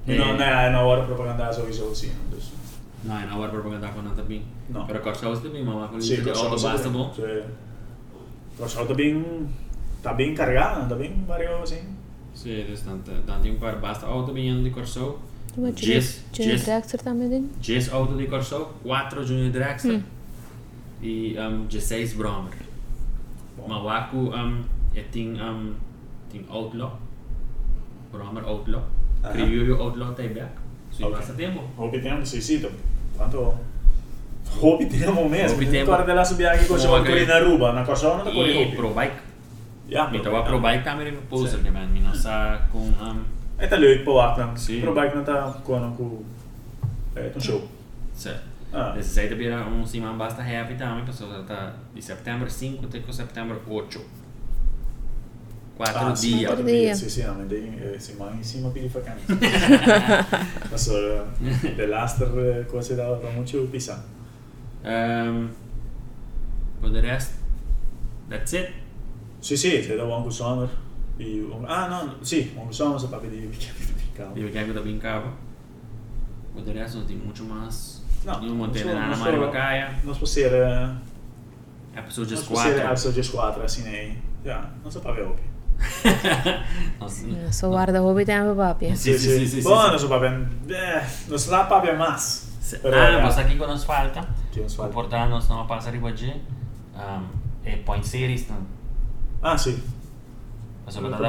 Eh. 0.05 0.15
E... 0.15 0.17
Non 0.19 0.41
è 0.41 0.69
una 0.69 0.85
ora 0.85 1.03
propaganda 1.03 1.51
sowieso 1.51 1.87
così, 1.87 2.13
non 2.29 2.41
so. 2.41 2.51
No, 3.03 3.19
è 3.19 3.25
una 3.25 3.39
ora 3.39 3.49
propaganda 3.49 3.89
con 3.89 4.05
Nata 4.05 4.23
Bing. 4.23 4.43
No. 4.67 4.85
Però 4.85 5.01
cosa 5.01 5.27
vuol 5.27 5.41
dire 5.41 5.63
mamma 5.63 5.87
con 5.87 5.99
il 5.99 6.05
sì, 6.05 6.21
auto 6.21 6.61
basta 6.61 6.89
boh? 6.89 7.11
Sì. 7.15 7.23
Cosa 8.57 8.83
vuol 8.83 8.95
dire? 8.95 9.25
Sta 9.99 10.13
ben 10.13 10.35
cargata, 10.35 10.85
sta 10.85 10.95
ben 10.95 11.25
vario 11.25 11.65
sì. 11.65 11.79
Sì, 12.33 12.79
tanto, 12.85 13.11
tanto 13.25 13.49
un 13.49 13.59
par 13.59 13.79
basta 13.79 14.07
auto 14.07 14.33
bing 14.33 14.63
di 14.63 14.71
corso. 14.71 15.29
Diba, 15.57 15.71
Jazz, 15.75 16.23
Junior 16.33 16.57
Jazz, 16.57 16.65
Dragster 16.65 17.01
tama 17.03 17.27
din? 17.27 17.51
Jazz 17.61 17.91
auto 17.91 18.15
di 18.15 18.27
Corso, 18.27 18.75
4 18.83 19.25
Junior 19.27 19.51
Dragster. 19.51 19.99
Hmm. 19.99 20.19
E 21.03 21.35
um, 21.39 21.67
16 21.69 22.15
Brahmer. 22.15 22.55
Ma 23.67 23.79
waku 23.83 24.31
um, 24.31 24.63
e 24.95 25.03
ting 25.11 25.35
um, 25.41 25.75
ting 26.31 26.47
Outlaw. 26.49 26.93
Brahmer 28.13 28.45
Outlaw. 28.45 28.83
Aha. 29.23 29.33
Criollo 29.33 29.77
Outlaw 29.81 30.15
tai 30.15 30.29
back. 30.29 30.55
So 30.91 31.07
Ok. 31.07 31.17
basta 31.19 31.33
tempo. 31.35 31.63
Hopi 31.77 32.01
tempo, 32.01 32.25
sì, 32.25 32.41
sì. 32.41 32.61
Quanto 33.17 33.59
Hopi 34.61 34.87
tempo 34.87 35.27
mesmo. 35.29 35.57
Hopi 35.57 35.69
tempo. 35.71 35.97
della 36.05 36.25
subia 36.25 36.53
che 36.57 36.67
cosa 36.67 36.89
Oh, 36.91 37.03
con 37.03 37.11
ok. 37.11 37.27
na 37.27 37.39
ruba, 37.39 37.73
na 37.73 37.83
non 37.83 38.25
da 38.25 38.31
E 38.31 38.33
corri 38.33 38.73
Pro 38.75 38.89
Hopi. 38.89 38.99
Bike. 38.99 39.21
Ja, 39.89 40.09
Mi 40.09 40.21
tava 40.21 40.43
Pro 40.43 40.61
Bike 40.61 40.85
também 40.85 41.13
poster, 41.29 41.59
Sì. 41.59 41.65
que 41.65 41.71
man, 41.71 41.89
com 42.71 42.79
um, 42.79 43.25
E 43.61 43.67
tá 43.69 43.77
leuk 43.77 44.05
po 44.05 44.21
akna. 44.21 44.57
Sì. 44.57 44.81
Com 44.81 44.95
com 45.97 46.25
é 47.15 47.33
um 47.37 47.41
show. 47.41 47.69
se. 48.15 48.31
Ah. 48.73 48.93
Desse 48.93 49.11
sei 49.11 49.29
também 49.29 49.53
um 49.67 49.85
cima 49.85 50.13
basta 50.13 50.43
happy 50.43 50.77
também, 50.77 51.05
pessoal 51.05 51.43
tá 51.45 51.75
de 51.93 52.01
setembro 52.01 52.49
5 52.49 52.87
até 52.87 53.01
com 53.01 53.13
setembro 53.13 53.61
8. 53.67 54.01
Quatro 55.77 55.99
Ah, 55.99 56.13
dias. 56.13 56.47
quattro 56.47 56.63
quattro 56.63 56.65
dia. 56.67 56.95
Sì, 56.95 57.11
sì, 57.11 57.23
no, 57.23 57.35
ma 57.35 57.45
dei, 57.45 57.79
eh, 57.81 57.99
sì, 57.99 58.15
ma 58.17 58.31
insieme 58.31 58.69
a 58.69 58.71
Pili 58.71 58.89
Vacanza. 58.89 59.33
Adesso, 60.67 60.97
eh, 60.97 61.75
dell'Aster, 61.75 62.29
eh, 62.39 62.67
cose 62.67 62.95
da, 62.95 63.13
da 63.15 63.31
molto 63.31 63.67
pisa. 63.71 64.05
Um, 64.85 65.51
for 66.81 66.91
the 66.91 67.01
rest, 67.01 67.33
that's 68.29 68.53
it. 68.53 68.71
Sì, 69.41 69.57
sì, 69.57 69.83
sei 69.83 69.97
da 69.97 70.05
Uncle 70.05 70.31
Summer. 70.31 70.69
E, 71.21 71.47
ah, 71.67 71.87
no, 71.89 72.17
sì, 72.25 72.53
Uncle 72.57 72.73
Summer 72.73 72.99
sapeva 72.99 73.27
di 73.27 73.47
di 73.49 74.11
cavolo. 74.15 74.37
E 74.37 74.43
eu 74.43 74.51
quero 74.51 74.73
também 74.73 74.99
cava. 74.99 75.31
For 76.55 76.63
the 76.65 76.73
rest, 76.73 76.95
não 76.97 77.05
tem 77.05 77.17
muito 77.17 77.45
mais. 77.45 78.03
No, 78.25 78.41
Não 78.41 78.55
montei 78.55 78.83
non 78.85 78.93
so- 78.95 78.99
nada 78.99 79.17
Maria 79.17 79.39
Bacaia. 79.39 79.95
Non 80.03 80.15
so 80.15 80.27
se 80.27 80.43
era... 80.43 80.97
Episode 81.95 82.35
Non 82.35 82.43
so 82.43 82.55
se 82.57 82.69
era 82.69 82.89
4. 82.89 82.91
episode 82.93 83.29
4, 83.31 83.63
assim, 83.63 83.83
né? 83.83 84.17
Ja, 84.45 84.71
non 84.83 84.91
sapeva 84.91 85.29
Hopi. 85.29 85.43
Nossa, 86.99 87.27
Yeah, 87.27 87.51
so 87.53 87.69
guarda, 87.69 88.01
hobi 88.03 88.25
tama 88.25 88.55
papi. 88.55 88.95
Sì, 88.97 89.17
sì, 89.19 89.39
sì, 89.39 89.47
sì, 89.47 89.61
Buono, 89.63 89.83
sì. 89.85 89.89
non 89.91 89.99
so 89.99 90.09
papà. 90.09 90.27
Eh, 90.27 91.03
non 91.29 91.39
so 91.39 91.51
la 91.51 91.65
papà 91.65 91.93
mas. 91.95 92.49
Se- 92.61 92.79
Però, 92.79 92.97
ah, 92.97 93.21
mas 93.23 93.37
aqui 93.39 93.57
quando 93.57 93.73
nos 93.75 93.85
falta, 93.85 94.27
so 94.53 94.61
o 94.63 94.69
falta. 94.69 94.93
portal 94.93 95.29
nós 95.29 95.49
não 95.49 95.67
passa 95.67 95.91
riba 95.91 96.13
de 96.13 96.31
um, 96.95 97.27
e 97.65 97.77
point 97.79 98.05
series 98.07 98.47
não. 98.49 98.59
Ah, 99.43 99.57
sì. 99.57 99.83
Da 100.93 101.27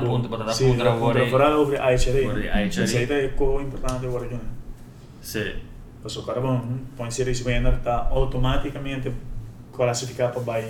agora. 0.88 1.20
punto 1.20 1.30
vorrà 1.30 1.58
over 1.58 1.80
ICR. 1.94 2.26
Over 2.26 2.66
ICR. 2.66 2.88
Sì, 2.88 2.98
è 3.04 3.34
co 3.36 3.60
importante 3.60 4.08
che 4.28 4.40
Sim. 5.20 5.52
Questo 6.02 6.24
Carbon 6.24 6.88
Point 6.96 7.12
Series 7.12 7.44
winner 7.44 7.74
está 7.74 8.08
automaticamente 8.10 9.14
classificato 9.72 10.42
para 10.42 10.64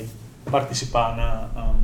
participar 0.50 1.16
na 1.16 1.50
um, 1.56 1.84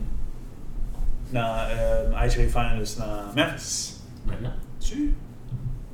na 1.31 1.67
uh, 1.67 2.25
ICA 2.25 2.47
Finals 2.49 2.97
na 2.97 3.31
Memphis. 3.33 4.03
Verdade? 4.25 4.55
Sim. 4.79 5.15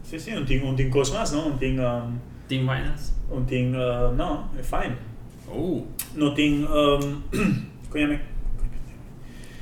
Sim, 0.02 0.20
sim, 0.20 0.46
tem, 0.46 0.64
não 0.64 0.76
tem 0.76 0.90
coisa 0.90 1.14
mais, 1.14 1.32
não. 1.32 1.50
Não 1.50 1.58
tem, 1.58 1.80
um, 1.80 2.18
Team 2.48 2.62
Finance? 2.62 3.14
não 3.30 3.44
tem, 3.46 3.74
uh, 3.76 4.12
não, 4.16 4.50
é 4.58 4.64
fine. 4.64 4.96
Oh. 5.48 5.84
Não 6.16 6.34
tem, 6.34 6.64
um, 6.66 7.22
como 7.90 8.04
é 8.04 8.22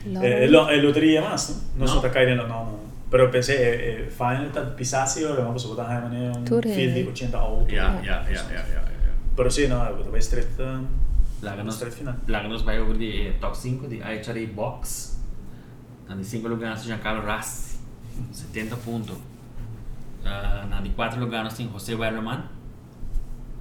Eh, 0.05 0.47
lo, 0.49 0.69
eh, 0.69 0.77
lo 0.77 0.91
diría 0.91 1.21
más, 1.21 1.63
¿no? 1.77 1.85
No, 1.85 1.95
no. 1.95 2.01
Kaiden, 2.01 2.37
no, 2.37 2.47
no, 2.47 2.63
no. 2.65 2.91
Pero 3.11 3.29
pensé, 3.29 3.55
eh, 3.55 4.05
eh, 4.05 4.09
Final 4.09 4.51
Fantasy, 4.53 5.21
lo 5.21 5.35
vamos 5.35 5.65
a 5.65 5.67
botar 5.67 5.89
de 5.89 6.09
manera 6.09 6.31
un 6.31 6.45
film 6.47 6.93
de 6.93 7.07
80 7.09 7.43
o 7.43 7.67
Ya, 7.67 8.01
ja, 8.01 8.23
ja, 8.23 8.33
ja. 8.33 8.83
Pero 9.35 9.51
sí, 9.51 9.67
no, 9.67 9.83
det 9.83 10.09
var 10.09 10.19
straight, 10.19 10.59
um, 10.59 10.87
Lagnos, 11.41 11.75
straight 11.75 11.93
final. 11.93 12.15
Lagnos 12.27 12.63
vai 12.63 12.79
over 12.79 12.97
de 12.97 13.27
eh, 13.27 13.37
top 13.41 13.55
5 13.55 13.87
de 13.89 14.01
Aichari 14.01 14.45
Box. 14.45 15.17
En 16.09 16.23
5 16.23 16.47
lo 16.47 16.57
ganó 16.57 16.77
Giancarlo 16.77 17.21
Rassi, 17.21 17.79
70 18.31 18.77
puntos. 18.77 19.17
Uh, 20.23 20.85
en 20.85 20.93
4 20.93 21.19
lo 21.19 21.27
ganó 21.27 21.49
José 21.49 21.95
Werman, 21.95 22.49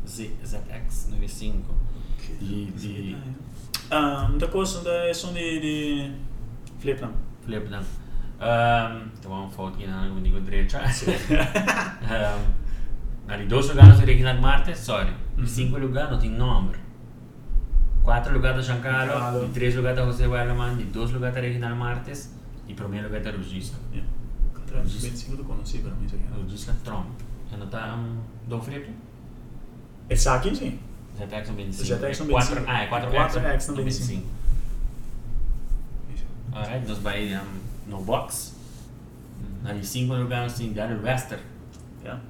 ZX, 0.06 1.08
95. 1.10 1.74
Y 2.40 2.70
de... 2.70 3.16
Um, 3.90 4.38
da 4.38 4.46
ah, 4.46 4.50
cosa, 4.50 4.82
da, 4.82 5.12
son 5.12 5.34
de... 5.34 5.40
de 5.40 6.29
flip 6.80 7.00
não. 7.00 7.12
Flip 7.42 7.68
dan. 7.68 7.82
Um, 8.40 9.08
tem 9.20 9.30
uma 9.30 9.48
foto 9.50 9.74
aqui 9.74 9.86
na 9.86 10.08
digo 10.08 10.40
direita. 10.40 10.80
um, 13.28 13.36
de 13.36 13.46
2 13.46 13.68
lugares, 13.68 13.96
tem 13.98 14.06
Reginald 14.06 14.40
Martes, 14.40 14.78
sorry. 14.78 15.12
De 15.36 15.48
5 15.48 15.78
lugares, 15.78 16.10
não 16.10 16.18
tem 16.18 16.30
nome. 16.30 16.72
4 18.02 18.32
lugares, 18.32 18.64
Giancarlo. 18.64 19.12
Giancarlo. 19.12 19.46
De 19.46 19.52
3 19.52 19.76
lugares, 19.76 20.04
José 20.06 20.26
Wernerman. 20.26 20.76
De 20.76 20.84
2 20.84 21.12
lugares, 21.12 21.36
Reginald 21.36 21.76
Martes. 21.78 22.34
E 22.66 22.74
primeiro 22.74 23.08
lugar, 23.08 23.34
Rugista. 23.34 23.76
Yeah. 23.92 24.08
325 24.70 25.36
tu 25.36 25.44
conosci 25.44 25.78
para 25.78 25.94
mim 25.94 26.06
isso 26.06 26.16
aqui. 26.16 26.24
O 26.40 26.48
Jusca 26.48 26.74
Trom. 26.84 27.04
E 27.52 27.56
não 27.56 27.66
tá 27.66 27.96
um 27.96 28.20
Dom 28.48 28.60
Felipe? 28.60 28.90
É 30.08 30.16
saque 30.16 30.54
sim. 30.54 30.78
ZX 31.16 31.50
no 31.50 31.56
25. 31.56 31.84
ZX 31.84 32.20
no 32.20 32.26
4, 32.26 32.54
25. 32.54 32.70
ah, 32.70 32.82
é 32.82 32.86
4 32.86 33.10
4X 33.10 33.68
no 33.68 33.84
25. 33.84 34.26
Alright, 36.53 36.86
just 36.86 37.03
buy 37.03 37.32
um, 37.34 37.61
no 37.86 37.98
box. 37.98 38.55
Mm-hmm. 39.40 39.66
Nadie 39.66 39.84
cinco 39.84 40.16
lo 40.16 40.26
ganó 40.28 40.51
sin 40.51 40.74
Darren 40.74 41.03
Wester. 41.03 41.38
Yeah. 42.03 42.20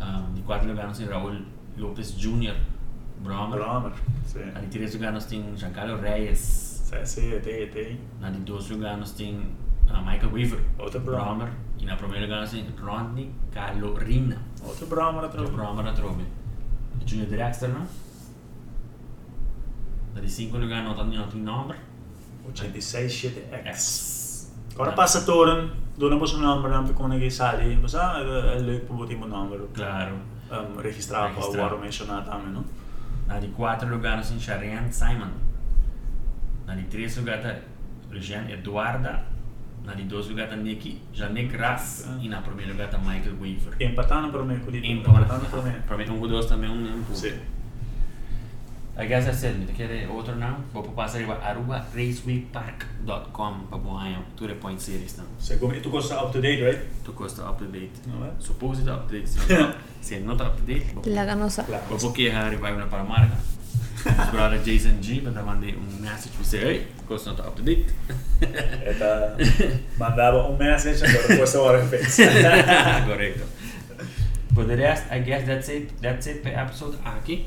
Um, 0.00 0.36
y 0.36 0.42
cuatro 0.42 0.68
lo 0.68 0.74
ganó 0.74 0.94
sin 0.94 1.08
Raúl 1.08 1.44
Jr. 2.20 2.54
Bromer. 3.22 3.58
Bromer, 3.58 3.92
sí. 4.24 4.38
Nadie 4.54 4.68
tres 4.68 4.94
lo 4.94 5.00
ganó 5.00 5.20
Giancarlo 5.56 5.96
Reyes. 5.96 6.84
Sí, 6.88 6.96
sí, 7.04 7.32
sí, 7.42 7.70
sí. 7.72 8.00
Nadie 8.20 8.40
dos 8.44 8.70
lo 8.70 8.78
ganó 8.78 9.04
uh, 9.04 10.00
Michael 10.04 10.32
Weaver. 10.32 10.60
Otro 10.78 11.00
Bromer. 11.00 11.48
Bromer. 11.48 11.48
Y 11.80 11.84
na 11.84 11.96
primeira 11.96 12.26
ganó 12.26 12.46
sin 12.46 12.76
Rodney 12.76 13.32
Calorina. 13.52 14.40
Otro 14.64 14.86
Bromer 14.86 15.24
atrás. 15.24 15.44
Otro 15.44 15.56
Bromer 15.56 15.86
atrás. 15.86 16.06
Junior 17.08 17.28
Drexler, 17.28 17.70
¿no? 17.70 17.86
Nadie 20.14 20.28
cinco 20.28 20.58
lo 20.58 20.68
ganó, 20.68 20.94
no 20.94 21.28
tiene. 21.28 21.87
86-70X. 22.54 23.78
Bara 24.76 24.92
pasatoren 24.92 25.70
doornamos 25.96 26.32
een 26.32 26.40
nummer 26.40 26.70
dan 26.70 26.92
kon 26.94 27.12
ik 27.12 27.22
eens 27.22 27.40
alleen. 27.40 27.80
Was 27.80 27.92
een 27.92 28.64
leuk 28.64 28.78
bijvoorbeeld 28.78 29.10
iemand 29.10 29.32
nummer. 29.32 29.58
Claro. 29.72 30.12
Um, 30.52 30.80
registrado 30.80 31.52
para 31.52 31.74
o 31.74 31.78
mencionado 31.78 32.30
também, 32.30 32.52
não? 32.52 32.64
Na 33.26 33.38
de 33.38 33.48
quatro 33.48 33.88
lugares 33.88 34.30
em 34.30 34.40
Sharon 34.40 34.90
Simon. 34.90 35.30
Na 36.66 36.74
de 36.74 36.88
três 36.88 37.16
lugares 37.16 37.56
Jean 38.10 38.48
Eduarda. 38.48 39.24
Na 39.84 39.94
de 39.94 40.06
dois 40.06 40.28
lugares 40.28 40.56
Nicky 40.62 41.00
Janek 41.12 41.56
Ras. 41.56 42.06
Ah. 42.08 42.18
E 42.22 42.28
na 42.28 42.40
primeiro 42.40 42.72
lugar 42.72 42.88
Michael 42.98 43.36
Weaver. 43.40 43.74
Empatando 43.80 44.30
para 44.30 44.42
o 44.42 44.46
meio. 44.46 44.60
Empatando 44.84 45.46
para 45.50 45.60
o 45.60 45.62
meio. 45.62 45.82
Para 45.82 45.96
mim, 45.96 46.10
um 46.10 46.26
dos 46.26 46.46
também 46.46 46.70
um. 46.70 47.04
I 48.98 49.06
guess 49.06 49.26
that's 49.26 49.44
it. 49.44 49.64
¿Te 49.64 49.72
quiere 49.74 50.08
otro 50.08 50.34
now? 50.34 50.56
Vos 50.72 50.84
podés 50.84 50.96
pasar 50.96 51.20
igual 51.20 51.38
arroba 51.40 51.86
racewaypark.com 51.94 53.66
para 53.70 53.82
poner 53.82 54.18
tu 54.36 54.48
response 54.48 54.86
series 54.86 55.16
now. 55.18 55.26
Se 55.38 55.56
tu 55.56 55.90
cosa 55.90 56.20
up 56.20 56.32
to 56.32 56.40
date, 56.40 56.60
right? 56.60 57.04
Tu 57.04 57.14
cosa 57.14 57.48
up 57.48 57.58
to 57.58 57.66
date. 57.66 57.92
No, 58.08 58.26
eh? 58.26 58.30
Supposed 58.40 58.88
up 58.88 59.06
to 59.08 59.14
date. 59.14 59.28
Si 60.00 60.18
no, 60.20 60.32
está 60.32 60.48
up 60.48 60.56
to 60.56 60.62
date, 60.62 60.92
vos, 60.94 61.06
la 61.06 61.24
ganosa. 61.24 61.64
Vos 61.88 62.04
podés 62.04 62.16
dejar 62.16 62.50
revival 62.50 62.88
para 62.88 63.04
marca. 63.04 63.36
Pero 64.04 64.42
ahora 64.42 64.58
Jason 64.64 65.00
G 65.00 65.22
pues, 65.22 65.34
me 65.34 65.42
mandé 65.42 65.76
un 65.76 66.00
message 66.00 66.34
y 66.34 66.38
dice, 66.38 66.60
hey, 66.62 66.88
cosa 67.06 67.30
no 67.30 67.36
está 67.36 67.48
up 67.48 67.54
to 67.54 67.62
date. 67.62 67.86
Esta, 68.84 69.36
mandaba 69.98 70.46
un 70.46 70.58
message 70.58 71.08
y 71.08 71.12
lo 71.12 71.20
repuesto 71.28 71.58
ahora 71.60 71.82
en 71.82 71.88
Facebook. 71.88 73.06
Correcto. 73.06 73.44
Pues, 74.54 74.66
But 74.66 74.66
the 74.66 74.76
rest, 74.76 75.04
I 75.12 75.20
guess 75.20 75.46
that's 75.46 75.68
it. 75.68 76.00
That's 76.00 76.26
it 76.26 76.42
per 76.42 76.52
episode 76.52 76.96
aquí. 77.04 77.46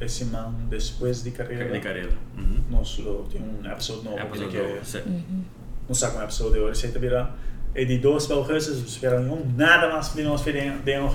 esse 0.00 0.24
man 0.26 0.52
depois 0.68 1.22
de 1.22 1.30
carreira. 1.30 1.72
Di 1.72 1.80
carrera. 1.80 2.12
Mhm. 2.36 2.64
Nós 2.70 2.98
lo 2.98 3.26
tem 3.30 3.40
um 3.40 3.64
episode 3.64 4.04
novo 4.04 4.18
Episode 4.18 4.50
que 4.50 4.58
dopo, 4.58 4.84
sì. 4.84 4.98
Mhm. 4.98 5.44
não 5.88 5.94
sabe 5.94 6.16
um 6.18 6.22
episode 6.22 6.52
de 6.54 6.60
hoje, 6.60 6.80
você 6.80 6.98
vira 6.98 7.30
e 7.74 7.84
de 7.84 7.98
dois 7.98 8.26
para 8.26 8.36
o 8.36 8.42
resto, 8.42 8.72
espera 8.72 9.20
não 9.20 9.44
nada 9.56 9.92
mais 9.92 10.12
de 10.14 10.22
nós 10.22 10.42
de 10.42 10.52
de. 10.52 10.96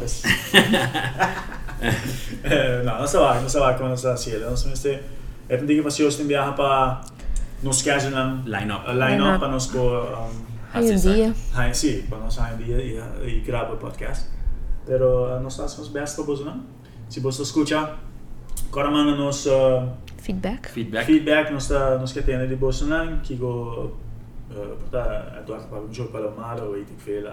Não, 2.85 2.97
não 2.99 3.05
estava, 3.05 3.39
não 3.39 3.47
estava 3.47 3.73
com 3.73 3.87
nós 3.87 4.05
assim, 4.05 4.37
nós 4.37 4.63
mas 4.65 4.85
é 4.85 5.01
é 5.49 5.57
tem 5.57 5.67
que 5.67 5.81
fazer 5.81 6.05
hoje 6.05 6.23
viajar 6.23 6.53
para 6.53 7.01
nos 7.63 7.81
casos 7.81 8.11
não 8.11 8.43
Line 8.45 8.71
up. 8.71 8.85
line 8.87 9.21
up 9.21 9.39
para 9.39 9.47
nós 9.47 9.67
Hoy 10.73 10.89
en 10.89 11.01
día. 11.01 11.33
Hai, 11.53 11.73
sim, 11.73 12.03
para 12.03 12.19
nós 12.19 12.39
aí 12.39 12.55
dia 12.63 12.77
e, 12.77 13.27
e 13.27 13.41
grava 13.41 13.73
o 13.73 13.77
podcast. 13.77 14.25
Pero 14.85 15.25
uh, 15.25 15.39
nós 15.41 15.59
estamos 15.59 15.89
best 15.89 16.15
para 16.15 16.23
você 16.23 16.43
não? 16.45 16.63
Se 17.09 17.19
você 17.19 17.41
escuta, 17.41 17.97
agora 18.71 18.89
manda 18.89 19.15
nos 19.15 19.45
uh, 19.47 19.89
Feedback. 20.17 20.69
Feedback. 20.69 21.05
feedback 21.05 21.51
nos 21.51 21.63
está 21.63 21.97
nos 21.97 22.13
que 22.13 22.21
tem 22.21 22.47
de 22.47 22.55
bolsa 22.55 22.85
não, 22.85 23.19
que 23.19 23.35
go 23.35 23.91
uh, 24.49 24.77
porta 24.89 25.85
um 25.85 25.93
jogo 25.93 26.11
para 26.11 26.29
o 26.29 26.35
mal 26.35 26.57
ou 26.61 26.77
isso 26.77 26.85
que 26.85 27.03
fez 27.03 27.25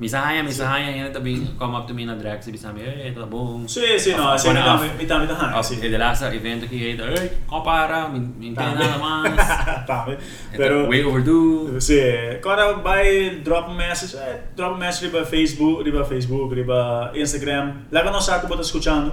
Um, 0.00 0.06
um, 0.06 0.08
Misahaya, 0.08 0.42
misahaya, 0.42 0.96
yan 0.96 1.12
tabi, 1.12 1.46
come 1.58 1.74
up 1.76 1.86
to 1.86 1.92
me 1.92 2.06
na 2.06 2.14
Drax, 2.16 2.46
sabi 2.46 2.56
sa 2.56 2.70
amin, 2.72 2.88
eh, 2.88 3.12
tá 3.12 3.26
bom. 3.28 3.68
Sì, 3.68 3.98
sì, 3.98 4.16
no, 4.16 4.32
sì, 4.38 4.48
On 4.48 4.54
mi 4.54 4.60
and 4.60 4.66
dà 4.66 4.74
off. 4.74 4.96
mi 4.96 5.06
dà 5.06 5.18
mi 5.18 5.26
dà 5.26 5.58
Off, 5.58 5.66
sì. 5.68 5.78
E 5.78 5.90
de 5.90 5.98
lá 5.98 6.14
sa 6.14 6.32
evento 6.32 6.66
que 6.66 6.76
eh, 6.76 6.96
hey, 6.96 7.30
compara, 7.46 8.08
min, 8.08 8.32
min 8.38 8.54
Tama. 8.54 8.74
nada 8.74 8.96
mais. 8.96 9.36
Tama. 9.86 10.16
Pero, 10.56 10.56
Pero 10.56 10.88
way 10.88 11.02
overdue. 11.04 11.80
Sì, 11.80 12.00
agora 12.00 12.72
vai 12.80 13.40
drop 13.42 13.68
message, 13.76 14.16
eh, 14.16 14.40
drop 14.56 14.78
message 14.78 15.10
riba 15.10 15.24
Facebook, 15.26 15.82
riba 15.84 16.04
Facebook, 16.04 16.54
riba 16.54 17.12
Instagram. 17.14 17.84
Que 17.90 18.10
nós 18.10 18.24
sabe 18.24 18.46
que 18.46 18.48
você 18.48 18.62
escutando. 18.62 19.12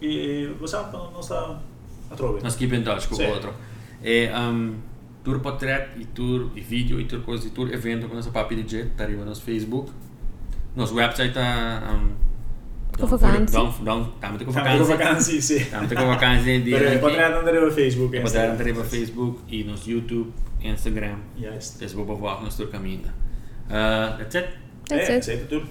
E 0.00 0.48
você 0.58 0.76
não 0.92 1.20
está 1.20 1.60
a 2.10 2.16
trove. 2.16 2.42
Nós 2.42 2.56
keep 2.56 2.74
in 2.74 2.82
touch 2.82 3.06
com 3.08 3.14
Sim. 3.14 3.26
o 3.26 3.34
outro. 3.34 3.54
E, 4.02 4.28
um, 4.34 4.74
tour 5.24 5.38
portrait, 5.40 5.88
e 5.98 6.04
tour, 6.06 6.50
e 6.56 6.60
vídeo, 6.60 7.00
e 7.00 7.04
tour 7.04 7.20
coisa, 7.22 7.46
e 7.46 7.50
tour 7.50 7.72
evento 7.72 8.08
com 8.08 8.14
nossa 8.14 8.30
papi 8.30 8.56
de 8.62 8.68
jet, 8.70 8.90
tá 8.96 9.04
arriba 9.04 9.20
no 9.20 9.26
nosso 9.28 9.42
Facebook. 9.42 9.90
Nosso 10.76 10.94
website 10.94 11.32
tá... 11.34 11.82
Um, 11.92 12.32
Com 12.98 13.06
vacância. 13.06 13.58
Também 14.20 14.44
com 14.46 14.52
vacância. 14.52 15.66
Também 15.70 15.96
com 15.98 16.06
vacância 16.06 16.60
de... 16.60 16.70
Però 16.70 17.00
potrei 17.00 17.24
andare 17.24 17.58
a 17.58 17.70
Facebook. 17.70 18.20
Potrei 18.20 18.22
Instagram. 18.22 18.52
entrar 18.52 18.74
no 18.74 18.84
Facebook 18.84 19.40
e 19.48 19.64
no 19.64 19.74
YouTube, 19.86 20.32
Instagram. 20.60 21.16
Yes. 21.38 21.76
Dus 21.80 21.94
we 21.94 22.04
bewaken 22.04 22.44
ons 22.46 22.56
door 22.56 22.68
caminho. 22.68 23.08
Uh, 23.70 24.18
that's 24.18 24.34
it. 24.34 24.48
That's 24.88 25.08
Eh, 25.08 25.16
it. 25.16 25.24
Sei 25.24 25.36
tudo. 25.38 25.66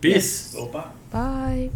Peace. 0.00 0.56
Opa. 0.56 0.92
Bye. 1.12 1.70